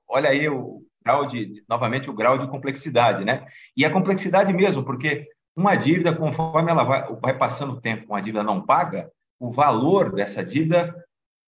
olha 0.08 0.30
aí 0.30 0.48
o 0.48 0.82
grau 1.04 1.26
de, 1.26 1.62
novamente, 1.68 2.08
o 2.08 2.14
grau 2.14 2.38
de 2.38 2.48
complexidade, 2.48 3.24
né? 3.24 3.46
E 3.76 3.84
a 3.84 3.90
complexidade 3.90 4.52
mesmo, 4.52 4.84
porque 4.84 5.28
uma 5.56 5.74
dívida, 5.74 6.14
conforme 6.14 6.70
ela 6.70 6.84
vai, 6.84 7.12
vai 7.16 7.36
passando 7.36 7.74
o 7.74 7.80
tempo, 7.80 8.06
uma 8.06 8.22
dívida 8.22 8.42
não 8.42 8.64
paga, 8.64 9.10
o 9.38 9.50
valor 9.50 10.12
dessa 10.12 10.44
dívida, 10.44 10.94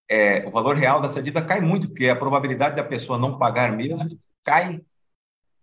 é, 0.08 0.46
o 0.46 0.50
valor 0.50 0.76
real 0.76 1.00
dessa 1.00 1.22
dívida 1.22 1.44
cai 1.44 1.60
muito, 1.60 1.88
porque 1.88 2.08
a 2.08 2.16
probabilidade 2.16 2.76
da 2.76 2.84
pessoa 2.84 3.18
não 3.18 3.38
pagar 3.38 3.72
mesmo 3.72 4.18
cai 4.42 4.80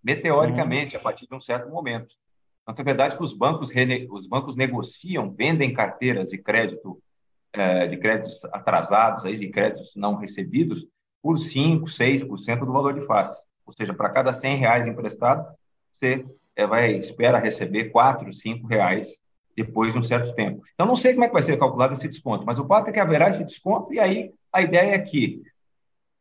meteoricamente 0.04 0.96
uhum. 0.96 1.02
a 1.02 1.04
partir 1.04 1.28
de 1.28 1.36
um 1.36 1.42
certo 1.42 1.70
momento. 1.70 2.16
Então, 2.64 2.76
é 2.78 2.84
verdade 2.84 3.18
que 3.18 3.24
os 3.24 3.34
bancos, 3.34 3.70
os 4.10 4.26
bancos 4.26 4.56
negociam, 4.56 5.32
vendem 5.32 5.74
carteiras 5.74 6.30
de 6.30 6.38
crédito 6.38 7.02
de 7.88 7.98
créditos 7.98 8.44
atrasados, 8.46 9.26
aí, 9.26 9.38
de 9.38 9.50
créditos 9.50 9.92
não 9.96 10.16
recebidos, 10.16 10.86
por 11.22 11.38
5%, 11.38 11.84
6% 11.84 12.60
do 12.60 12.72
valor 12.72 12.94
de 12.94 13.06
face. 13.06 13.44
Ou 13.66 13.74
seja, 13.74 13.94
para 13.94 14.10
cada 14.10 14.34
100 14.34 14.58
reais 14.58 14.88
emprestado, 14.88 15.46
você 15.92 16.26
é, 16.56 16.66
vai 16.66 16.94
espera 16.94 17.38
receber 17.38 17.86
4, 17.92 18.34
5 18.34 18.68
reais 18.68 19.20
depois 19.56 19.94
de 19.94 20.00
um 20.00 20.04
certo 20.04 20.34
tempo. 20.34 20.64
Então, 20.74 20.88
não 20.88 20.96
sei 20.96 21.14
como 21.14 21.26
é 21.26 21.28
que 21.28 21.34
vai 21.34 21.44
ser 21.44 21.60
calculado 21.60 21.94
esse 21.94 22.08
desconto, 22.08 22.46
mas 22.46 22.58
o 22.58 22.66
fato 22.66 22.90
é 22.90 22.92
que 22.92 23.00
haverá 23.00 23.30
esse 23.30 23.44
desconto, 23.44 23.94
e 23.94 24.00
aí 24.00 24.32
a 24.52 24.62
ideia 24.62 24.96
é 24.96 25.00
que 25.00 25.42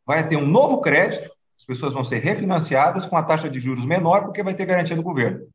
vai 0.05 0.27
ter 0.27 0.37
um 0.37 0.47
novo 0.47 0.81
crédito, 0.81 1.31
as 1.57 1.65
pessoas 1.65 1.93
vão 1.93 2.03
ser 2.03 2.19
refinanciadas 2.19 3.07
com 3.07 3.17
a 3.17 3.23
taxa 3.23 3.49
de 3.49 3.61
juros 3.61 3.85
menor, 3.85 4.25
porque 4.25 4.43
vai 4.43 4.55
ter 4.55 4.67
garantia 4.67 4.97
do 4.97 5.03
governo. 5.03 5.47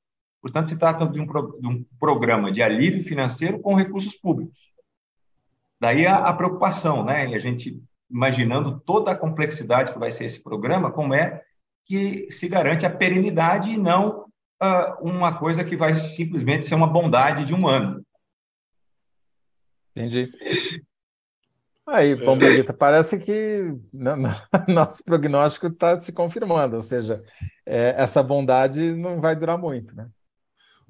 Portanto, 0.42 0.70
se 0.70 0.78
trata 0.78 1.06
de 1.08 1.20
um, 1.20 1.26
pro, 1.26 1.58
de 1.60 1.68
um 1.68 1.84
programa 2.00 2.52
de 2.52 2.62
alívio 2.62 3.04
financeiro 3.04 3.60
com 3.60 3.74
recursos 3.74 4.16
públicos. 4.16 4.58
Daí 5.80 6.06
a, 6.08 6.18
a 6.18 6.34
preocupação, 6.34 7.04
né? 7.04 7.30
E 7.30 7.36
a 7.36 7.40
gente 7.40 7.82
imaginando 8.10 8.80
toda 8.80 9.12
a 9.12 9.18
complexidade 9.18 9.92
que 9.92 10.00
vai 10.00 10.12
ser 10.12 10.26
esse 10.26 10.42
programa, 10.42 10.92
como 10.92 11.14
é 11.14 11.42
que 11.86 12.28
se 12.32 12.48
garante 12.48 12.86
a 12.86 12.90
perenidade 12.90 13.72
e 13.72 13.78
não 13.78 14.26
uh, 14.62 15.02
uma 15.02 15.38
coisa 15.38 15.64
que 15.64 15.76
vai 15.76 15.96
simplesmente 15.96 16.66
ser 16.66 16.76
uma 16.76 16.88
bondade 16.88 17.46
de 17.46 17.54
um 17.54 17.68
ano. 17.68 18.04
Entendi. 19.96 20.30
Aí, 21.88 22.16
Bombeguita, 22.16 22.74
parece 22.74 23.20
que 23.20 23.62
nosso 24.68 25.04
prognóstico 25.04 25.68
está 25.68 26.00
se 26.02 26.12
confirmando, 26.12 26.78
ou 26.78 26.82
seja, 26.82 27.24
é, 27.66 27.94
essa 27.96 28.24
bondade 28.24 28.92
não 28.94 29.22
vai 29.22 29.36
durar 29.36 29.58
muito, 29.58 29.96
né? 29.96 30.10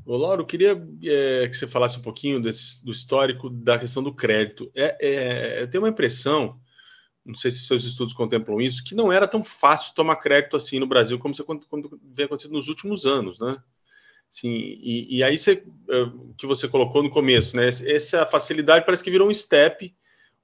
Ô, 0.06 0.16
Lauro, 0.18 0.43
eu 0.43 0.45
queria 0.45 0.72
é, 1.03 1.47
que 1.47 1.56
você 1.56 1.68
falasse 1.68 1.97
um 1.97 2.01
pouquinho 2.01 2.39
desse, 2.39 2.84
do 2.86 2.91
histórico 2.91 3.49
da 3.49 3.80
questão 3.80 4.03
do 4.03 4.14
crédito. 4.14 4.72
É, 4.76 4.95
é, 4.99 5.62
eu 5.64 5.68
tenho 5.68 5.84
uma 5.84 5.89
impressão, 5.89 6.60
não 7.26 7.34
sei 7.34 7.49
se 7.49 7.66
seus 7.66 7.84
estudos 7.86 8.14
contemplam 8.14 8.62
isso, 8.62 8.84
que 8.84 8.93
não 8.93 9.12
era 9.12 9.28
tão 9.28 9.43
fácil 9.43 9.95
tomar 9.95 10.18
crédito 10.18 10.56
assim 10.56 10.80
no 10.80 10.86
Brasil 10.86 11.18
como, 11.18 11.34
você, 11.34 11.43
como 11.43 11.99
vem 12.03 12.26
acontecendo 12.26 12.53
nos 12.53 12.68
últimos 12.68 13.06
anos, 13.06 13.39
né? 13.39 13.58
Sim, 14.30 14.51
e, 14.51 15.18
e 15.18 15.24
aí 15.24 15.38
você, 15.38 15.64
é, 15.89 16.12
que 16.38 16.45
você 16.45 16.68
colocou 16.68 17.01
no 17.01 17.10
começo, 17.10 17.56
né? 17.56 17.68
Essa 17.68 18.28
facilidade 18.28 18.86
parece 18.86 19.03
que 19.03 19.12
virou 19.12 19.28
um 19.28 19.34
step 19.34 19.95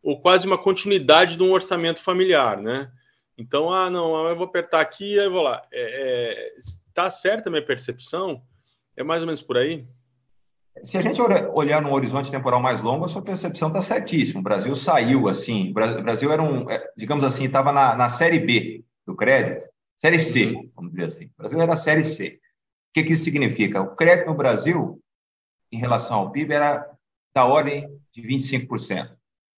ou 0.02 0.20
quase 0.20 0.48
uma 0.48 0.58
continuidade 0.58 1.38
de 1.38 1.44
um 1.44 1.52
orçamento 1.52 2.02
familiar, 2.02 2.60
né? 2.60 2.92
Então, 3.38 3.72
ah, 3.72 3.92
não, 3.92 4.28
eu 4.28 4.36
vou 4.36 4.46
apertar 4.46 4.82
aqui, 4.82 5.20
aí 5.20 5.26
eu 5.26 5.32
vou 5.32 5.44
lá. 5.44 5.62
É, 5.72 5.82
é, 5.82 6.54
tá 6.94 7.12
certa 7.12 7.50
a 7.50 7.52
minha 7.52 7.66
percepção? 7.66 8.42
É 9.02 9.04
mais 9.04 9.24
ou 9.24 9.26
menos 9.26 9.42
por 9.42 9.58
aí? 9.58 9.84
Se 10.84 10.96
a 10.96 11.02
gente 11.02 11.20
olhar 11.20 11.82
num 11.82 11.92
horizonte 11.92 12.30
temporal 12.30 12.62
mais 12.62 12.84
longo, 12.84 13.04
a 13.04 13.08
sua 13.08 13.24
percepção 13.24 13.70
está 13.70 13.82
certíssima. 13.82 14.40
O 14.40 14.44
Brasil 14.44 14.76
saiu 14.76 15.28
assim, 15.28 15.72
o 15.72 15.74
Brasil 15.74 16.32
era 16.32 16.42
um, 16.42 16.70
é, 16.70 16.88
digamos 16.96 17.24
assim, 17.24 17.46
estava 17.46 17.72
na, 17.72 17.96
na 17.96 18.10
série 18.10 18.38
B 18.40 18.86
do 19.04 19.16
crédito, 19.16 19.68
série 19.98 20.20
C, 20.20 20.54
vamos 20.76 20.92
dizer 20.92 21.06
assim. 21.06 21.26
O 21.26 21.32
Brasil 21.40 21.60
era 21.60 21.74
a 21.74 21.76
série 21.76 22.04
C. 22.04 22.28
O 22.28 22.94
que, 22.94 23.04
que 23.04 23.14
isso 23.14 23.24
significa? 23.24 23.82
O 23.82 23.96
crédito 23.96 24.28
no 24.28 24.36
Brasil, 24.36 25.02
em 25.72 25.80
relação 25.80 26.20
ao 26.20 26.32
PIB, 26.32 26.54
era 26.54 26.88
da 27.34 27.44
ordem 27.44 27.90
de 28.14 28.22
25%. 28.22 29.18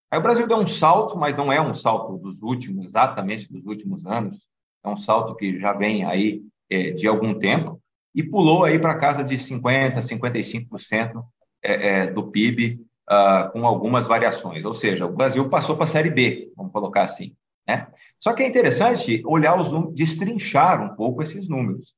Aí 0.09 0.19
o 0.19 0.23
Brasil 0.23 0.47
deu 0.47 0.57
um 0.57 0.67
salto, 0.67 1.17
mas 1.17 1.35
não 1.35 1.51
é 1.51 1.59
um 1.59 1.73
salto 1.73 2.17
dos 2.17 2.41
últimos, 2.41 2.85
exatamente 2.85 3.51
dos 3.51 3.65
últimos 3.65 4.05
anos, 4.05 4.37
é 4.85 4.87
um 4.87 4.95
salto 4.95 5.35
que 5.35 5.59
já 5.59 5.73
vem 5.73 6.05
aí 6.05 6.43
é, 6.69 6.91
de 6.91 7.09
algum 7.09 7.37
tempo 7.37 7.82
e 8.13 8.21
pulou 8.23 8.63
aí 8.63 8.79
para 8.79 8.97
casa 8.97 9.23
de 9.23 9.35
50%, 9.35 9.97
55% 9.97 11.23
é, 11.63 11.89
é, 11.89 12.07
do 12.07 12.29
PIB, 12.29 12.75
uh, 12.75 12.79
ah, 13.07 13.49
com 13.51 13.65
algumas 13.65 14.05
variações. 14.05 14.65
Ou 14.65 14.73
seja, 14.73 15.05
o 15.05 15.13
Brasil 15.13 15.49
passou 15.49 15.75
para 15.75 15.85
a 15.85 15.87
Série 15.87 16.09
B, 16.09 16.51
vamos 16.55 16.71
colocar 16.71 17.03
assim. 17.03 17.35
Né? 17.67 17.87
Só 18.19 18.33
que 18.33 18.43
é 18.43 18.47
interessante 18.47 19.21
olhar 19.25 19.59
os 19.59 19.71
números, 19.71 19.95
destrinchar 19.95 20.81
um 20.83 20.95
pouco 20.95 21.21
esses 21.21 21.47
números. 21.47 21.93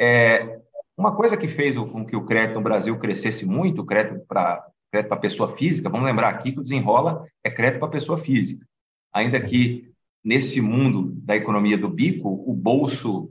É, 0.00 0.60
uma 0.96 1.14
coisa 1.14 1.36
que 1.36 1.48
fez 1.48 1.76
com 1.76 2.04
que 2.04 2.16
o 2.16 2.24
crédito 2.24 2.56
no 2.56 2.62
Brasil 2.62 2.98
crescesse 2.98 3.44
muito, 3.46 3.82
o 3.82 3.86
crédito 3.86 4.24
para 4.26 4.64
crédito 4.90 5.10
para 5.10 5.18
pessoa 5.18 5.54
física, 5.54 5.90
vamos 5.90 6.06
lembrar 6.06 6.30
aqui 6.30 6.50
que 6.50 6.60
o 6.60 6.62
desenrola 6.62 7.26
é 7.44 7.50
crédito 7.50 7.80
para 7.80 7.88
pessoa 7.88 8.16
física. 8.16 8.66
Ainda 9.12 9.38
que 9.38 9.90
nesse 10.24 10.60
mundo 10.60 11.12
da 11.24 11.36
economia 11.36 11.76
do 11.76 11.88
bico, 11.88 12.42
o 12.46 12.54
bolso 12.54 13.30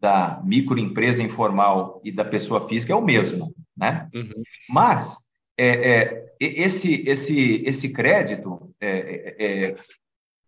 da 0.00 0.40
microempresa 0.44 1.22
informal 1.22 2.00
e 2.04 2.12
da 2.12 2.24
pessoa 2.24 2.68
física 2.68 2.92
é 2.92 2.96
o 2.96 3.02
mesmo, 3.02 3.54
né? 3.76 4.08
Uhum. 4.14 4.42
Mas 4.68 5.16
é, 5.56 5.68
é, 5.68 6.34
esse 6.38 7.02
esse 7.08 7.62
esse 7.66 7.88
crédito 7.92 8.72
é, 8.80 8.88
é, 8.88 9.44
é, 9.44 9.76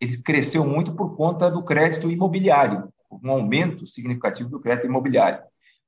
ele 0.01 0.23
cresceu 0.23 0.65
muito 0.65 0.95
por 0.95 1.17
conta 1.17 1.51
do 1.51 1.63
crédito 1.63 2.11
imobiliário, 2.11 2.89
um 3.11 3.31
aumento 3.31 3.87
significativo 3.87 4.49
do 4.49 4.61
crédito 4.61 4.87
imobiliário. 4.87 5.43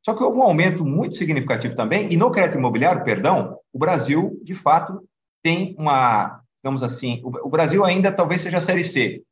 Só 0.05 0.15
que 0.15 0.23
houve 0.23 0.37
um 0.37 0.43
aumento 0.43 0.85
muito 0.85 1.15
significativo 1.15 1.77
também, 1.77 2.13
e 2.13 2.17
no 2.17 2.31
crédito 2.31 2.59
imobiliário, 2.59 3.05
perdão, 3.05 3.57
o 3.73 3.79
Brasil, 3.79 4.41
de 4.43 4.55
fato, 4.55 5.01
tem 5.43 5.77
uma, 5.79 6.41
digamos 6.63 6.83
assim, 6.83 7.21
o, 7.25 7.49
Brasil 7.49 7.85
ainda 7.85 8.11
talvez 8.11 8.41
seja 8.41 8.61
série 8.61 8.83
C, 8.83 9.23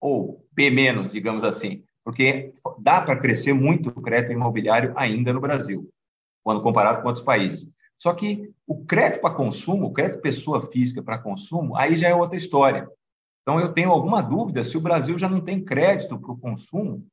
ou 0.00 0.42
B 0.52 0.70
menos, 0.70 1.12
digamos 1.12 1.44
assim, 1.44 1.84
porque 2.06 2.54
dá 2.78 3.00
para 3.00 3.18
crescer 3.18 3.52
muito 3.52 3.88
o 3.88 4.00
crédito 4.00 4.32
imobiliário 4.32 4.92
ainda 4.94 5.32
no 5.32 5.40
Brasil, 5.40 5.90
quando 6.44 6.62
comparado 6.62 7.02
com 7.02 7.08
outros 7.08 7.24
países. 7.24 7.68
Só 8.00 8.14
que 8.14 8.48
o 8.64 8.86
crédito 8.86 9.20
para 9.20 9.34
consumo, 9.34 9.86
o 9.86 9.92
crédito 9.92 10.20
pessoa 10.20 10.70
física 10.70 11.02
para 11.02 11.18
consumo, 11.18 11.76
aí 11.76 11.96
já 11.96 12.06
é 12.06 12.14
outra 12.14 12.36
história. 12.36 12.88
Então, 13.42 13.58
eu 13.58 13.72
tenho 13.72 13.90
alguma 13.90 14.22
dúvida 14.22 14.62
se 14.62 14.76
o 14.76 14.80
Brasil 14.80 15.18
já 15.18 15.28
não 15.28 15.40
tem 15.40 15.64
crédito 15.64 16.16
para 16.16 16.30
o 16.30 16.38
consumo 16.38 17.04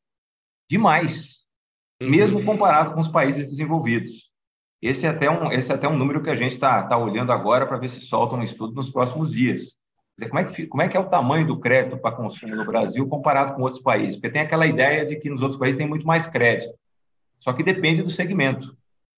demais, 0.69 1.43
uhum. 1.99 2.11
mesmo 2.11 2.45
comparado 2.45 2.93
com 2.93 2.99
os 2.99 3.07
países 3.07 3.47
desenvolvidos. 3.47 4.31
Esse 4.79 5.07
é 5.07 5.09
até 5.09 5.27
um, 5.27 5.51
esse 5.51 5.71
é 5.71 5.75
até 5.75 5.87
um 5.87 5.97
número 5.97 6.21
que 6.21 6.29
a 6.29 6.35
gente 6.35 6.51
está 6.51 6.83
tá 6.83 6.95
olhando 6.99 7.31
agora 7.31 7.65
para 7.65 7.79
ver 7.79 7.89
se 7.89 8.01
solta 8.01 8.35
um 8.35 8.43
estudo 8.43 8.75
nos 8.75 8.91
próximos 8.91 9.31
dias. 9.31 9.75
Dizer, 10.15 10.29
como, 10.29 10.39
é 10.39 10.45
que, 10.45 10.67
como 10.67 10.81
é 10.81 10.87
que 10.87 10.95
é 10.95 10.99
o 10.99 11.09
tamanho 11.09 11.47
do 11.47 11.59
crédito 11.59 11.97
para 11.97 12.15
consumo 12.15 12.55
no 12.55 12.65
Brasil 12.65 13.07
comparado 13.07 13.55
com 13.55 13.63
outros 13.63 13.81
países? 13.81 14.15
Porque 14.15 14.29
tem 14.29 14.41
aquela 14.41 14.67
ideia 14.67 15.05
de 15.05 15.15
que 15.15 15.29
nos 15.29 15.41
outros 15.41 15.59
países 15.59 15.77
tem 15.77 15.87
muito 15.87 16.05
mais 16.05 16.27
crédito. 16.27 16.73
Só 17.39 17.51
que 17.51 17.63
depende 17.63 18.03
do 18.03 18.11
segmento. 18.11 18.75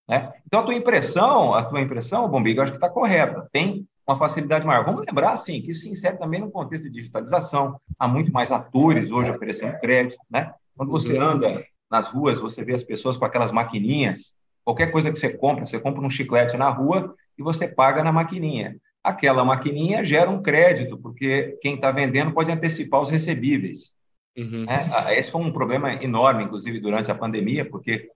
Né? 0.08 0.34
Então, 0.46 0.62
a 0.62 0.64
tua 0.64 0.74
impressão, 0.74 1.54
a 1.54 1.64
tua 1.64 1.82
impressão, 1.82 2.30
Bombigo, 2.30 2.60
eu 2.60 2.64
acho 2.64 2.72
que 2.72 2.78
está 2.78 2.90
correta. 2.90 3.48
Tem 3.52 3.86
uma 4.08 4.18
facilidade 4.18 4.66
maior. 4.66 4.86
Vamos 4.86 5.06
lembrar, 5.06 5.34
assim, 5.34 5.62
que 5.62 5.72
isso 5.72 5.82
se 5.82 5.90
insere 5.90 6.18
também 6.18 6.40
no 6.40 6.52
contexto 6.52 6.86
de 6.86 6.92
digitalização. 6.92 7.80
Há 8.00 8.08
muito 8.08 8.32
mais 8.32 8.52
atores 8.52 9.12
hoje 9.12 9.32
oferecendo 9.32 9.80
crédito, 9.80 10.18
né? 10.30 10.54
Quando 10.78 10.92
você 10.92 11.18
anda 11.18 11.64
nas 11.90 12.08
ruas, 12.08 12.40
você 12.40 12.64
vê 12.64 12.74
as 12.74 12.84
pessoas 12.84 13.18
com 13.18 13.26
aquelas 13.26 13.52
maquininhas 13.52 14.36
Qualquer 14.66 14.92
coisa 14.92 15.12
que 15.12 15.20
você 15.20 15.30
compra, 15.30 15.64
você 15.64 15.80
compra 15.80 16.02
um 16.02 16.10
chiclete 16.10 16.58
na 16.58 16.70
rua 16.70 17.16
e 17.38 17.44
você 17.44 17.68
paga 17.68 18.04
na 18.04 18.12
maquininha. 18.12 18.76
Aquela 19.06 19.46
maquininha 19.46 20.04
gera 20.04 20.32
um 20.32 20.42
crédito, 20.42 20.98
porque 20.98 21.60
quem 21.62 21.76
está 21.76 21.92
vendendo 21.92 22.32
pode 22.32 22.52
antecipar 22.52 23.02
os 23.02 23.12
recebíveis. 23.12 23.94
Uhum. 24.36 24.66
É, 24.68 25.20
esse 25.20 25.30
foi 25.30 25.42
um 25.42 25.54
problema 25.54 25.94
enorme, 26.04 26.44
inclusive, 26.44 26.80
durante 26.80 27.12
a 27.12 27.16
pandemia, 27.16 27.64
porque 27.64 28.10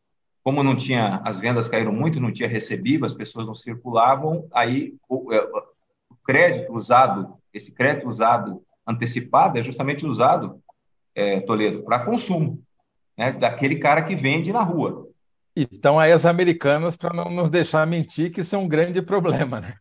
como 0.44 0.64
não 0.64 0.76
tinha, 0.76 1.22
as 1.24 1.40
vendas 1.40 1.68
caíram 1.68 1.94
muito, 1.94 2.20
não 2.20 2.32
tinha 2.32 2.50
recebível, 2.50 3.06
as 3.06 3.14
pessoas 3.14 3.46
não 3.46 3.54
circulavam, 3.54 4.48
aí 4.52 4.96
o, 5.08 5.32
é, 5.32 5.40
o 5.44 6.16
crédito 6.26 6.74
usado, 6.74 7.36
esse 7.54 7.72
crédito 7.72 8.10
usado 8.10 8.64
antecipado 8.88 9.60
é 9.60 9.62
justamente 9.62 10.08
usado, 10.08 10.60
é, 11.14 11.40
Toledo, 11.42 11.84
para 11.84 12.04
consumo, 12.04 12.60
né, 13.16 13.32
daquele 13.32 13.76
cara 13.76 14.02
que 14.02 14.16
vende 14.16 14.52
na 14.52 14.64
rua. 14.64 15.08
Então, 15.56 16.00
aí 16.00 16.12
as 16.12 16.26
americanas, 16.26 16.98
para 16.98 17.14
não 17.14 17.30
nos 17.30 17.52
deixar 17.52 17.86
mentir, 17.86 18.32
que 18.32 18.42
isso 18.42 18.56
é 18.56 18.58
um 18.58 18.68
grande 18.68 19.04
problema, 19.04 19.62
né? 19.62 19.76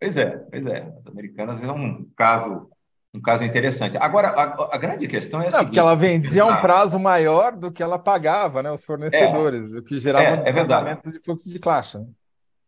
Pois 0.00 0.16
é, 0.16 0.30
pois 0.50 0.66
é. 0.66 0.92
As 0.98 1.06
americanas 1.06 1.62
é 1.62 1.70
um 1.70 2.06
caso, 2.16 2.68
um 3.14 3.20
caso 3.20 3.44
interessante. 3.44 3.96
Agora, 3.96 4.28
a, 4.28 4.74
a 4.74 4.78
grande 4.78 5.06
questão 5.08 5.40
é 5.40 5.48
a 5.48 5.50
não, 5.50 5.58
seguinte... 5.58 5.68
Porque 5.68 5.78
ela 5.78 5.94
vendia 5.94 6.46
um 6.46 6.60
prazo 6.60 6.98
maior 6.98 7.52
do 7.52 7.70
que 7.70 7.82
ela 7.82 7.98
pagava, 7.98 8.62
né? 8.62 8.70
Os 8.70 8.84
fornecedores, 8.84 9.74
é, 9.74 9.78
o 9.78 9.82
que 9.82 9.98
gerava 9.98 10.24
é, 10.24 10.34
um 10.34 10.42
descasamento 10.42 11.08
é 11.08 11.12
de 11.12 11.20
fluxo 11.20 11.48
de 11.48 11.58
caixa. 11.58 11.98
Né? 11.98 12.06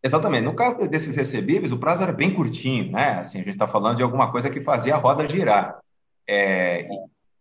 Exatamente. 0.02 0.44
No 0.44 0.54
caso 0.54 0.88
desses 0.88 1.14
recebíveis, 1.14 1.72
o 1.72 1.78
prazo 1.78 2.02
era 2.02 2.12
bem 2.12 2.34
curtinho, 2.34 2.92
né? 2.92 3.18
Assim, 3.18 3.38
a 3.38 3.42
gente 3.42 3.54
está 3.54 3.68
falando 3.68 3.96
de 3.96 4.02
alguma 4.02 4.30
coisa 4.30 4.48
que 4.48 4.60
fazia 4.60 4.94
a 4.94 4.98
roda 4.98 5.28
girar. 5.28 5.78
É, 6.28 6.88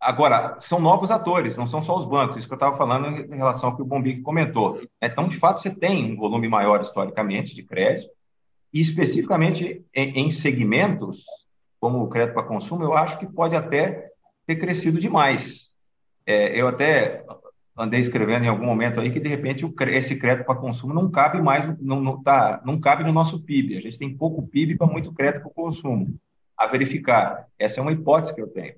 Agora, 0.00 0.56
são 0.60 0.78
novos 0.78 1.10
atores, 1.10 1.56
não 1.56 1.66
são 1.66 1.82
só 1.82 1.96
os 1.96 2.04
bancos, 2.04 2.36
isso 2.36 2.46
que 2.46 2.54
eu 2.54 2.56
estava 2.56 2.76
falando 2.76 3.08
em 3.08 3.36
relação 3.36 3.70
ao 3.70 3.76
que 3.76 3.82
o 3.82 3.84
Bombic 3.84 4.22
comentou. 4.22 4.80
Então, 5.02 5.26
de 5.26 5.36
fato, 5.36 5.60
você 5.60 5.74
tem 5.74 6.12
um 6.12 6.16
volume 6.16 6.48
maior 6.48 6.80
historicamente 6.80 7.52
de 7.54 7.64
crédito, 7.64 8.08
especificamente 8.80 9.84
em, 9.94 10.26
em 10.26 10.30
segmentos, 10.30 11.24
como 11.80 12.02
o 12.02 12.08
crédito 12.08 12.34
para 12.34 12.42
consumo, 12.42 12.82
eu 12.82 12.96
acho 12.96 13.18
que 13.18 13.26
pode 13.26 13.54
até 13.54 14.10
ter 14.46 14.56
crescido 14.56 14.98
demais. 14.98 15.70
É, 16.26 16.60
eu 16.60 16.68
até 16.68 17.24
andei 17.76 18.00
escrevendo 18.00 18.44
em 18.44 18.48
algum 18.48 18.66
momento 18.66 19.00
aí 19.00 19.10
que, 19.10 19.20
de 19.20 19.28
repente, 19.28 19.64
o, 19.64 19.72
esse 19.88 20.16
crédito 20.16 20.44
para 20.44 20.56
consumo 20.56 20.92
não 20.92 21.10
cabe 21.10 21.40
mais, 21.40 21.78
não, 21.80 22.00
não, 22.00 22.22
tá, 22.22 22.60
não 22.64 22.80
cabe 22.80 23.04
no 23.04 23.12
nosso 23.12 23.42
PIB. 23.42 23.76
A 23.76 23.80
gente 23.80 23.98
tem 23.98 24.16
pouco 24.16 24.46
PIB 24.46 24.76
para 24.76 24.86
muito 24.86 25.12
crédito 25.12 25.42
para 25.42 25.50
consumo. 25.50 26.18
A 26.56 26.66
verificar. 26.66 27.46
Essa 27.56 27.78
é 27.78 27.82
uma 27.82 27.92
hipótese 27.92 28.34
que 28.34 28.42
eu 28.42 28.48
tenho. 28.48 28.74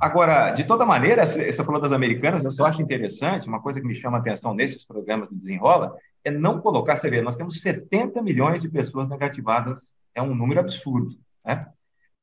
Agora, 0.00 0.50
de 0.50 0.64
toda 0.64 0.86
maneira, 0.86 1.24
você 1.26 1.52
falou 1.62 1.80
das 1.80 1.92
americanas, 1.92 2.44
eu 2.44 2.50
só 2.50 2.64
acho 2.64 2.80
interessante, 2.80 3.46
uma 3.46 3.60
coisa 3.60 3.80
que 3.80 3.86
me 3.86 3.94
chama 3.94 4.16
a 4.16 4.20
atenção 4.20 4.54
nesses 4.54 4.84
programas 4.84 5.28
do 5.28 5.36
Desenrola, 5.36 5.94
é 6.24 6.30
não 6.30 6.60
colocar, 6.60 6.96
você 6.96 7.10
vê, 7.10 7.20
nós 7.20 7.36
temos 7.36 7.60
70 7.60 8.22
milhões 8.22 8.62
de 8.62 8.68
pessoas 8.68 9.08
negativadas, 9.08 9.92
é 10.14 10.22
um 10.22 10.34
número 10.34 10.60
absurdo, 10.60 11.16
né? 11.44 11.66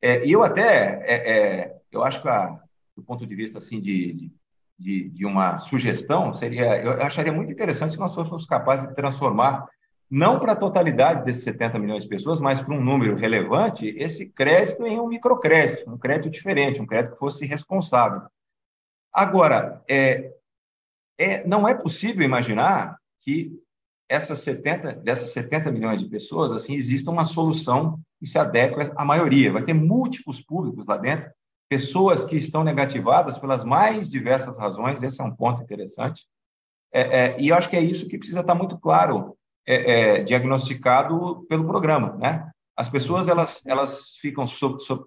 É, 0.01 0.25
e 0.25 0.31
eu 0.31 0.43
até, 0.43 1.01
é, 1.03 1.15
é, 1.15 1.77
eu 1.91 2.03
acho 2.03 2.21
que, 2.21 2.29
a, 2.29 2.57
do 2.95 3.03
ponto 3.03 3.25
de 3.27 3.35
vista, 3.35 3.57
assim, 3.57 3.81
de, 3.81 4.31
de, 4.77 5.09
de 5.09 5.25
uma 5.25 5.57
sugestão, 5.57 6.33
seria, 6.33 6.81
eu 6.81 7.01
acharia 7.01 7.33
muito 7.33 7.51
interessante 7.51 7.93
se 7.93 7.99
nós 7.99 8.15
fôssemos 8.15 8.45
capazes 8.45 8.87
de 8.87 8.95
transformar 8.95 9.67
não 10.09 10.39
para 10.39 10.53
a 10.53 10.55
totalidade 10.55 11.23
desses 11.23 11.43
70 11.43 11.77
milhões 11.77 12.03
de 12.03 12.09
pessoas, 12.09 12.39
mas 12.39 12.59
para 12.59 12.73
um 12.73 12.83
número 12.83 13.15
relevante, 13.15 13.87
esse 13.97 14.27
crédito 14.27 14.87
em 14.87 14.99
um 14.99 15.07
microcrédito, 15.07 15.89
um 15.89 15.97
crédito 15.97 16.31
diferente, 16.31 16.81
um 16.81 16.85
crédito 16.85 17.13
que 17.13 17.19
fosse 17.19 17.45
responsável. 17.45 18.21
Agora, 19.13 19.83
é, 19.87 20.33
é, 21.17 21.45
não 21.45 21.67
é 21.67 21.75
possível 21.75 22.23
imaginar 22.23 22.97
que 23.21 23.51
essas 24.09 24.39
70, 24.39 24.95
dessas 24.95 25.29
70 25.29 25.71
milhões 25.71 26.01
de 26.01 26.09
pessoas, 26.09 26.51
assim, 26.51 26.75
exista 26.75 27.11
uma 27.11 27.23
solução 27.23 27.99
que 28.19 28.25
se 28.25 28.39
adeque 28.39 28.91
à 28.95 29.05
maioria. 29.05 29.53
Vai 29.53 29.63
ter 29.63 29.73
múltiplos 29.73 30.41
públicos 30.41 30.87
lá 30.87 30.97
dentro, 30.97 31.29
pessoas 31.69 32.23
que 32.23 32.35
estão 32.35 32.63
negativadas 32.63 33.37
pelas 33.37 33.63
mais 33.63 34.09
diversas 34.09 34.57
razões, 34.57 35.03
esse 35.03 35.21
é 35.21 35.23
um 35.23 35.35
ponto 35.35 35.61
interessante. 35.61 36.25
É, 36.91 37.01
é, 37.01 37.39
e 37.39 37.49
eu 37.49 37.55
acho 37.55 37.69
que 37.69 37.75
é 37.75 37.81
isso 37.81 38.07
que 38.07 38.17
precisa 38.17 38.39
estar 38.39 38.55
muito 38.55 38.79
claro 38.79 39.37
é, 39.67 40.17
é, 40.17 40.23
diagnosticado 40.23 41.45
pelo 41.47 41.67
programa, 41.67 42.15
né? 42.15 42.49
As 42.75 42.89
pessoas 42.89 43.27
elas 43.27 43.63
elas 43.67 44.15
ficam 44.19 44.45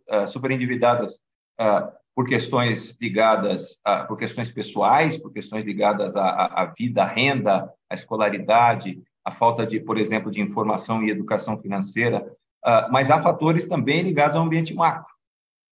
é, 0.08 0.26
super 0.26 0.50
endividadas 0.52 1.14
uh, 1.60 1.90
por 2.14 2.28
questões 2.28 2.96
ligadas 3.00 3.80
a, 3.84 4.04
por 4.04 4.18
questões 4.18 4.50
pessoais, 4.50 5.16
por 5.16 5.32
questões 5.32 5.64
ligadas 5.64 6.14
à, 6.14 6.46
à 6.46 6.66
vida, 6.66 7.02
à 7.02 7.06
renda, 7.06 7.72
à 7.88 7.94
escolaridade, 7.94 9.02
à 9.24 9.30
falta 9.30 9.66
de, 9.66 9.80
por 9.80 9.96
exemplo, 9.98 10.30
de 10.30 10.40
informação 10.40 11.02
e 11.02 11.10
educação 11.10 11.58
financeira, 11.58 12.20
uh, 12.64 12.90
mas 12.90 13.10
há 13.10 13.22
fatores 13.22 13.66
também 13.66 14.02
ligados 14.02 14.36
ao 14.36 14.44
ambiente 14.44 14.74
macro. 14.74 15.12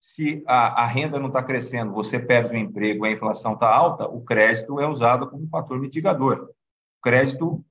Se 0.01 0.43
a, 0.47 0.85
a 0.85 0.87
renda 0.87 1.19
não 1.19 1.27
está 1.27 1.43
crescendo, 1.43 1.93
você 1.93 2.19
perde 2.19 2.55
o 2.55 2.59
emprego, 2.59 3.05
a 3.05 3.11
inflação 3.11 3.53
está 3.53 3.69
alta, 3.69 4.09
o 4.09 4.23
crédito 4.23 4.81
é 4.81 4.87
usado 4.87 5.29
como 5.29 5.49
fator 5.49 5.79
mitigador. 5.79 6.49
Crédito 7.03 7.63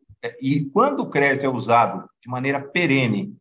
e 0.41 0.65
quando 0.65 1.01
o 1.01 1.09
crédito 1.09 1.45
é 1.45 1.49
usado 1.49 2.07
de 2.21 2.29
maneira 2.29 2.61
perene 2.61 3.35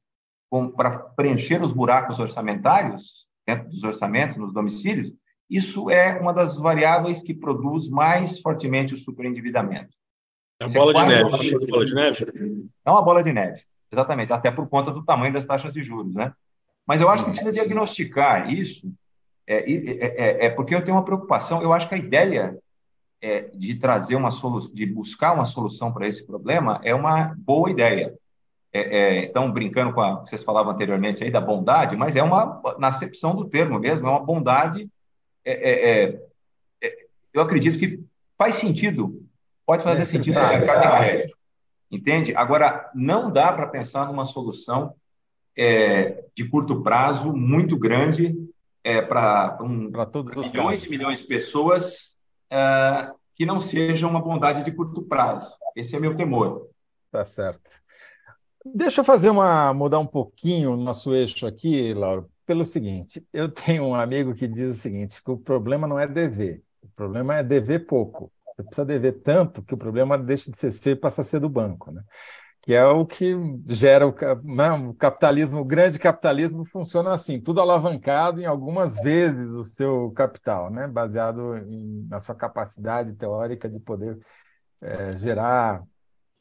para 0.77 0.99
preencher 0.99 1.63
os 1.63 1.73
buracos 1.73 2.19
orçamentários, 2.19 3.28
dentro 3.49 3.71
dos 3.71 3.83
orçamentos, 3.83 4.37
nos 4.37 4.53
domicílios, 4.53 5.11
isso 5.49 5.91
é 5.91 6.21
uma 6.21 6.35
das 6.35 6.57
variáveis 6.57 7.23
que 7.23 7.33
produz 7.33 7.89
mais 7.89 8.39
fortemente 8.41 8.93
o 8.93 8.97
superendividamento. 8.99 9.97
É 10.61 10.67
uma 10.67 10.75
bola 10.75 10.93
de 10.93 11.07
neve. 11.07 11.25
Uma 11.55 11.67
bola 11.67 11.85
de 11.87 11.95
neve? 11.95 12.27
É 12.85 12.91
uma 12.91 13.03
bola 13.03 13.23
de 13.23 13.33
neve, 13.33 13.63
exatamente, 13.91 14.33
até 14.33 14.51
por 14.51 14.69
conta 14.69 14.91
do 14.91 15.03
tamanho 15.05 15.33
das 15.33 15.47
taxas 15.47 15.73
de 15.73 15.83
juros, 15.83 16.15
né? 16.15 16.33
Mas 16.87 17.01
eu 17.01 17.09
acho 17.09 17.25
que 17.25 17.31
precisa 17.31 17.53
diagnosticar 17.53 18.53
isso, 18.53 18.93
é, 19.47 19.71
é, 19.71 20.07
é, 20.07 20.47
é 20.47 20.51
porque 20.51 20.75
eu 20.75 20.85
tenho 20.85 20.97
uma 20.97 21.05
preocupação, 21.05 21.63
eu 21.63 21.73
acho 21.73 21.89
que 21.89 21.95
a 21.95 21.99
ideia 21.99 22.59
é, 23.23 23.43
de 23.55 23.75
trazer 23.77 24.17
uma 24.17 24.31
solução, 24.31 24.73
de 24.75 24.85
buscar 24.85 25.33
uma 25.33 25.47
solução 25.47 25.93
para 25.93 26.07
esse 26.07 26.27
problema 26.27 26.81
é 26.85 26.95
uma 26.95 27.35
boa 27.37 27.71
ideia. 27.71 28.15
É, 28.73 28.81
é, 28.81 29.25
então, 29.25 29.51
brincando 29.51 29.95
com 29.95 30.01
a 30.01 30.23
que 30.23 30.31
vocês 30.31 30.43
falavam 30.43 30.73
anteriormente 30.73 31.25
aí 31.25 31.31
da 31.31 31.41
bondade, 31.41 31.97
mas 31.97 32.15
é 32.17 32.23
uma, 32.23 32.61
na 32.79 32.89
acepção 32.89 33.35
do 33.35 33.49
termo 33.49 33.79
mesmo, 33.79 34.07
é 34.07 34.11
uma 34.11 34.25
bondade. 34.25 34.89
É, 35.45 35.53
é, 35.53 36.21
é, 36.83 37.07
eu 37.33 37.41
acredito 37.41 37.79
que 37.79 38.05
faz 38.37 38.57
sentido, 38.57 39.27
pode 39.65 39.83
fazer 39.83 40.05
sentido 40.05 40.39
no 40.39 40.49
mercado 40.49 40.83
de 40.83 40.99
crédito, 40.99 41.37
entende? 41.91 42.37
Agora, 42.37 42.91
não 42.95 43.31
dá 43.31 43.53
para 43.53 43.67
pensar 43.67 44.07
numa 44.07 44.25
solução 44.25 44.95
de 46.37 46.45
curto 46.49 46.83
prazo 46.83 47.33
muito 47.33 47.77
grande 47.77 48.33
para 49.09 49.59
um, 49.61 49.91
todos 50.13 50.37
os 50.37 50.53
milhões 50.53 50.85
e 50.85 50.91
milhões 50.91 51.19
de 51.19 51.27
pessoas 51.27 52.13
que 53.35 53.45
não 53.45 53.59
seja 53.59 54.07
uma 54.07 54.21
bondade 54.21 54.63
de 54.63 54.71
curto 54.71 55.03
prazo. 55.03 55.53
Esse 55.75 55.97
é 55.97 56.01
meu 56.01 56.17
temor. 56.17 56.69
Tá 57.11 57.25
certo. 57.25 57.71
Deixa 58.75 59.01
eu 59.01 59.05
fazer 59.05 59.31
uma 59.31 59.73
mudar 59.73 59.99
um 59.99 60.07
pouquinho 60.07 60.73
o 60.73 60.77
nosso 60.77 61.15
eixo 61.15 61.47
aqui, 61.47 61.95
Lauro, 61.95 62.31
pelo 62.47 62.65
seguinte: 62.65 63.27
eu 63.33 63.49
tenho 63.49 63.85
um 63.85 63.95
amigo 63.95 64.35
que 64.35 64.49
diz 64.49 64.77
o 64.77 64.81
seguinte: 64.81 65.23
que 65.23 65.31
o 65.31 65.39
problema 65.39 65.87
não 65.87 65.99
é 65.99 66.07
dever, 66.07 66.63
o 66.83 66.89
problema 66.89 67.37
é 67.37 67.43
dever 67.43 67.87
pouco. 67.87 68.33
Você 68.57 68.63
precisa 68.65 68.85
dever 68.85 69.21
tanto 69.23 69.63
que 69.63 69.75
o 69.75 69.79
problema 69.79 70.19
deixa 70.19 70.51
de 70.51 70.59
ser 70.59 70.73
seu 70.73 70.93
e 70.93 70.97
passa 70.97 71.23
a 71.23 71.25
ser 71.25 71.41
do 71.41 71.49
banco, 71.49 71.93
né? 71.93 72.03
Que 72.63 72.75
é 72.75 72.85
o 72.85 73.07
que 73.07 73.35
gera 73.69 74.07
o, 74.07 74.15
né, 74.45 74.71
o 74.73 74.93
capitalismo, 74.95 75.61
o 75.61 75.65
grande 75.65 75.99
capitalismo 75.99 76.65
funciona 76.65 77.15
assim, 77.15 77.41
tudo 77.41 77.61
alavancado 77.61 78.41
em 78.41 78.47
algumas 78.47 78.97
vezes 78.97 79.49
o 79.51 79.65
seu 79.65 80.11
capital, 80.11 80.71
né? 80.71 80.89
Baseado 80.89 81.57
em, 81.57 82.07
na 82.09 82.21
sua 82.21 82.35
capacidade 82.35 83.15
teórica 83.15 83.69
de 83.69 83.81
poder 83.81 84.19
é, 84.81 85.17
gerar 85.17 85.83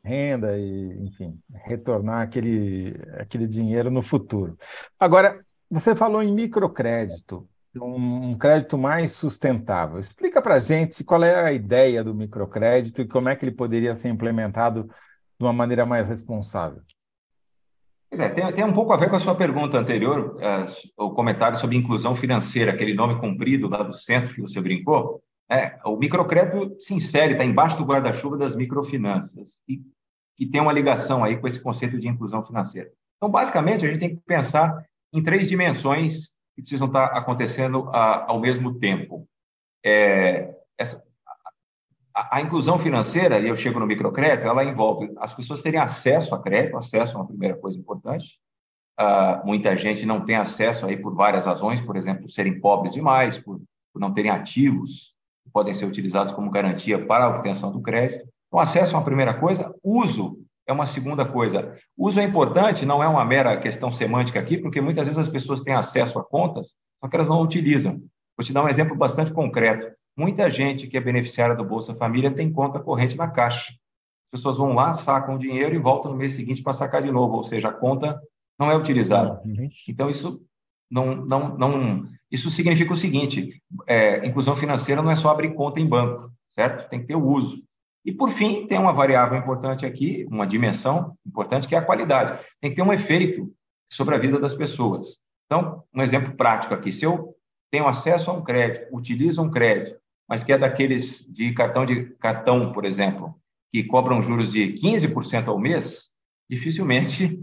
renda 0.04 0.58
e, 0.58 1.06
enfim, 1.06 1.38
retornar 1.66 2.22
aquele, 2.22 2.96
aquele 3.18 3.48
dinheiro 3.48 3.92
no 3.92 4.02
futuro. 4.02 4.58
Agora, 5.00 5.44
você 5.70 5.96
falou 5.96 6.24
em 6.24 6.34
microcrédito, 6.34 7.48
um, 7.76 8.32
um 8.32 8.38
crédito 8.38 8.78
mais 8.78 9.12
sustentável. 9.12 10.00
Explica 10.00 10.42
para 10.42 10.56
a 10.56 10.60
gente 10.60 11.04
qual 11.04 11.24
é 11.24 11.44
a 11.44 11.52
ideia 11.52 12.04
do 12.04 12.16
microcrédito 12.16 13.02
e 13.02 13.08
como 13.08 13.30
é 13.30 13.36
que 13.36 13.46
ele 13.46 13.52
poderia 13.52 13.96
ser 13.96 14.10
implementado 14.10 14.84
de 14.84 15.46
uma 15.46 15.54
maneira 15.54 15.86
mais 15.86 16.08
responsável. 16.08 16.82
Pois 18.10 18.22
é, 18.22 18.30
tem, 18.30 18.54
tem 18.54 18.64
um 18.64 18.74
pouco 18.74 18.94
a 18.94 18.98
ver 18.98 19.10
com 19.10 19.18
a 19.18 19.20
sua 19.20 19.36
pergunta 19.36 19.78
anterior, 19.78 20.38
uh, 20.38 21.06
o 21.06 21.12
comentário 21.12 21.58
sobre 21.58 21.76
inclusão 21.76 22.16
financeira, 22.16 22.72
aquele 22.72 22.94
nome 22.94 23.20
comprido 23.20 23.68
lá 23.68 23.84
do 23.84 23.94
centro 23.94 24.34
que 24.34 24.42
você 24.42 24.62
brincou. 24.62 25.22
É, 25.50 25.80
o 25.86 25.96
microcrédito 25.96 26.76
se 26.82 26.94
insere, 26.94 27.34
está 27.34 27.46
embaixo 27.46 27.78
do 27.78 27.86
guarda-chuva 27.86 28.38
das 28.38 28.56
microfinanças. 28.56 29.64
E 29.68 29.82
que 30.38 30.46
tem 30.46 30.62
uma 30.62 30.72
ligação 30.72 31.24
aí 31.24 31.36
com 31.36 31.48
esse 31.48 31.60
conceito 31.60 32.00
de 32.00 32.08
inclusão 32.08 32.46
financeira. 32.46 32.92
Então, 33.18 33.30
basicamente, 33.30 33.84
a 33.84 33.88
gente 33.88 34.00
tem 34.00 34.16
que 34.16 34.22
pensar 34.22 34.86
em 35.12 35.24
três 35.24 35.50
dimensões 35.50 36.28
que 36.56 36.62
precisam 36.62 36.88
estar 36.88 37.06
acontecendo 37.06 37.90
a, 37.90 38.30
ao 38.30 38.40
mesmo 38.40 38.78
tempo. 38.78 39.28
É, 39.84 40.54
essa, 40.78 41.04
a, 42.14 42.38
a, 42.38 42.42
inclusão 42.42 42.78
financeira, 42.78 43.40
e 43.40 43.48
eu 43.48 43.56
chego 43.56 43.80
no 43.80 43.88
microcrédito, 43.88 44.48
ela 44.48 44.64
envolve 44.64 45.12
as 45.18 45.34
pessoas 45.34 45.64
terem 45.64 45.80
acesso 45.80 46.36
a 46.36 46.42
crédito, 46.42 46.78
acesso 46.78 47.14
é 47.14 47.20
uma 47.20 47.28
primeira 47.28 47.58
coisa 47.58 47.80
importante. 47.80 48.40
Uh, 49.00 49.46
muita 49.46 49.76
gente 49.76 50.06
não 50.06 50.24
tem 50.24 50.36
acesso 50.36 50.86
aí 50.86 50.98
por 50.98 51.16
várias 51.16 51.46
razões, 51.46 51.82
por 51.82 51.96
exemplo, 51.96 52.30
serem 52.30 52.60
pobres 52.60 52.94
demais, 52.94 53.40
por, 53.40 53.60
por 53.94 54.00
não 54.00 54.14
terem 54.14 54.32
ativos 54.32 55.17
podem 55.52 55.74
ser 55.74 55.86
utilizados 55.86 56.34
como 56.34 56.52
garantia 56.52 57.06
para 57.06 57.26
a 57.26 57.30
obtenção 57.30 57.72
do 57.72 57.82
crédito. 57.82 58.28
Então, 58.48 58.60
acesso 58.60 58.94
é 58.94 58.98
uma 58.98 59.06
primeira 59.06 59.34
coisa, 59.34 59.74
uso 59.84 60.40
é 60.68 60.74
uma 60.74 60.86
segunda 60.86 61.26
coisa. 61.26 61.78
Uso 61.98 62.20
é 62.20 62.24
importante, 62.24 62.86
não 62.86 63.02
é 63.02 63.08
uma 63.08 63.24
mera 63.24 63.58
questão 63.58 63.92
semântica 63.92 64.40
aqui, 64.40 64.58
porque 64.58 64.82
muitas 64.82 65.08
vezes 65.08 65.20
as 65.20 65.30
pessoas 65.30 65.62
têm 65.62 65.74
acesso 65.74 66.20
a 66.20 66.24
contas, 66.24 66.76
só 67.00 67.10
que 67.10 67.16
elas 67.16 67.30
não 67.30 67.42
utilizam. 67.42 68.02
Vou 68.38 68.44
te 68.44 68.54
dar 68.54 68.64
um 68.64 68.70
exemplo 68.70 68.96
bastante 68.96 69.32
concreto. 69.32 69.96
Muita 70.16 70.52
gente 70.52 70.88
que 70.88 70.98
é 70.98 71.02
beneficiária 71.02 71.56
do 71.56 71.64
Bolsa 71.64 71.96
Família 71.96 72.32
tem 72.32 72.52
conta 72.52 72.80
corrente 72.80 73.16
na 73.16 73.28
Caixa. 73.28 73.72
As 73.72 74.40
pessoas 74.40 74.58
vão 74.58 74.74
lá, 74.74 74.92
sacam 74.92 75.36
o 75.36 75.40
dinheiro 75.40 75.74
e 75.74 75.80
voltam 75.80 76.12
no 76.12 76.18
mês 76.18 76.34
seguinte 76.34 76.62
para 76.62 76.74
sacar 76.74 77.02
de 77.02 77.12
novo, 77.12 77.38
ou 77.38 77.44
seja, 77.44 77.70
a 77.70 77.74
conta 77.74 78.20
não 78.60 78.70
é 78.70 78.76
utilizada. 78.76 79.42
Uhum. 79.46 79.70
Então, 79.88 80.10
isso 80.10 80.42
não, 80.90 81.16
não, 81.16 81.58
não, 81.58 82.08
isso 82.32 82.50
significa 82.52 82.94
o 82.94 82.98
seguinte: 82.98 83.62
é, 83.86 84.26
inclusão 84.26 84.56
financeira 84.56 85.02
não 85.02 85.12
é 85.12 85.16
só 85.16 85.30
abrir 85.30 85.54
conta 85.54 85.80
em 85.80 85.88
banco, 85.88 86.32
certo? 86.54 86.90
Tem 86.90 87.00
que 87.00 87.08
ter 87.08 87.16
o 87.16 87.26
uso. 87.26 87.64
E, 88.06 88.12
por 88.12 88.30
fim, 88.30 88.66
tem 88.68 88.78
uma 88.80 88.94
variável 88.94 89.38
importante 89.38 89.86
aqui, 89.86 90.26
uma 90.30 90.48
dimensão 90.48 91.14
importante, 91.26 91.68
que 91.68 91.76
é 91.76 91.78
a 91.78 91.86
qualidade. 91.86 92.40
Tem 92.62 92.70
que 92.70 92.78
ter 92.78 92.82
um 92.82 92.94
efeito 92.94 93.52
sobre 93.92 94.16
a 94.16 94.18
vida 94.18 94.40
das 94.40 94.54
pessoas. 94.54 95.18
Então, 95.46 95.84
um 95.94 96.02
exemplo 96.02 96.36
prático 96.36 96.74
aqui: 96.74 96.92
se 96.92 97.06
eu 97.06 97.36
tenho 97.72 97.88
acesso 97.88 98.32
a 98.32 98.34
um 98.34 98.44
crédito, 98.44 98.88
utilizo 98.96 99.42
um 99.42 99.52
crédito, 99.52 99.98
mas 100.28 100.44
que 100.44 100.52
é 100.52 100.58
daqueles 100.58 101.26
de 101.34 101.54
cartão 101.54 101.86
de 101.86 102.06
cartão, 102.16 102.72
por 102.72 102.86
exemplo, 102.86 103.36
que 103.72 103.84
cobram 103.84 104.22
juros 104.22 104.52
de 104.52 104.74
15% 104.74 105.48
ao 105.48 105.60
mês, 105.60 106.12
dificilmente 106.50 107.42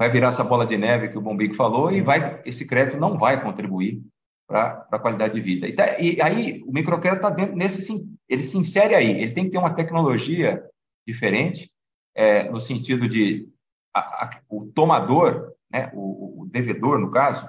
vai 0.00 0.10
virar 0.10 0.28
essa 0.28 0.42
bola 0.42 0.64
de 0.64 0.78
neve 0.78 1.10
que 1.10 1.18
o 1.18 1.20
Bombico 1.20 1.54
falou 1.54 1.92
e 1.92 2.00
vai 2.00 2.40
esse 2.46 2.66
crédito 2.66 2.96
não 2.96 3.18
vai 3.18 3.42
contribuir 3.42 4.02
para 4.48 4.88
a 4.90 4.98
qualidade 4.98 5.34
de 5.34 5.42
vida. 5.42 5.68
E, 5.68 5.74
tá, 5.74 6.00
e 6.00 6.18
aí 6.22 6.62
o 6.66 6.72
microcrédito 6.72 7.26
está 7.26 7.28
dentro 7.28 7.54
nesse 7.54 8.02
ele 8.26 8.42
se 8.42 8.56
insere 8.56 8.94
aí. 8.94 9.10
Ele 9.10 9.34
tem 9.34 9.44
que 9.44 9.50
ter 9.50 9.58
uma 9.58 9.74
tecnologia 9.74 10.64
diferente, 11.06 11.70
é, 12.14 12.48
no 12.48 12.58
sentido 12.58 13.06
de 13.06 13.46
a, 13.94 14.00
a, 14.00 14.40
o 14.48 14.72
tomador, 14.74 15.52
né, 15.70 15.90
o, 15.92 16.44
o, 16.44 16.46
devedor, 16.46 16.98
no 16.98 17.10
caso, 17.10 17.46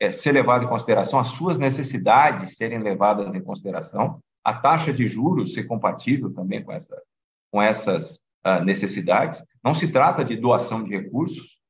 é, 0.00 0.10
ser 0.10 0.32
levado 0.32 0.64
em 0.64 0.68
consideração, 0.68 1.20
as 1.20 1.28
suas 1.28 1.56
necessidades 1.56 2.56
serem 2.56 2.80
levadas 2.80 3.32
em 3.32 3.40
consideração, 3.40 4.18
a 4.44 4.52
taxa 4.52 4.92
de 4.92 5.06
juros 5.06 5.54
ser 5.54 5.64
compatível 5.64 6.34
também 6.34 6.64
com, 6.64 6.72
essa, 6.72 7.00
com 7.52 7.62
essas 7.62 8.16
uh, 8.44 8.64
necessidades. 8.64 9.40
Não 9.62 9.72
se 9.72 9.86
trata 9.92 10.24
de 10.24 10.34
doação 10.34 10.82
de 10.82 10.90
recursos, 10.90 11.61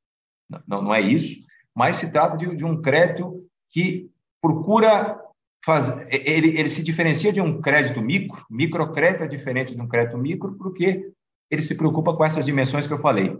não, 0.67 0.81
não 0.81 0.93
é 0.93 1.01
isso, 1.01 1.41
mas 1.75 1.97
se 1.97 2.11
trata 2.11 2.37
de, 2.37 2.55
de 2.55 2.65
um 2.65 2.81
crédito 2.81 3.45
que 3.69 4.09
procura 4.41 5.19
faz, 5.65 5.89
ele, 6.09 6.59
ele 6.59 6.69
se 6.69 6.83
diferencia 6.83 7.31
de 7.31 7.39
um 7.39 7.61
crédito 7.61 8.01
micro, 8.01 8.45
microcrédito 8.49 9.23
é 9.23 9.27
diferente 9.27 9.73
de 9.73 9.81
um 9.81 9.87
crédito 9.87 10.17
micro, 10.17 10.55
porque 10.57 11.09
ele 11.49 11.61
se 11.61 11.75
preocupa 11.75 12.13
com 12.13 12.25
essas 12.25 12.45
dimensões 12.45 12.85
que 12.85 12.93
eu 12.93 12.99
falei. 12.99 13.37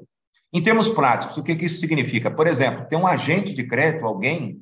Em 0.54 0.64
termos 0.64 0.88
práticos, 0.88 1.38
o 1.38 1.44
que, 1.44 1.56
que 1.56 1.66
isso 1.66 1.80
significa? 1.80 2.32
Por 2.32 2.48
exemplo, 2.48 2.86
tem 2.88 2.98
um 2.98 3.08
agente 3.08 3.54
de 3.54 3.68
crédito, 3.68 4.06
alguém 4.06 4.62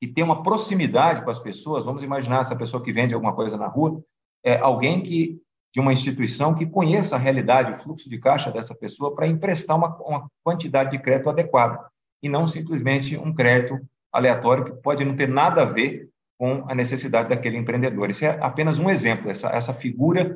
que 0.00 0.06
tem 0.06 0.22
uma 0.22 0.42
proximidade 0.42 1.24
com 1.24 1.30
as 1.30 1.38
pessoas, 1.38 1.84
vamos 1.84 2.02
imaginar 2.02 2.40
essa 2.40 2.54
pessoa 2.54 2.82
que 2.82 2.92
vende 2.92 3.14
alguma 3.14 3.34
coisa 3.34 3.56
na 3.56 3.66
rua, 3.66 4.00
é 4.44 4.58
alguém 4.58 5.02
que 5.02 5.40
de 5.76 5.80
uma 5.80 5.92
instituição 5.92 6.54
que 6.54 6.64
conheça 6.64 7.16
a 7.16 7.18
realidade, 7.18 7.70
o 7.70 7.82
fluxo 7.82 8.08
de 8.08 8.16
caixa 8.16 8.50
dessa 8.50 8.74
pessoa 8.74 9.14
para 9.14 9.26
emprestar 9.26 9.76
uma, 9.76 9.94
uma 9.98 10.26
quantidade 10.42 10.92
de 10.92 10.98
crédito 10.98 11.28
adequada 11.28 11.78
e 12.22 12.30
não 12.30 12.48
simplesmente 12.48 13.14
um 13.18 13.30
crédito 13.34 13.78
aleatório 14.10 14.64
que 14.64 14.72
pode 14.80 15.04
não 15.04 15.14
ter 15.14 15.28
nada 15.28 15.60
a 15.60 15.64
ver 15.66 16.08
com 16.38 16.64
a 16.66 16.74
necessidade 16.74 17.28
daquele 17.28 17.58
empreendedor. 17.58 18.08
Isso 18.08 18.24
é 18.24 18.38
apenas 18.40 18.78
um 18.78 18.88
exemplo. 18.88 19.30
Essa, 19.30 19.50
essa 19.50 19.74
figura 19.74 20.32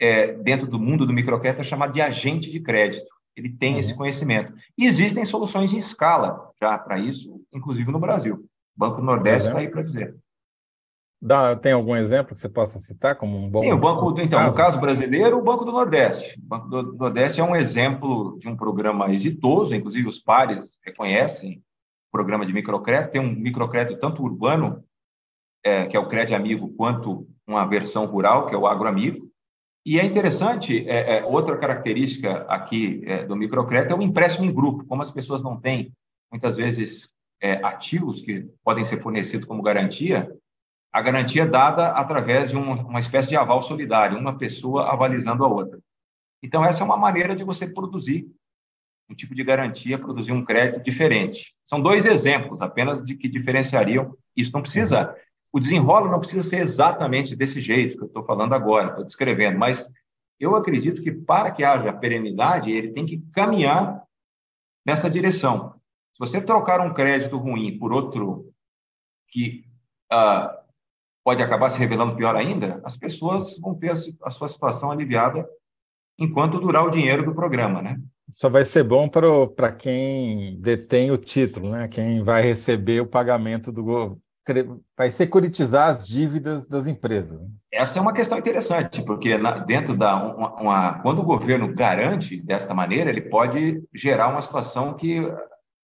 é, 0.00 0.32
dentro 0.32 0.66
do 0.66 0.80
mundo 0.80 1.06
do 1.06 1.12
microcrédito 1.12 1.60
é 1.60 1.64
chamada 1.64 1.92
de 1.92 2.00
agente 2.00 2.50
de 2.50 2.58
crédito. 2.58 3.06
Ele 3.36 3.50
tem 3.50 3.74
uhum. 3.74 3.78
esse 3.78 3.94
conhecimento. 3.94 4.52
E 4.76 4.84
existem 4.84 5.24
soluções 5.24 5.72
em 5.72 5.78
escala 5.78 6.50
já 6.60 6.76
para 6.76 6.98
isso, 6.98 7.40
inclusive 7.54 7.92
no 7.92 8.00
Brasil. 8.00 8.34
O 8.34 8.80
Banco 8.80 9.00
Nordeste 9.00 9.46
está 9.46 9.60
aí 9.60 9.68
para 9.68 9.82
dizer. 9.82 10.16
Dá, 11.24 11.54
tem 11.54 11.70
algum 11.70 11.94
exemplo 11.94 12.34
que 12.34 12.40
você 12.40 12.48
possa 12.48 12.80
citar 12.80 13.14
como 13.14 13.38
um 13.38 13.48
bom? 13.48 13.60
Tem 13.60 13.72
o 13.72 13.78
banco, 13.78 14.10
então, 14.20 14.40
caso? 14.40 14.50
no 14.50 14.56
caso 14.56 14.80
brasileiro, 14.80 15.38
o 15.38 15.42
Banco 15.42 15.64
do 15.64 15.70
Nordeste. 15.70 16.36
O 16.40 16.48
Banco 16.48 16.68
do 16.68 16.94
Nordeste 16.94 17.40
é 17.40 17.44
um 17.44 17.54
exemplo 17.54 18.36
de 18.40 18.48
um 18.48 18.56
programa 18.56 19.08
exitoso, 19.12 19.72
inclusive 19.72 20.08
os 20.08 20.18
pares 20.18 20.76
reconhecem 20.84 21.62
o 22.08 22.10
programa 22.10 22.44
de 22.44 22.52
microcrédito. 22.52 23.12
Tem 23.12 23.20
um 23.20 23.32
microcrédito 23.32 24.00
tanto 24.00 24.20
urbano 24.20 24.82
é, 25.64 25.86
que 25.86 25.96
é 25.96 26.00
o 26.00 26.08
Crédito 26.08 26.34
Amigo, 26.34 26.74
quanto 26.74 27.24
uma 27.46 27.64
versão 27.66 28.04
rural, 28.04 28.46
que 28.46 28.54
é 28.56 28.58
o 28.58 28.66
Agroamigo. 28.66 29.30
E 29.86 30.00
é 30.00 30.04
interessante, 30.04 30.88
é, 30.88 31.18
é, 31.18 31.24
outra 31.24 31.56
característica 31.56 32.38
aqui 32.48 33.00
é, 33.06 33.24
do 33.24 33.36
microcrédito 33.36 33.92
é 33.92 33.96
o 33.96 34.02
empréstimo 34.02 34.44
em 34.44 34.52
grupo. 34.52 34.84
Como 34.86 35.02
as 35.02 35.10
pessoas 35.12 35.40
não 35.40 35.56
têm, 35.56 35.92
muitas 36.32 36.56
vezes, 36.56 37.12
é, 37.40 37.64
ativos 37.64 38.20
que 38.20 38.44
podem 38.64 38.84
ser 38.84 39.00
fornecidos 39.00 39.46
como 39.46 39.62
garantia, 39.62 40.28
a 40.92 41.00
garantia 41.00 41.42
é 41.42 41.46
dada 41.46 41.88
através 41.92 42.50
de 42.50 42.56
uma, 42.56 42.74
uma 42.74 42.98
espécie 42.98 43.28
de 43.28 43.36
aval 43.36 43.62
solidário, 43.62 44.18
uma 44.18 44.36
pessoa 44.36 44.92
avalizando 44.92 45.44
a 45.44 45.48
outra. 45.48 45.78
Então, 46.42 46.64
essa 46.64 46.82
é 46.82 46.84
uma 46.84 46.96
maneira 46.96 47.34
de 47.34 47.44
você 47.44 47.66
produzir 47.66 48.26
um 49.08 49.14
tipo 49.14 49.34
de 49.34 49.44
garantia, 49.44 49.98
produzir 49.98 50.32
um 50.32 50.44
crédito 50.44 50.82
diferente. 50.82 51.54
São 51.66 51.80
dois 51.80 52.06
exemplos 52.06 52.60
apenas 52.60 53.04
de 53.04 53.14
que 53.14 53.28
diferenciariam. 53.28 54.16
Isso 54.36 54.52
não 54.52 54.62
precisa 54.62 55.14
o 55.52 55.60
desenrolo 55.60 56.10
não 56.10 56.18
precisa 56.18 56.42
ser 56.42 56.60
exatamente 56.62 57.36
desse 57.36 57.60
jeito 57.60 57.98
que 57.98 58.02
eu 58.02 58.06
estou 58.06 58.24
falando 58.24 58.54
agora, 58.54 58.88
estou 58.88 59.04
descrevendo, 59.04 59.58
mas 59.58 59.86
eu 60.40 60.56
acredito 60.56 61.02
que 61.02 61.12
para 61.12 61.50
que 61.50 61.62
haja 61.62 61.92
perenidade, 61.92 62.72
ele 62.72 62.92
tem 62.92 63.04
que 63.04 63.18
caminhar 63.34 64.02
nessa 64.84 65.10
direção. 65.10 65.74
Se 66.14 66.18
você 66.18 66.40
trocar 66.40 66.80
um 66.80 66.94
crédito 66.94 67.36
ruim 67.36 67.78
por 67.78 67.92
outro 67.92 68.50
que 69.28 69.64
ah, 70.10 70.61
pode 71.24 71.42
acabar 71.42 71.70
se 71.70 71.78
revelando 71.78 72.16
pior 72.16 72.36
ainda, 72.36 72.80
as 72.84 72.96
pessoas 72.96 73.58
vão 73.60 73.74
ter 73.74 73.92
a, 74.22 74.30
sua 74.30 74.48
situação 74.48 74.90
aliviada 74.90 75.46
enquanto 76.18 76.60
durar 76.60 76.84
o 76.84 76.90
dinheiro 76.90 77.24
do 77.24 77.34
programa, 77.34 77.80
né? 77.80 77.98
Só 78.32 78.48
vai 78.48 78.64
ser 78.64 78.82
bom 78.82 79.08
para 79.08 79.72
quem 79.72 80.58
detém 80.60 81.10
o 81.10 81.18
título, 81.18 81.70
né? 81.70 81.88
Quem 81.88 82.22
vai 82.22 82.42
receber 82.42 83.00
o 83.00 83.06
pagamento 83.06 83.70
do 83.70 84.18
vai 84.96 85.08
securitizar 85.08 85.88
as 85.88 86.06
dívidas 86.06 86.66
das 86.66 86.88
empresas. 86.88 87.40
Né? 87.40 87.46
Essa 87.72 87.98
é 87.98 88.02
uma 88.02 88.12
questão 88.12 88.36
interessante, 88.38 89.00
porque 89.02 89.38
dentro 89.66 89.96
da 89.96 90.16
uma, 90.16 90.54
uma, 90.54 90.98
quando 91.00 91.20
o 91.20 91.24
governo 91.24 91.72
garante 91.72 92.42
desta 92.42 92.74
maneira, 92.74 93.08
ele 93.08 93.20
pode 93.20 93.82
gerar 93.94 94.28
uma 94.28 94.42
situação 94.42 94.94
que 94.94 95.20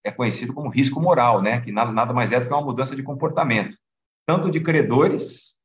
é 0.03 0.11
conhecido 0.11 0.53
como 0.53 0.70
risco 0.70 1.01
moral, 1.01 1.41
né? 1.41 1.61
Que 1.61 1.70
nada, 1.70 1.93
nada 1.93 2.12
mais 2.12 2.32
é 2.32 2.41
do 2.41 2.47
que 2.47 2.53
uma 2.53 2.64
mudança 2.64 2.97
de 2.97 3.03
comportamento, 3.03 3.76
tanto 4.29 4.51
de 4.51 4.61
credores 4.61 5.57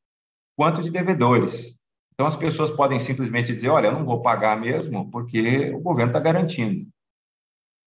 quanto 0.56 0.82
de 0.82 0.90
devedores. 0.90 1.78
Então, 2.14 2.26
as 2.26 2.36
pessoas 2.36 2.72
podem 2.72 2.98
simplesmente 2.98 3.54
dizer: 3.54 3.68
olha, 3.68 3.88
eu 3.88 3.92
não 3.92 4.06
vou 4.06 4.22
pagar 4.22 4.58
mesmo, 4.58 5.12
porque 5.12 5.70
o 5.72 5.82
governo 5.82 6.12
está 6.12 6.20
garantindo. 6.22 6.88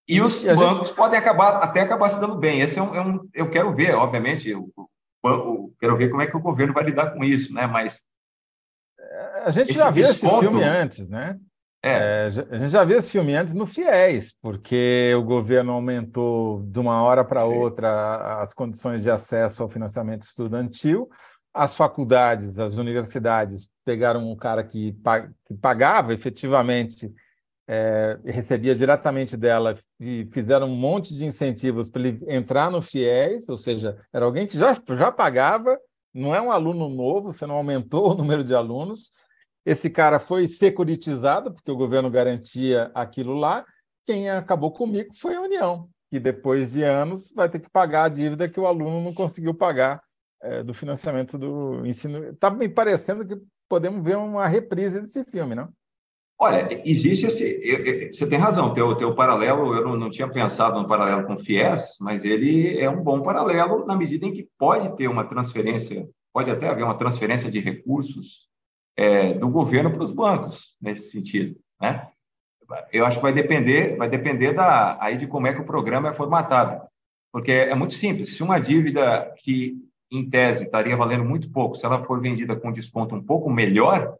E 0.06 0.20
os 0.20 0.44
e 0.44 0.54
bancos 0.54 0.88
gente... 0.88 0.96
podem 0.96 1.18
acabar 1.18 1.62
até 1.62 1.80
acabar 1.80 2.10
se 2.10 2.20
dando 2.20 2.36
bem. 2.36 2.60
Esse 2.60 2.78
é 2.78 2.82
um, 2.82 2.94
é 2.94 3.00
um 3.00 3.26
eu 3.32 3.48
quero 3.48 3.74
ver, 3.74 3.94
obviamente, 3.94 4.50
eu, 4.50 4.70
eu, 5.24 5.74
quero 5.80 5.96
ver 5.96 6.10
como 6.10 6.20
é 6.20 6.26
que 6.26 6.36
o 6.36 6.42
governo 6.42 6.74
vai 6.74 6.84
lidar 6.84 7.12
com 7.12 7.24
isso, 7.24 7.54
né? 7.54 7.66
Mas 7.66 8.04
a 9.44 9.50
gente 9.50 9.72
já 9.72 9.90
viu 9.90 10.06
desconto... 10.06 10.34
esse 10.34 10.40
filme 10.40 10.62
antes, 10.62 11.08
né? 11.08 11.40
É. 11.86 12.30
é. 12.50 12.54
a 12.54 12.58
gente 12.58 12.70
já 12.70 12.84
viu 12.84 12.98
esse 12.98 13.10
filme 13.10 13.34
antes 13.34 13.54
no 13.54 13.66
FIES, 13.66 14.34
porque 14.42 15.12
o 15.16 15.22
governo 15.22 15.72
aumentou 15.72 16.62
de 16.62 16.78
uma 16.78 17.02
hora 17.02 17.24
para 17.24 17.44
outra 17.44 18.40
as 18.40 18.52
condições 18.52 19.02
de 19.02 19.10
acesso 19.10 19.62
ao 19.62 19.68
financiamento 19.68 20.22
estudantil 20.22 21.08
as 21.56 21.74
faculdades, 21.74 22.58
as 22.58 22.74
universidades 22.74 23.68
pegaram 23.82 24.30
um 24.30 24.36
cara 24.36 24.62
que, 24.62 24.94
pagava 25.60 26.12
efetivamente, 26.12 27.10
é, 27.66 28.18
recebia 28.26 28.74
diretamente 28.74 29.36
dela 29.36 29.78
e 29.98 30.28
fizeram 30.32 30.68
um 30.68 30.76
monte 30.76 31.14
de 31.14 31.24
incentivos 31.24 31.90
para 31.90 32.02
ele 32.02 32.22
entrar 32.28 32.70
no 32.70 32.82
FIES, 32.82 33.48
ou 33.48 33.56
seja, 33.56 33.96
era 34.12 34.26
alguém 34.26 34.46
que 34.46 34.58
já, 34.58 34.78
já 34.90 35.10
pagava, 35.10 35.78
não 36.12 36.34
é 36.34 36.40
um 36.40 36.50
aluno 36.50 36.90
novo, 36.90 37.32
você 37.32 37.46
não 37.46 37.56
aumentou 37.56 38.12
o 38.12 38.14
número 38.14 38.44
de 38.44 38.54
alunos. 38.54 39.10
Esse 39.66 39.90
cara 39.90 40.20
foi 40.20 40.46
securitizado, 40.46 41.52
porque 41.52 41.72
o 41.72 41.76
governo 41.76 42.08
garantia 42.08 42.88
aquilo 42.94 43.34
lá. 43.34 43.64
Quem 44.06 44.30
acabou 44.30 44.70
comigo 44.70 45.12
foi 45.16 45.34
a 45.34 45.40
União, 45.40 45.88
que 46.08 46.20
depois 46.20 46.70
de 46.70 46.84
anos 46.84 47.32
vai 47.34 47.48
ter 47.48 47.58
que 47.58 47.68
pagar 47.68 48.04
a 48.04 48.08
dívida 48.08 48.48
que 48.48 48.60
o 48.60 48.66
aluno 48.66 49.02
não 49.02 49.12
conseguiu 49.12 49.52
pagar 49.52 50.00
é, 50.40 50.62
do 50.62 50.72
financiamento 50.72 51.36
do 51.36 51.84
ensino. 51.84 52.22
Está 52.28 52.48
me 52.48 52.68
parecendo 52.68 53.26
que 53.26 53.36
podemos 53.68 54.04
ver 54.04 54.16
uma 54.16 54.46
reprise 54.46 55.00
desse 55.00 55.24
filme, 55.24 55.56
não? 55.56 55.68
Olha, 56.38 56.68
existe 56.88 57.26
esse. 57.26 58.12
Você 58.12 58.28
tem 58.28 58.38
razão, 58.38 58.72
teu, 58.72 58.94
teu 58.94 59.16
paralelo, 59.16 59.74
eu 59.74 59.82
não, 59.82 59.96
não 59.96 60.10
tinha 60.10 60.28
pensado 60.28 60.80
no 60.80 60.86
paralelo 60.86 61.26
com 61.26 61.34
o 61.34 61.38
FIES, 61.40 61.96
mas 62.00 62.24
ele 62.24 62.78
é 62.78 62.88
um 62.88 63.02
bom 63.02 63.20
paralelo 63.20 63.84
na 63.84 63.96
medida 63.96 64.26
em 64.26 64.32
que 64.32 64.48
pode 64.56 64.94
ter 64.96 65.08
uma 65.08 65.24
transferência, 65.24 66.08
pode 66.32 66.52
até 66.52 66.68
haver 66.68 66.84
uma 66.84 66.98
transferência 66.98 67.50
de 67.50 67.58
recursos 67.58 68.46
é, 68.96 69.34
do 69.34 69.48
governo 69.48 69.90
para 69.90 70.02
os 70.02 70.10
bancos, 70.10 70.74
nesse 70.80 71.10
sentido. 71.10 71.58
Né? 71.80 72.08
Eu 72.92 73.04
acho 73.06 73.18
que 73.18 73.22
vai 73.22 73.32
depender, 73.32 73.96
vai 73.96 74.08
depender 74.08 74.52
da, 74.52 74.96
aí 75.02 75.16
de 75.16 75.26
como 75.26 75.46
é 75.46 75.54
que 75.54 75.60
o 75.60 75.66
programa 75.66 76.08
é 76.08 76.14
formatado. 76.14 76.86
Porque 77.32 77.52
é 77.52 77.74
muito 77.74 77.94
simples. 77.94 78.34
Se 78.34 78.42
uma 78.42 78.58
dívida 78.58 79.32
que 79.38 79.76
em 80.10 80.28
tese, 80.28 80.64
estaria 80.64 80.96
valendo 80.96 81.24
muito 81.24 81.50
pouco 81.50 81.76
se 81.76 81.84
ela 81.84 82.04
for 82.04 82.20
vendida 82.20 82.56
com 82.56 82.72
desconto 82.72 83.14
um 83.14 83.22
pouco 83.22 83.50
melhor 83.50 84.16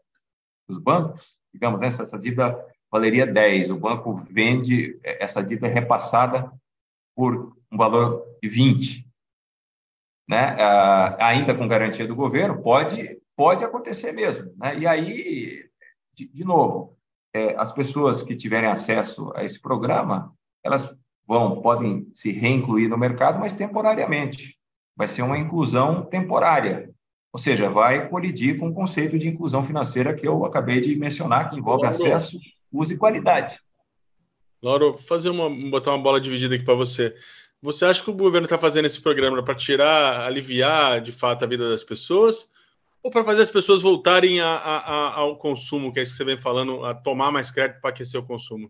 dos 0.67 0.79
bancos, 0.79 1.37
digamos, 1.53 1.81
essa, 1.81 2.03
essa 2.03 2.19
dívida 2.19 2.57
valeria 2.91 3.25
10, 3.25 3.71
o 3.71 3.77
banco 3.77 4.15
vende 4.29 4.99
é, 5.03 5.23
essa 5.23 5.41
dívida 5.41 5.67
repassada 5.67 6.51
por 7.15 7.55
um 7.71 7.77
valor 7.77 8.23
de 8.41 8.49
20, 8.49 9.07
né? 10.27 10.55
Ah, 10.59 11.27
ainda 11.27 11.55
com 11.55 11.67
garantia 11.67 12.05
do 12.05 12.15
governo, 12.15 12.61
pode, 12.61 13.17
pode 13.37 13.63
acontecer 13.63 14.11
mesmo. 14.11 14.51
Né? 14.57 14.79
E 14.79 14.87
aí, 14.87 15.63
de, 16.13 16.27
de 16.27 16.43
novo, 16.43 16.97
é, 17.33 17.55
as 17.57 17.71
pessoas 17.71 18.23
que 18.23 18.35
tiverem 18.35 18.69
acesso 18.69 19.31
a 19.35 19.45
esse 19.45 19.61
programa, 19.61 20.33
elas 20.63 20.97
vão, 21.25 21.61
podem 21.61 22.07
se 22.11 22.31
reincluir 22.31 22.89
no 22.89 22.97
mercado, 22.97 23.39
mas 23.39 23.53
temporariamente 23.53 24.57
vai 24.95 25.07
ser 25.07 25.21
uma 25.21 25.37
inclusão 25.37 26.03
temporária, 26.03 26.89
ou 27.31 27.39
seja, 27.39 27.69
vai 27.69 28.09
colidir 28.09 28.57
com 28.57 28.69
o 28.69 28.73
conceito 28.73 29.19
de 29.19 29.27
inclusão 29.27 29.63
financeira 29.63 30.15
que 30.15 30.27
eu 30.27 30.43
acabei 30.43 30.81
de 30.81 30.95
mencionar, 30.95 31.51
que 31.51 31.57
envolve 31.57 31.83
Lauro, 31.83 31.95
acesso, 31.95 32.39
uso 32.71 32.93
e 32.93 32.97
qualidade. 32.97 33.59
Lauro, 34.63 34.97
fazer 34.97 35.29
uma, 35.29 35.47
botar 35.69 35.91
uma 35.91 36.01
bola 36.01 36.19
dividida 36.19 36.55
aqui 36.55 36.65
para 36.65 36.73
você. 36.73 37.15
Você 37.61 37.85
acha 37.85 38.03
que 38.03 38.09
o 38.09 38.15
governo 38.15 38.45
está 38.45 38.57
fazendo 38.57 38.85
esse 38.85 38.99
programa 38.99 39.43
para 39.43 39.53
tirar, 39.53 40.25
aliviar 40.25 41.01
de 41.01 41.11
fato 41.11 41.43
a 41.43 41.47
vida 41.47 41.69
das 41.69 41.83
pessoas? 41.83 42.49
Ou 43.07 43.11
para 43.11 43.23
fazer 43.23 43.43
as 43.43 43.49
pessoas 43.49 43.81
voltarem 43.81 44.41
a, 44.41 44.49
a, 44.49 44.77
a, 44.79 45.19
ao 45.19 45.37
consumo, 45.37 45.93
que 45.93 45.99
é 46.01 46.03
isso 46.03 46.11
que 46.11 46.17
você 46.17 46.25
vem 46.25 46.37
falando, 46.37 46.83
a 46.83 46.93
tomar 46.93 47.31
mais 47.31 47.49
crédito 47.49 47.79
para 47.79 47.89
aquecer 47.89 48.19
o 48.19 48.25
consumo? 48.25 48.69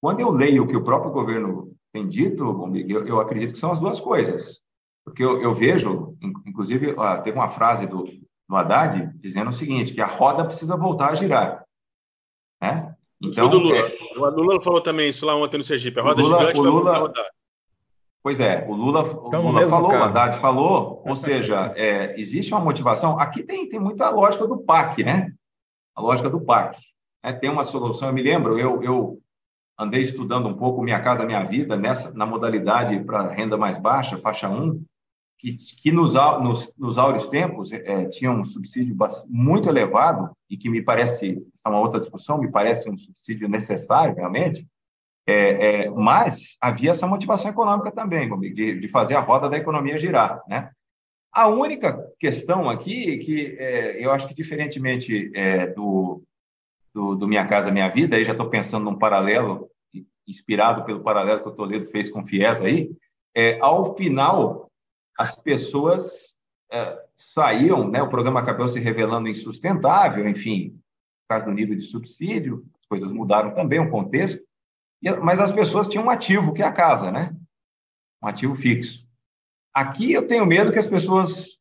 Quando 0.00 0.20
eu 0.20 0.30
leio 0.30 0.62
o 0.62 0.68
que 0.68 0.76
o 0.76 0.84
próprio 0.84 1.10
governo 1.10 1.74
tem 1.92 2.08
dito, 2.08 2.44
eu, 2.88 3.04
eu 3.04 3.20
acredito 3.20 3.52
que 3.52 3.58
são 3.58 3.72
as 3.72 3.80
duas 3.80 3.98
coisas. 3.98 4.60
Porque 5.04 5.24
eu, 5.24 5.42
eu 5.42 5.52
vejo, 5.52 6.16
inclusive, 6.46 6.94
ó, 6.96 7.16
teve 7.16 7.36
uma 7.36 7.50
frase 7.50 7.84
do, 7.88 8.04
do 8.48 8.56
Haddad 8.56 9.10
dizendo 9.16 9.50
o 9.50 9.52
seguinte, 9.52 9.92
que 9.92 10.00
a 10.00 10.06
roda 10.06 10.44
precisa 10.44 10.76
voltar 10.76 11.10
a 11.10 11.14
girar. 11.16 11.64
Né? 12.62 12.94
Então, 13.20 13.48
do 13.48 13.58
Lula. 13.58 13.76
É, 13.76 13.98
o 14.16 14.30
Lula 14.30 14.60
falou 14.60 14.80
também 14.80 15.10
isso 15.10 15.26
lá 15.26 15.34
ontem 15.34 15.58
no 15.58 15.64
Sergipe. 15.64 15.98
A 15.98 16.04
roda 16.04 16.22
Lula, 16.22 16.38
gigante 16.38 16.60
vai 16.60 16.70
Lula, 16.70 16.96
rodar. 16.96 17.26
Pois 18.26 18.40
é, 18.40 18.66
o 18.68 18.74
Lula, 18.74 19.04
o 19.04 19.28
então, 19.28 19.40
Lula 19.40 19.68
falou, 19.68 19.92
o 19.92 19.94
Haddad 19.94 20.38
falou, 20.38 21.00
ou 21.06 21.14
seja, 21.14 21.72
é, 21.78 22.18
existe 22.18 22.52
uma 22.52 22.60
motivação. 22.60 23.20
Aqui 23.20 23.44
tem, 23.44 23.68
tem 23.68 23.78
muita 23.78 24.10
lógica 24.10 24.48
do 24.48 24.58
PAC, 24.58 25.04
né? 25.04 25.32
A 25.94 26.00
lógica 26.00 26.28
do 26.28 26.40
PAC. 26.40 26.76
É, 27.22 27.32
tem 27.32 27.48
uma 27.48 27.62
solução, 27.62 28.08
eu 28.08 28.12
me 28.12 28.24
lembro, 28.24 28.58
eu, 28.58 28.82
eu 28.82 29.20
andei 29.78 30.02
estudando 30.02 30.48
um 30.48 30.54
pouco 30.54 30.82
Minha 30.82 31.00
Casa 31.00 31.24
Minha 31.24 31.44
Vida 31.44 31.76
nessa 31.76 32.12
na 32.14 32.26
modalidade 32.26 32.98
para 33.04 33.30
renda 33.30 33.56
mais 33.56 33.78
baixa, 33.78 34.18
faixa 34.18 34.48
1, 34.48 34.84
que, 35.38 35.56
que 35.80 35.92
nos, 35.92 36.14
nos, 36.14 36.74
nos 36.76 36.98
áureos 36.98 37.28
tempos 37.28 37.70
é, 37.70 38.06
tinha 38.06 38.32
um 38.32 38.44
subsídio 38.44 38.96
muito 39.28 39.68
elevado 39.68 40.32
e 40.50 40.56
que 40.56 40.68
me 40.68 40.82
parece, 40.82 41.40
essa 41.54 41.68
é 41.68 41.70
uma 41.70 41.78
outra 41.78 42.00
discussão, 42.00 42.38
me 42.38 42.50
parece 42.50 42.90
um 42.90 42.98
subsídio 42.98 43.48
necessário, 43.48 44.16
realmente, 44.16 44.66
é, 45.26 45.86
é, 45.86 45.90
mas 45.90 46.56
havia 46.60 46.92
essa 46.92 47.06
motivação 47.06 47.50
econômica 47.50 47.90
também, 47.90 48.28
de, 48.54 48.80
de, 48.80 48.88
fazer 48.88 49.16
a 49.16 49.20
roda 49.20 49.48
da 49.48 49.56
economia 49.56 49.98
girar, 49.98 50.40
né? 50.48 50.70
A 51.32 51.48
única 51.48 52.00
questão 52.18 52.70
aqui 52.70 53.14
é 53.14 53.18
que 53.18 53.56
é, 53.58 54.04
eu 54.04 54.12
acho 54.12 54.28
que, 54.28 54.34
diferentemente 54.34 55.30
é, 55.34 55.66
do, 55.66 56.22
do, 56.94 57.16
do, 57.16 57.28
Minha 57.28 57.46
Casa 57.46 57.72
Minha 57.72 57.88
Vida, 57.88 58.16
aí 58.16 58.24
já 58.24 58.32
estou 58.32 58.48
pensando 58.48 58.84
num 58.84 58.98
paralelo, 58.98 59.68
inspirado 60.26 60.84
pelo 60.84 61.02
paralelo 61.02 61.42
que 61.42 61.48
o 61.48 61.54
Toledo 61.54 61.90
fez 61.90 62.08
com 62.08 62.20
o 62.20 62.26
FIES 62.26 62.62
aí, 62.62 62.90
é, 63.34 63.58
ao 63.60 63.96
final 63.96 64.70
as 65.18 65.34
pessoas 65.34 66.36
saíam, 67.14 67.88
né, 67.88 68.02
o 68.02 68.10
programa 68.10 68.40
acabou 68.40 68.66
se 68.66 68.80
revelando 68.80 69.28
insustentável, 69.28 70.28
enfim, 70.28 70.70
por 70.70 71.28
causa 71.28 71.46
do 71.46 71.52
nível 71.52 71.76
de 71.76 71.82
subsídio, 71.82 72.64
as 72.78 72.86
coisas 72.86 73.12
mudaram 73.12 73.54
também, 73.54 73.78
o 73.78 73.90
contexto, 73.90 74.45
mas 75.22 75.40
as 75.40 75.52
pessoas 75.52 75.88
tinham 75.88 76.04
um 76.04 76.10
ativo, 76.10 76.52
que 76.52 76.62
é 76.62 76.66
a 76.66 76.72
casa, 76.72 77.10
né? 77.10 77.34
Um 78.22 78.28
ativo 78.28 78.54
fixo. 78.54 79.06
Aqui 79.74 80.12
eu 80.12 80.26
tenho 80.26 80.46
medo 80.46 80.72
que 80.72 80.78
as 80.78 80.86
pessoas 80.86 81.56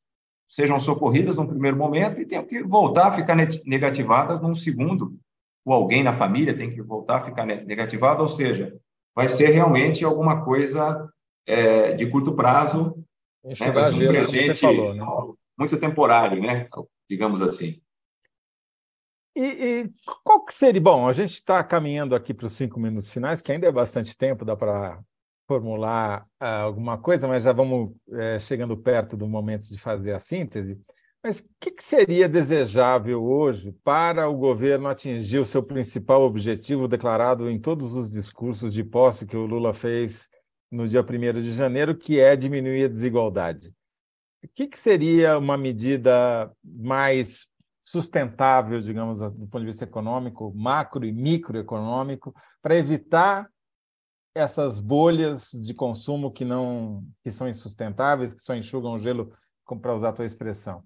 sejam 0.48 0.80
socorridas 0.80 1.36
num 1.36 1.48
primeiro 1.48 1.76
momento 1.76 2.22
e 2.22 2.26
tenham 2.26 2.46
que 2.46 2.64
voltar 2.64 3.08
a 3.08 3.12
ficar 3.12 3.36
negativadas 3.66 4.42
num 4.42 4.56
segundo, 4.56 5.18
ou 5.66 5.74
alguém 5.74 6.04
na 6.04 6.14
família 6.14 6.56
tem 6.56 6.74
que 6.74 6.82
voltar 6.82 7.18
a 7.18 7.26
ficar 7.26 7.46
negativado, 7.46 8.22
ou 8.22 8.30
seja, 8.30 8.76
vai 9.14 9.28
ser 9.28 9.50
realmente 9.50 10.06
alguma 10.06 10.44
coisa 10.46 11.10
é, 11.46 11.94
de 11.94 12.06
curto 12.08 12.34
prazo 12.34 13.06
né? 13.46 13.72
Vai 13.72 13.84
ser 13.86 14.10
um 14.10 14.12
presente 14.12 14.62
falou, 14.62 14.94
né? 14.94 15.06
muito 15.58 15.78
temporário, 15.78 16.42
né? 16.42 16.68
digamos 17.08 17.42
assim. 17.42 17.80
E, 19.36 19.44
e, 19.44 19.94
qual 20.24 20.46
que 20.46 20.54
seria? 20.54 20.80
Bom, 20.80 21.08
a 21.08 21.14
gente 21.14 21.34
está 21.34 21.62
caminhando 21.64 22.16
aqui 22.16 22.34
para 22.34 22.48
os 22.48 22.54
cinco 22.54 22.80
minutos 22.80 23.12
finais, 23.12 23.42
que 23.42 23.52
ainda 23.52 23.68
é 23.68 23.72
bastante 23.72 24.16
tempo, 24.18 24.46
dá 24.46 24.56
para 24.56 25.00
formular 25.46 26.26
ah, 26.40 26.62
alguma 26.62 26.98
coisa, 26.98 27.28
mas 27.28 27.44
já 27.44 27.52
vamos 27.52 27.94
é, 28.14 28.40
chegando 28.40 28.78
perto 28.78 29.18
do 29.18 29.28
momento 29.28 29.68
de 29.68 29.78
fazer 29.78 30.14
a 30.14 30.20
síntese. 30.20 30.80
Mas 31.22 31.40
o 31.40 31.50
que, 31.60 31.72
que, 31.72 31.84
seria 31.84 32.30
desejável 32.30 33.24
hoje 33.24 33.72
para 33.84 34.30
o 34.30 34.38
governo 34.38 34.88
atingir 34.88 35.40
o 35.40 35.46
seu 35.46 35.62
principal 35.62 36.22
objetivo 36.22 36.88
declarado 36.88 37.50
em 37.50 37.60
todos 37.60 37.94
os 37.94 38.10
discursos 38.10 38.74
de 38.74 38.84
posse 38.84 39.26
que 39.26 39.36
o 39.36 39.46
Lula 39.46 39.74
fez 39.74 40.30
no 40.72 40.88
dia 40.88 41.02
1 41.02 41.42
de 41.42 41.52
janeiro, 41.52 41.98
que 41.98 42.20
é 42.20 42.36
diminuir 42.36 42.86
a 42.86 42.90
desigualdade? 42.90 43.74
O 44.44 44.48
que, 44.54 44.68
que 44.68 44.80
seria 44.80 45.38
uma 45.38 45.58
medida 45.58 46.52
mais 46.64 47.48
sustentável, 47.96 48.82
digamos, 48.82 49.20
do 49.20 49.48
ponto 49.48 49.60
de 49.62 49.68
vista 49.68 49.86
econômico, 49.86 50.54
macro 50.54 51.06
e 51.06 51.14
microeconômico, 51.14 52.36
para 52.62 52.76
evitar 52.76 53.50
essas 54.36 54.82
bolhas 54.82 55.50
de 55.54 55.74
consumo 55.74 56.30
que 56.30 56.44
não 56.44 57.06
que 57.24 57.32
são 57.32 57.48
insustentáveis, 57.48 58.34
que 58.34 58.42
só 58.42 58.54
enxugam 58.54 58.94
o 58.94 59.00
gelo, 59.00 59.32
para 59.82 59.96
usar 59.96 60.10
a 60.10 60.14
tua 60.14 60.26
expressão? 60.26 60.84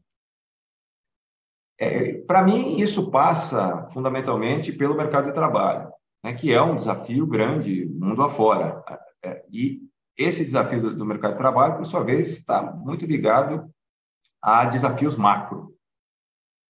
É, 1.80 2.20
para 2.28 2.44
mim, 2.44 2.78
isso 2.78 3.10
passa 3.10 3.88
fundamentalmente 3.92 4.72
pelo 4.72 4.96
mercado 4.96 5.26
de 5.26 5.34
trabalho, 5.34 5.92
né, 6.24 6.34
que 6.34 6.54
é 6.54 6.62
um 6.62 6.76
desafio 6.76 7.26
grande 7.26 7.86
mundo 7.86 8.22
afora. 8.22 8.84
É, 9.24 9.44
e 9.50 9.82
esse 10.16 10.46
desafio 10.46 10.82
do, 10.82 10.96
do 10.96 11.06
mercado 11.06 11.32
de 11.32 11.40
trabalho, 11.40 11.78
por 11.78 11.86
sua 11.86 12.04
vez, 12.04 12.30
está 12.30 12.62
muito 12.62 13.06
ligado 13.06 13.68
a 14.42 14.66
desafios 14.66 15.18
macro. 15.18 15.74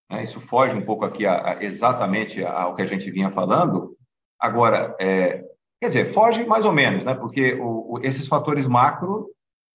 Né? 0.10 0.24
Isso 0.24 0.42
foge 0.42 0.76
um 0.76 0.86
pouco 0.86 1.06
aqui 1.06 1.26
a, 1.26 1.54
a, 1.54 1.64
exatamente 1.64 2.44
ao 2.44 2.76
que 2.76 2.82
a 2.82 2.86
gente 2.86 3.10
vinha 3.12 3.30
falando. 3.30 3.96
Agora, 4.40 4.96
é, 5.00 5.44
quer 5.80 5.88
dizer, 5.88 6.14
foge 6.14 6.46
mais 6.46 6.66
ou 6.66 6.72
menos, 6.72 7.06
né? 7.06 7.14
porque 7.14 7.54
o, 7.54 7.94
o, 7.94 8.00
esses 8.04 8.28
fatores 8.28 8.66
macro 8.66 9.30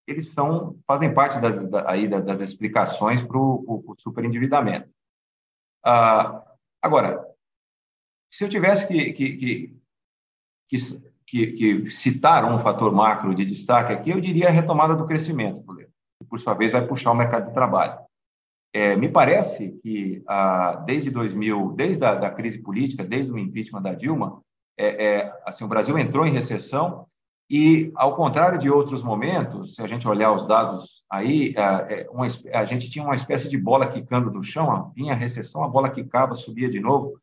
eles 0.07 0.33
são, 0.33 0.77
fazem 0.85 1.13
parte 1.13 1.39
das, 1.39 1.67
da, 1.69 1.89
aí, 1.89 2.07
das 2.07 2.39
explicações 2.39 3.23
para 3.23 3.37
o 3.37 3.95
superendividamento. 3.97 4.87
Ah, 5.83 6.43
agora, 6.81 7.25
se 8.31 8.43
eu 8.43 8.49
tivesse 8.49 8.87
que, 8.87 9.13
que, 9.13 9.37
que, 9.37 9.75
que, 11.25 11.47
que 11.53 11.91
citar 11.91 12.45
um 12.45 12.59
fator 12.59 12.91
macro 12.91 13.33
de 13.33 13.45
destaque 13.45 13.93
aqui, 13.93 14.11
eu 14.11 14.21
diria 14.21 14.47
a 14.47 14.51
retomada 14.51 14.95
do 14.95 15.07
crescimento, 15.07 15.63
que 15.75 16.25
por 16.29 16.39
sua 16.39 16.53
vez 16.53 16.71
vai 16.71 16.85
puxar 16.85 17.11
o 17.11 17.15
mercado 17.15 17.47
de 17.47 17.53
trabalho. 17.53 18.04
É, 18.75 18.93
me 18.93 19.07
parece 19.07 19.71
que 19.81 20.21
ah, 20.27 20.83
desde 20.85 21.09
2000, 21.09 21.71
desde 21.77 22.03
a 22.03 22.13
da 22.13 22.29
crise 22.29 22.61
política, 22.61 23.05
desde 23.05 23.31
o 23.31 23.37
impeachment 23.37 23.81
da 23.81 23.93
Dilma, 23.93 24.41
é, 24.77 25.05
é, 25.05 25.33
assim, 25.45 25.63
o 25.63 25.67
Brasil 25.69 25.97
entrou 25.97 26.27
em 26.27 26.33
recessão 26.33 27.07
e, 27.49 27.89
ao 27.95 28.17
contrário 28.17 28.59
de 28.59 28.69
outros 28.69 29.01
momentos, 29.01 29.75
se 29.75 29.81
a 29.81 29.87
gente 29.87 30.05
olhar 30.05 30.33
os 30.33 30.45
dados 30.45 31.05
aí, 31.09 31.53
é, 31.55 31.61
é, 31.61 32.09
uma, 32.09 32.27
a 32.53 32.65
gente 32.65 32.89
tinha 32.89 33.05
uma 33.05 33.15
espécie 33.15 33.47
de 33.47 33.57
bola 33.57 33.87
quicando 33.87 34.29
no 34.29 34.43
chão, 34.43 34.91
vinha 34.93 35.13
a 35.13 35.15
recessão, 35.15 35.63
a 35.63 35.69
bola 35.69 35.89
quicava, 35.89 36.35
subia 36.35 36.69
de 36.69 36.81
novo. 36.81 37.17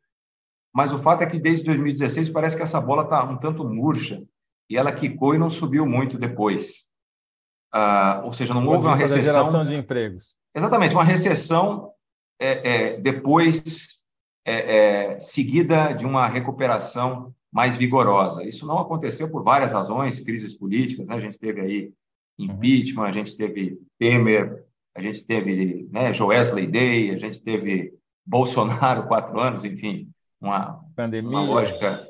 Mas 0.73 0.91
o 0.91 0.97
fato 0.97 1.21
é 1.21 1.27
que 1.27 1.39
desde 1.39 1.65
2016 1.65 2.31
parece 2.31 2.57
que 2.57 2.63
essa 2.63 2.81
bola 2.81 3.03
está 3.03 3.23
um 3.23 3.37
tanto 3.37 3.63
murcha 3.63 4.23
e 4.67 4.75
ela 4.75 4.91
quicou 4.91 5.35
e 5.35 5.37
não 5.37 5.51
subiu 5.51 5.85
muito 5.85 6.17
depois. 6.17 6.87
Ah, 7.71 8.23
ou 8.25 8.31
seja, 8.31 8.55
não 8.55 8.65
houve 8.65 8.87
uma 8.87 8.95
recessão. 8.95 9.23
geração 9.23 9.63
de 9.63 9.75
empregos. 9.75 10.35
Exatamente, 10.55 10.93
uma 10.93 11.03
recessão 11.03 11.91
é, 12.39 12.93
é, 12.93 12.97
depois 12.99 13.87
é, 14.45 15.13
é, 15.15 15.19
seguida 15.19 15.93
de 15.93 16.05
uma 16.05 16.27
recuperação 16.27 17.33
mais 17.51 17.75
vigorosa. 17.75 18.43
Isso 18.43 18.65
não 18.65 18.79
aconteceu 18.79 19.29
por 19.29 19.43
várias 19.43 19.73
razões, 19.73 20.19
crises 20.19 20.53
políticas, 20.53 21.05
né? 21.05 21.15
a 21.15 21.19
gente 21.19 21.37
teve 21.37 21.61
aí 21.61 21.93
impeachment, 22.37 23.05
a 23.05 23.11
gente 23.11 23.37
teve 23.37 23.79
Temer, 23.99 24.65
a 24.95 25.01
gente 25.01 25.23
teve 25.23 25.87
né, 25.91 26.13
Joesley 26.13 26.67
Day, 26.67 27.11
a 27.11 27.17
gente 27.17 27.43
teve 27.43 27.93
Bolsonaro 28.25 29.05
quatro 29.07 29.39
anos, 29.39 29.63
enfim, 29.63 30.09
uma, 30.41 30.83
Pandemia. 30.95 31.29
uma 31.29 31.43
lógica. 31.43 32.07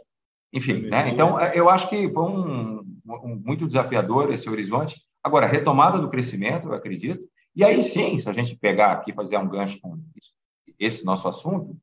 Enfim, 0.52 0.82
né? 0.84 1.10
então 1.10 1.40
eu 1.40 1.70
acho 1.70 1.90
que 1.90 2.10
foi 2.10 2.24
um, 2.24 2.80
um, 3.06 3.42
muito 3.44 3.68
desafiador 3.68 4.32
esse 4.32 4.50
horizonte. 4.50 5.02
Agora, 5.24 5.48
retomada 5.48 5.98
do 5.98 6.10
crescimento, 6.10 6.68
eu 6.68 6.74
acredito, 6.74 7.24
e 7.56 7.64
aí 7.64 7.82
sim, 7.84 8.18
se 8.18 8.30
a 8.30 8.34
gente 8.34 8.56
pegar 8.56 8.92
aqui, 8.92 9.14
fazer 9.14 9.38
um 9.38 9.48
gancho 9.48 9.80
com 9.80 9.98
esse 10.80 11.06
nosso 11.06 11.28
assunto, 11.28 11.78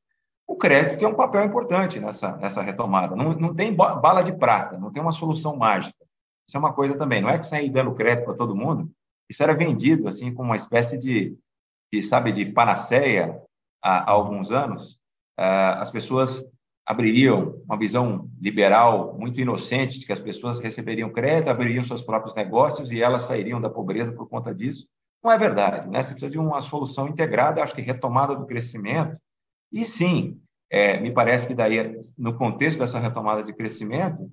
o 0.47 0.57
crédito 0.57 0.99
tem 0.99 1.07
um 1.07 1.15
papel 1.15 1.45
importante 1.45 1.99
nessa, 1.99 2.35
nessa 2.37 2.61
retomada. 2.61 3.15
Não, 3.15 3.33
não 3.33 3.55
tem 3.55 3.73
bala 3.73 4.21
de 4.21 4.33
prata, 4.33 4.77
não 4.77 4.91
tem 4.91 5.01
uma 5.01 5.13
solução 5.13 5.55
mágica. 5.55 5.95
Isso 6.47 6.57
é 6.57 6.59
uma 6.59 6.73
coisa 6.73 6.97
também. 6.97 7.21
Não 7.21 7.29
é 7.29 7.39
que 7.39 7.45
você 7.45 7.61
ir 7.61 7.69
dando 7.69 7.95
crédito 7.95 8.25
para 8.25 8.33
todo 8.33 8.55
mundo. 8.55 8.91
Isso 9.29 9.41
era 9.41 9.53
vendido 9.53 10.09
assim 10.09 10.33
como 10.33 10.49
uma 10.49 10.57
espécie 10.57 10.97
de, 10.97 11.37
de 11.91 12.03
sabe, 12.03 12.33
de 12.33 12.45
panaceia 12.45 13.41
há, 13.81 13.99
há 13.99 14.11
alguns 14.11 14.51
anos. 14.51 14.99
Ah, 15.37 15.81
as 15.81 15.89
pessoas 15.89 16.45
abririam 16.85 17.61
uma 17.63 17.77
visão 17.77 18.29
liberal 18.39 19.17
muito 19.17 19.39
inocente 19.39 19.99
de 19.99 20.05
que 20.05 20.11
as 20.11 20.19
pessoas 20.19 20.59
receberiam 20.59 21.09
crédito, 21.09 21.49
abririam 21.49 21.83
seus 21.85 22.01
próprios 22.01 22.35
negócios 22.35 22.91
e 22.91 23.01
elas 23.01 23.21
sairiam 23.21 23.61
da 23.61 23.69
pobreza 23.69 24.11
por 24.11 24.27
conta 24.27 24.53
disso. 24.53 24.85
Não 25.23 25.31
é 25.31 25.37
verdade, 25.37 25.87
né? 25.89 26.01
Você 26.01 26.11
precisa 26.11 26.31
de 26.31 26.39
uma 26.39 26.61
solução 26.61 27.07
integrada, 27.07 27.61
acho 27.61 27.75
que 27.75 27.81
retomada 27.81 28.35
do 28.35 28.45
crescimento. 28.45 29.17
E 29.71 29.85
sim, 29.85 30.41
é, 30.69 30.99
me 30.99 31.11
parece 31.11 31.47
que 31.47 31.53
daí, 31.53 31.99
no 32.17 32.37
contexto 32.37 32.79
dessa 32.79 32.99
retomada 32.99 33.43
de 33.43 33.53
crescimento, 33.53 34.31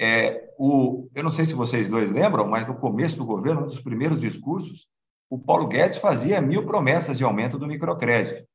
é, 0.00 0.50
o, 0.58 1.08
eu 1.14 1.22
não 1.22 1.30
sei 1.30 1.44
se 1.44 1.54
vocês 1.54 1.88
dois 1.88 2.10
lembram, 2.10 2.48
mas 2.48 2.66
no 2.66 2.74
começo 2.76 3.16
do 3.16 3.26
governo, 3.26 3.62
um 3.62 3.66
dos 3.66 3.80
primeiros 3.80 4.18
discursos, 4.18 4.86
o 5.28 5.38
Paulo 5.38 5.68
Guedes 5.68 5.98
fazia 5.98 6.40
mil 6.40 6.66
promessas 6.66 7.18
de 7.18 7.24
aumento 7.24 7.58
do 7.58 7.66
microcrédito. 7.66 8.46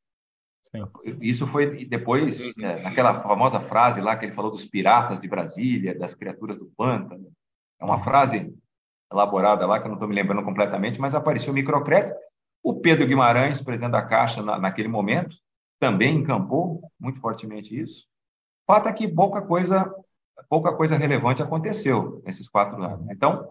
Sim. 0.72 0.84
Isso 1.22 1.48
foi 1.48 1.86
depois, 1.86 2.56
uhum. 2.58 2.66
é, 2.66 2.82
naquela 2.82 3.22
famosa 3.22 3.60
frase 3.60 4.02
lá 4.02 4.18
que 4.18 4.26
ele 4.26 4.36
falou 4.36 4.52
dos 4.52 4.66
piratas 4.66 5.22
de 5.22 5.28
Brasília, 5.28 5.98
das 5.98 6.14
criaturas 6.14 6.58
do 6.58 6.72
pântano. 6.78 7.32
É 7.80 7.86
uma 7.86 8.04
frase 8.04 8.54
elaborada 9.12 9.66
lá, 9.66 9.80
que 9.80 9.86
eu 9.86 9.90
não 9.90 9.96
estou 9.96 10.08
me 10.08 10.16
lembrando 10.16 10.44
completamente, 10.44 11.00
mas 11.00 11.16
apareceu 11.16 11.52
o 11.52 11.56
microcrédito. 11.56 12.16
O 12.64 12.80
Pedro 12.80 13.08
Guimarães, 13.08 13.62
presidente 13.62 13.92
da 13.92 14.02
Caixa, 14.02 14.42
na, 14.42 14.60
naquele 14.60 14.88
momento, 14.88 15.36
também 15.80 16.18
encampou 16.18 16.82
muito 17.00 17.20
fortemente 17.20 17.80
isso. 17.80 18.06
Fato 18.66 18.90
é 18.90 18.94
que 18.94 19.08
pouca 19.08 19.42
coisa, 19.42 19.94
pouca 20.50 20.74
coisa 20.74 20.98
relevante 20.98 21.42
aconteceu 21.42 22.22
nesses 22.26 22.50
quatro 22.50 22.84
anos. 22.84 23.10
Então, 23.10 23.48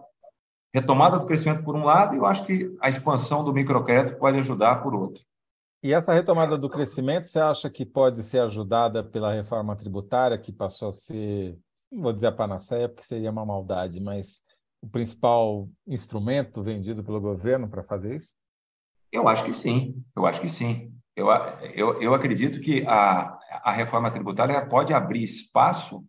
retomada 0.73 1.17
do 1.17 1.25
crescimento 1.25 1.63
por 1.63 1.75
um 1.75 1.83
lado, 1.83 2.13
e 2.13 2.17
eu 2.17 2.25
acho 2.25 2.45
que 2.45 2.75
a 2.81 2.89
expansão 2.89 3.43
do 3.43 3.53
microcrédito 3.53 4.17
pode 4.19 4.37
ajudar 4.37 4.83
por 4.83 4.93
outro. 4.93 5.23
E 5.81 5.93
essa 5.93 6.13
retomada 6.13 6.57
do 6.57 6.69
crescimento, 6.69 7.27
você 7.27 7.39
acha 7.39 7.69
que 7.69 7.85
pode 7.85 8.21
ser 8.23 8.39
ajudada 8.39 9.03
pela 9.03 9.33
reforma 9.33 9.75
tributária, 9.75 10.37
que 10.37 10.51
passou 10.51 10.89
a 10.89 10.93
ser, 10.93 11.57
não 11.91 12.01
vou 12.01 12.13
dizer 12.13 12.27
a 12.27 12.31
panaceia, 12.31 12.89
porque 12.89 13.03
seria 13.03 13.31
uma 13.31 13.45
maldade, 13.45 13.99
mas 13.99 14.43
o 14.81 14.87
principal 14.87 15.67
instrumento 15.87 16.61
vendido 16.61 17.03
pelo 17.03 17.19
governo 17.19 17.67
para 17.67 17.83
fazer 17.83 18.15
isso? 18.15 18.35
Eu 19.11 19.27
acho 19.27 19.45
que 19.45 19.53
sim, 19.53 20.03
eu 20.15 20.25
acho 20.25 20.41
que 20.41 20.49
sim. 20.49 20.91
Eu, 21.15 21.27
eu, 21.73 22.01
eu 22.01 22.13
acredito 22.13 22.59
que 22.59 22.85
a, 22.85 23.37
a 23.63 23.71
reforma 23.71 24.11
tributária 24.11 24.63
pode 24.67 24.93
abrir 24.93 25.23
espaço. 25.23 26.05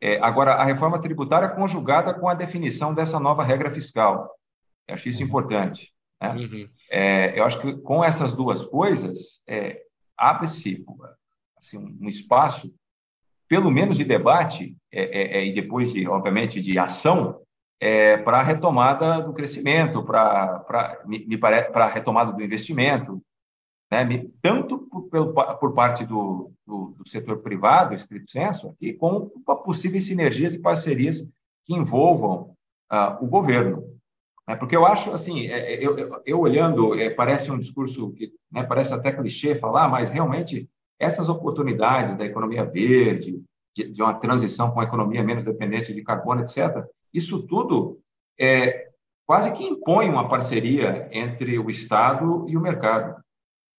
É, 0.00 0.18
agora, 0.20 0.54
a 0.54 0.64
reforma 0.64 1.00
tributária 1.00 1.48
conjugada 1.48 2.12
com 2.12 2.28
a 2.28 2.34
definição 2.34 2.92
dessa 2.92 3.18
nova 3.18 3.42
regra 3.42 3.72
fiscal. 3.72 4.30
Eu 4.86 4.94
acho 4.94 5.08
isso 5.08 5.20
uhum. 5.20 5.28
importante. 5.28 5.90
Né? 6.20 6.34
Uhum. 6.34 6.68
É, 6.90 7.38
eu 7.38 7.44
acho 7.44 7.60
que 7.60 7.76
com 7.78 8.04
essas 8.04 8.34
duas 8.34 8.64
coisas, 8.64 9.42
é, 9.48 9.80
abre-se 10.16 10.84
assim, 11.56 11.78
um 11.78 12.08
espaço, 12.08 12.72
pelo 13.48 13.70
menos 13.70 13.96
de 13.96 14.04
debate, 14.04 14.76
é, 14.92 15.02
é, 15.02 15.38
é, 15.38 15.46
e 15.46 15.54
depois, 15.54 15.92
de, 15.92 16.06
obviamente, 16.06 16.60
de 16.60 16.78
ação, 16.78 17.40
é, 17.84 18.16
para 18.16 18.40
a 18.40 18.42
retomada 18.42 19.20
do 19.20 19.34
crescimento, 19.34 20.02
para 20.02 20.64
a 21.74 21.86
retomada 21.86 22.32
do 22.32 22.42
investimento, 22.42 23.20
né? 23.92 24.24
tanto 24.40 24.78
por, 24.78 25.34
por 25.60 25.74
parte 25.74 26.02
do, 26.06 26.50
do, 26.66 26.94
do, 26.96 27.06
setor 27.06 27.42
privado, 27.42 27.94
estrito 27.94 28.30
senso, 28.30 28.70
aqui, 28.70 28.94
como 28.94 29.28
possíveis 29.62 30.06
sinergias 30.06 30.54
e 30.54 30.58
parcerias 30.58 31.30
que 31.66 31.74
envolvam 31.74 32.54
ah, 32.88 33.18
o 33.20 33.26
governo. 33.26 33.84
Né? 34.48 34.56
Porque 34.56 34.74
eu 34.74 34.86
acho, 34.86 35.12
assim, 35.12 35.48
é, 35.48 35.74
é, 35.74 35.86
eu, 35.86 35.98
eu, 35.98 36.22
eu 36.24 36.40
olhando, 36.40 36.98
é, 36.98 37.10
parece 37.10 37.52
um 37.52 37.58
discurso 37.58 38.12
que 38.12 38.32
né, 38.50 38.62
parece 38.62 38.94
até 38.94 39.12
clichê 39.12 39.56
falar, 39.56 39.88
mas 39.88 40.08
realmente 40.08 40.66
essas 40.98 41.28
oportunidades 41.28 42.16
da 42.16 42.24
economia 42.24 42.64
verde, 42.64 43.42
de, 43.76 43.92
de 43.92 44.02
uma 44.02 44.14
transição 44.14 44.70
para 44.70 44.78
uma 44.78 44.84
economia 44.84 45.22
menos 45.22 45.44
dependente 45.44 45.92
de 45.92 46.02
carbono, 46.02 46.40
etc., 46.40 46.82
isso 47.14 47.46
tudo 47.46 48.00
é, 48.38 48.88
quase 49.24 49.52
que 49.52 49.64
impõe 49.64 50.08
uma 50.08 50.28
parceria 50.28 51.08
entre 51.12 51.58
o 51.58 51.70
Estado 51.70 52.44
e 52.48 52.56
o 52.56 52.60
mercado. 52.60 53.22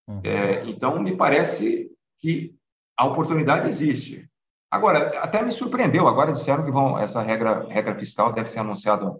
Uhum. 0.08 0.20
É, 0.24 0.64
então, 0.66 0.98
me 1.00 1.16
parece 1.16 1.90
que 2.18 2.54
a 2.96 3.04
oportunidade 3.04 3.68
existe. 3.68 4.28
Agora, 4.70 5.20
até 5.20 5.42
me 5.42 5.52
surpreendeu. 5.52 6.08
Agora 6.08 6.32
disseram 6.32 6.64
que 6.64 6.70
vão, 6.70 6.98
essa 6.98 7.22
regra, 7.22 7.66
regra 7.68 7.94
fiscal 7.94 8.32
deve 8.32 8.50
ser 8.50 8.60
anunciada 8.60 9.14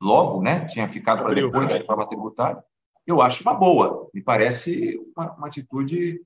logo, 0.00 0.42
né? 0.42 0.66
Tinha 0.66 0.88
ficado 0.88 1.22
para 1.22 1.34
depois 1.34 1.68
da 1.68 1.76
reforma 1.76 2.08
tributária. 2.08 2.62
Eu 3.06 3.20
acho 3.20 3.42
uma 3.42 3.54
boa. 3.54 4.08
Me 4.14 4.22
parece 4.22 4.98
uma, 5.16 5.32
uma 5.32 5.46
atitude, 5.48 6.22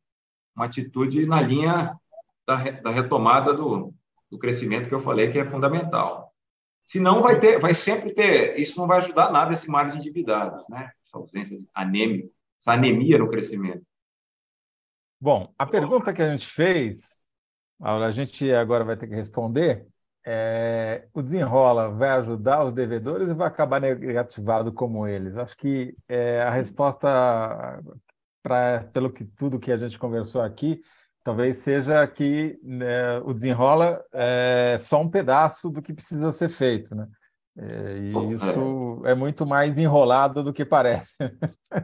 uma 0.54 0.66
atitude 0.66 1.26
na 1.26 1.40
linha 1.40 1.98
da, 2.46 2.56
da 2.82 2.90
retomada 2.90 3.52
do, 3.52 3.92
do 4.30 4.38
crescimento 4.38 4.88
que 4.88 4.94
eu 4.94 5.00
falei 5.00 5.32
que 5.32 5.38
é 5.38 5.50
fundamental. 5.50 6.23
Senão 6.84 7.22
vai 7.22 7.40
ter, 7.40 7.58
vai 7.58 7.72
sempre 7.72 8.12
ter, 8.12 8.58
isso 8.58 8.78
não 8.78 8.86
vai 8.86 8.98
ajudar 8.98 9.32
nada 9.32 9.52
esse 9.52 9.68
mar 9.70 9.90
de 9.90 9.96
endividados, 9.96 10.68
né? 10.68 10.90
Essa 11.04 11.18
ausência 11.18 11.58
de 11.58 11.66
anêmico, 11.74 12.30
essa 12.60 12.72
anemia 12.72 13.18
no 13.18 13.28
crescimento. 13.28 13.82
Bom, 15.20 15.52
a 15.58 15.66
pergunta 15.66 16.12
que 16.12 16.20
a 16.20 16.30
gente 16.30 16.46
fez, 16.46 17.24
a 17.80 18.10
gente 18.10 18.52
agora 18.52 18.84
vai 18.84 18.96
ter 18.96 19.06
que 19.06 19.14
responder, 19.14 19.86
é, 20.26 21.06
o 21.12 21.22
desenrola 21.22 21.90
vai 21.90 22.10
ajudar 22.10 22.64
os 22.64 22.72
devedores 22.72 23.28
ou 23.28 23.34
vai 23.34 23.48
acabar 23.48 23.80
negativado 23.80 24.72
como 24.72 25.06
eles? 25.06 25.36
Acho 25.36 25.56
que 25.56 25.94
é, 26.08 26.42
a 26.42 26.50
resposta 26.50 27.08
para 28.42 28.84
pelo 28.92 29.10
que 29.10 29.24
tudo 29.24 29.58
que 29.58 29.72
a 29.72 29.76
gente 29.76 29.98
conversou 29.98 30.42
aqui 30.42 30.82
talvez 31.24 31.56
seja 31.56 32.06
que 32.06 32.58
né, 32.62 33.18
o 33.24 33.32
desenrola 33.32 34.00
é 34.12 34.76
só 34.78 35.00
um 35.00 35.08
pedaço 35.08 35.70
do 35.70 35.82
que 35.82 35.92
precisa 35.92 36.32
ser 36.32 36.50
feito, 36.50 36.94
né? 36.94 37.08
É, 37.56 37.98
e 37.98 38.32
isso 38.32 39.02
é 39.04 39.14
muito 39.14 39.46
mais 39.46 39.78
enrolado 39.78 40.42
do 40.42 40.52
que 40.52 40.64
parece. 40.64 41.16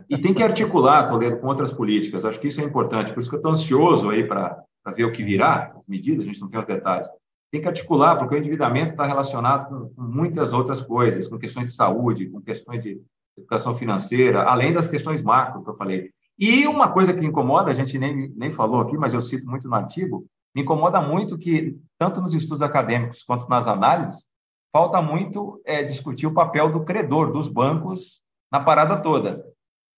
E 0.08 0.18
tem 0.18 0.34
que 0.34 0.42
articular, 0.42 1.06
Toledo, 1.06 1.38
com 1.38 1.46
outras 1.46 1.72
políticas. 1.72 2.24
Acho 2.24 2.40
que 2.40 2.48
isso 2.48 2.60
é 2.60 2.64
importante. 2.64 3.12
Por 3.12 3.20
isso 3.20 3.28
que 3.28 3.36
eu 3.36 3.38
estou 3.38 3.52
ansioso 3.52 4.10
aí 4.10 4.26
para 4.26 4.64
ver 4.96 5.04
o 5.04 5.12
que 5.12 5.22
virá, 5.22 5.72
as 5.76 5.86
medidas, 5.86 6.24
a 6.24 6.26
gente 6.26 6.40
não 6.40 6.48
tem 6.48 6.58
os 6.58 6.66
detalhes 6.66 7.08
tem 7.50 7.60
que 7.60 7.68
articular, 7.68 8.16
porque 8.16 8.34
o 8.34 8.38
endividamento 8.38 8.92
está 8.92 9.04
relacionado 9.04 9.68
com, 9.68 9.88
com, 9.94 10.02
muitas 10.02 10.52
outras 10.52 10.80
coisas, 10.80 11.26
com 11.26 11.38
questões 11.38 11.66
de 11.66 11.72
saúde, 11.76 12.30
com 12.30 12.40
questões 12.40 12.82
de 12.82 13.00
educação 13.36 13.74
financeira, 13.74 14.44
além 14.44 14.72
das 14.72 14.86
questões 14.86 15.20
macro 15.20 15.62
que 15.64 15.70
eu 15.70 15.76
falei. 15.76 16.10
E 16.40 16.66
uma 16.66 16.90
coisa 16.90 17.12
que 17.12 17.24
incomoda, 17.24 17.70
a 17.70 17.74
gente 17.74 17.98
nem, 17.98 18.30
nem 18.30 18.50
falou 18.50 18.80
aqui, 18.80 18.96
mas 18.96 19.12
eu 19.12 19.20
cito 19.20 19.46
muito 19.46 19.68
no 19.68 19.74
artigo, 19.74 20.26
me 20.54 20.62
incomoda 20.62 20.98
muito 20.98 21.36
que, 21.36 21.78
tanto 21.98 22.18
nos 22.18 22.32
estudos 22.32 22.62
acadêmicos 22.62 23.22
quanto 23.22 23.46
nas 23.46 23.68
análises, 23.68 24.24
falta 24.72 25.02
muito 25.02 25.60
é, 25.66 25.82
discutir 25.82 26.26
o 26.26 26.32
papel 26.32 26.72
do 26.72 26.82
credor, 26.82 27.30
dos 27.30 27.46
bancos, 27.46 28.22
na 28.50 28.58
parada 28.58 29.02
toda. 29.02 29.44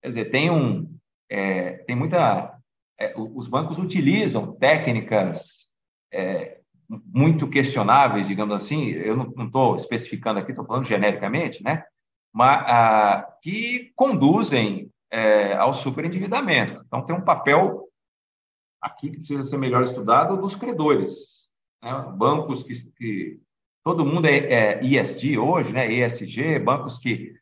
Quer 0.03 0.09
dizer, 0.09 0.25
tem 0.27 0.51
um. 0.51 0.93
É, 1.31 1.75
tem 1.85 1.95
muita. 1.95 2.59
É, 2.99 3.15
os 3.17 3.47
bancos 3.47 3.79
utilizam 3.79 4.53
técnicas 4.57 5.69
é, 6.13 6.59
muito 7.07 7.49
questionáveis, 7.49 8.27
digamos 8.27 8.55
assim, 8.55 8.89
eu 8.89 9.17
não 9.17 9.47
estou 9.47 9.77
especificando 9.77 10.41
aqui, 10.41 10.51
estou 10.51 10.67
falando 10.67 10.85
genericamente, 10.85 11.63
né? 11.63 11.85
Mas, 12.35 12.65
ah, 12.67 13.29
que 13.43 13.93
conduzem 13.95 14.92
é, 15.13 15.55
ao 15.55 15.75
superendividamento. 15.75 16.83
Então, 16.87 17.05
tem 17.05 17.15
um 17.15 17.25
papel 17.25 17.87
aqui 18.81 19.11
que 19.11 19.19
precisa 19.19 19.43
ser 19.43 19.59
melhor 19.59 19.83
estudado 19.83 20.37
dos 20.37 20.57
credores. 20.57 21.51
Né? 21.83 21.93
Bancos 22.17 22.63
que, 22.65 22.75
que, 22.93 23.41
Todo 23.85 24.07
mundo 24.07 24.27
é, 24.27 24.39
é 24.39 24.85
ISD 24.85 25.39
hoje, 25.39 25.73
né? 25.73 25.93
ESG, 25.93 26.59
bancos 26.61 26.99
que 26.99 27.37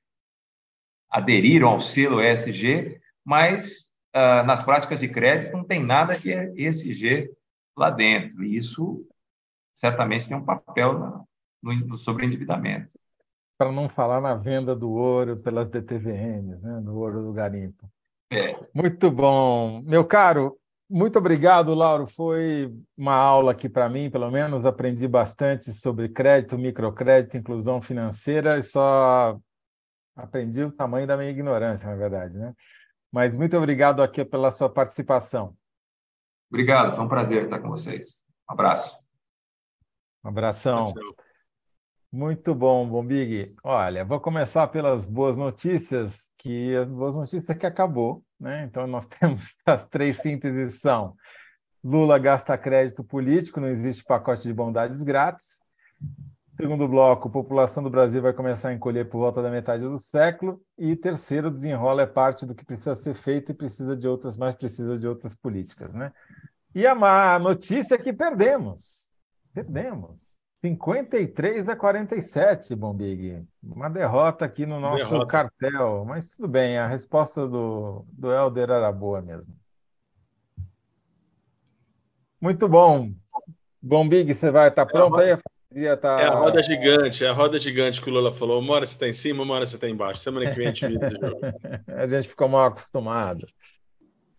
aderiram 1.10 1.68
ao 1.68 1.80
selo 1.80 2.20
ESG, 2.20 2.98
mas 3.24 3.90
ah, 4.14 4.42
nas 4.42 4.62
práticas 4.62 5.00
de 5.00 5.08
crédito 5.08 5.52
não 5.52 5.64
tem 5.64 5.84
nada 5.84 6.18
que 6.18 6.32
é 6.32 6.50
ESG 6.56 7.30
lá 7.76 7.90
dentro. 7.90 8.42
E 8.42 8.56
isso 8.56 9.06
certamente 9.74 10.28
tem 10.28 10.36
um 10.36 10.44
papel 10.44 11.26
no, 11.62 11.74
no 11.74 11.98
sobreendividamento. 11.98 12.90
Para 13.60 13.70
não 13.70 13.90
falar 13.90 14.22
na 14.22 14.34
venda 14.34 14.74
do 14.74 14.90
ouro 14.90 15.36
pelas 15.36 15.68
DTVMs, 15.68 16.62
né? 16.62 16.80
do 16.80 16.96
ouro 16.96 17.22
do 17.22 17.30
garimpo. 17.30 17.86
É. 18.32 18.58
Muito 18.74 19.10
bom. 19.10 19.82
Meu 19.82 20.02
caro, 20.02 20.58
muito 20.88 21.18
obrigado, 21.18 21.74
Lauro. 21.74 22.06
Foi 22.06 22.74
uma 22.96 23.12
aula 23.12 23.52
aqui 23.52 23.68
para 23.68 23.86
mim, 23.86 24.08
pelo 24.08 24.30
menos. 24.30 24.64
Aprendi 24.64 25.06
bastante 25.06 25.74
sobre 25.74 26.08
crédito, 26.08 26.56
microcrédito, 26.56 27.36
inclusão 27.36 27.82
financeira 27.82 28.56
e 28.56 28.62
só 28.62 29.38
aprendi 30.16 30.64
o 30.64 30.72
tamanho 30.72 31.06
da 31.06 31.18
minha 31.18 31.28
ignorância, 31.28 31.86
na 31.86 31.96
verdade. 31.96 32.38
Né? 32.38 32.54
Mas 33.12 33.34
muito 33.34 33.58
obrigado 33.58 34.02
aqui 34.02 34.24
pela 34.24 34.50
sua 34.50 34.70
participação. 34.70 35.54
Obrigado, 36.50 36.94
foi 36.94 37.04
um 37.04 37.08
prazer 37.08 37.44
estar 37.44 37.58
com 37.58 37.68
vocês. 37.68 38.24
Um 38.48 38.54
abraço. 38.54 38.98
Um 40.24 40.30
abração. 40.30 40.86
Muito 42.12 42.52
bom, 42.56 42.88
Bombig. 42.88 43.54
Olha, 43.62 44.04
vou 44.04 44.18
começar 44.18 44.66
pelas 44.66 45.06
boas 45.06 45.36
notícias, 45.36 46.28
que 46.38 46.74
as 46.74 46.88
boas 46.88 47.14
notícias 47.14 47.56
que 47.56 47.64
acabou, 47.64 48.24
né? 48.38 48.64
Então 48.64 48.84
nós 48.86 49.06
temos 49.20 49.56
as 49.64 49.88
três 49.88 50.16
sínteses 50.16 50.80
são: 50.80 51.14
Lula 51.84 52.18
gasta 52.18 52.58
crédito 52.58 53.04
político, 53.04 53.60
não 53.60 53.68
existe 53.68 54.02
pacote 54.02 54.42
de 54.42 54.52
bondades 54.52 55.02
grátis. 55.04 55.60
Segundo 56.56 56.88
bloco, 56.88 57.30
população 57.30 57.80
do 57.80 57.88
Brasil 57.88 58.20
vai 58.20 58.32
começar 58.32 58.70
a 58.70 58.74
encolher 58.74 59.08
por 59.08 59.18
volta 59.18 59.40
da 59.40 59.50
metade 59.50 59.84
do 59.84 59.96
século. 59.96 60.60
E 60.76 60.96
terceiro, 60.96 61.48
desenrola 61.48 62.02
é 62.02 62.06
parte 62.06 62.44
do 62.44 62.56
que 62.56 62.64
precisa 62.64 62.96
ser 62.96 63.14
feito 63.14 63.52
e 63.52 63.54
precisa 63.54 63.96
de 63.96 64.08
outras, 64.08 64.36
mas 64.36 64.56
precisa 64.56 64.98
de 64.98 65.06
outras 65.06 65.34
políticas, 65.34 65.94
né? 65.94 66.12
E 66.74 66.86
a 66.88 66.94
má 66.94 67.38
notícia 67.38 67.94
é 67.94 67.98
que 67.98 68.12
perdemos. 68.12 69.08
Perdemos. 69.54 70.39
53 70.62 71.68
a 71.70 71.76
47, 71.76 72.74
Bombig. 72.74 73.42
Uma 73.62 73.88
derrota 73.88 74.44
aqui 74.44 74.66
no 74.66 74.78
nosso 74.78 75.10
derrota. 75.10 75.26
cartel. 75.26 76.04
Mas 76.06 76.30
tudo 76.30 76.48
bem, 76.48 76.76
a 76.76 76.86
resposta 76.86 77.48
do, 77.48 78.04
do 78.12 78.30
Helder 78.30 78.70
era 78.70 78.92
boa 78.92 79.22
mesmo. 79.22 79.54
Muito 82.40 82.68
bom. 82.68 83.10
Bombig, 83.80 84.34
você 84.34 84.50
vai 84.50 84.68
estar 84.68 84.84
tá 84.84 84.92
pronto 84.92 85.18
é 85.20 85.32
aí? 85.32 85.96
Tá... 85.96 86.20
É 86.20 86.26
a 86.26 86.34
roda 86.34 86.62
gigante, 86.62 87.24
é 87.24 87.28
a 87.28 87.32
roda 87.32 87.58
gigante 87.58 88.00
que 88.00 88.10
o 88.10 88.12
Lula 88.12 88.32
falou. 88.32 88.60
Uma 88.60 88.74
hora 88.74 88.86
você 88.86 88.94
está 88.94 89.08
em 89.08 89.12
cima, 89.12 89.42
uma 89.42 89.54
hora 89.54 89.66
você 89.66 89.76
está 89.76 89.88
embaixo. 89.88 90.20
Semana 90.20 90.50
que 90.50 90.56
vem 90.56 90.66
a 90.66 90.72
gente 90.72 90.86
vira 90.86 91.08
de 91.08 91.18
jogo. 91.18 91.40
a 91.86 92.06
gente 92.06 92.28
ficou 92.28 92.48
mal 92.48 92.66
acostumado. 92.66 93.46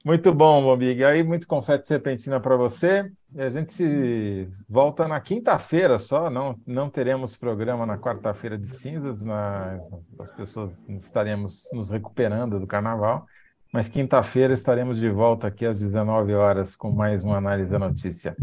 Muito 0.03 0.33
bom, 0.33 0.63
Bombig. 0.63 1.03
Aí, 1.03 1.23
muito 1.23 1.47
confete 1.47 1.87
serpentina 1.87 2.39
para 2.39 2.55
você. 2.55 3.11
E 3.33 3.41
a 3.41 3.49
gente 3.49 3.71
se 3.71 4.49
volta 4.67 5.07
na 5.07 5.21
quinta-feira 5.21 5.97
só, 5.97 6.29
não, 6.29 6.59
não 6.67 6.89
teremos 6.89 7.37
programa 7.37 7.85
na 7.85 7.97
quarta-feira 7.97 8.57
de 8.57 8.67
cinzas, 8.67 9.21
na, 9.21 9.79
as 10.19 10.31
pessoas 10.31 10.83
estaremos 10.89 11.63
nos 11.71 11.89
recuperando 11.89 12.59
do 12.59 12.67
carnaval, 12.67 13.25
mas 13.71 13.87
quinta-feira 13.87 14.53
estaremos 14.53 14.99
de 14.99 15.09
volta 15.09 15.47
aqui 15.47 15.65
às 15.65 15.79
19 15.79 16.33
horas 16.33 16.75
com 16.75 16.91
mais 16.91 17.23
uma 17.23 17.37
análise 17.37 17.71
da 17.71 17.79
notícia. 17.79 18.35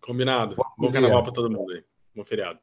Combinado. 0.00 0.56
Bom, 0.56 0.64
Bom 0.78 0.92
carnaval 0.92 1.22
para 1.22 1.32
todo 1.32 1.50
mundo 1.50 1.70
aí. 1.72 1.84
Bom 2.16 2.24
feriado. 2.24 2.58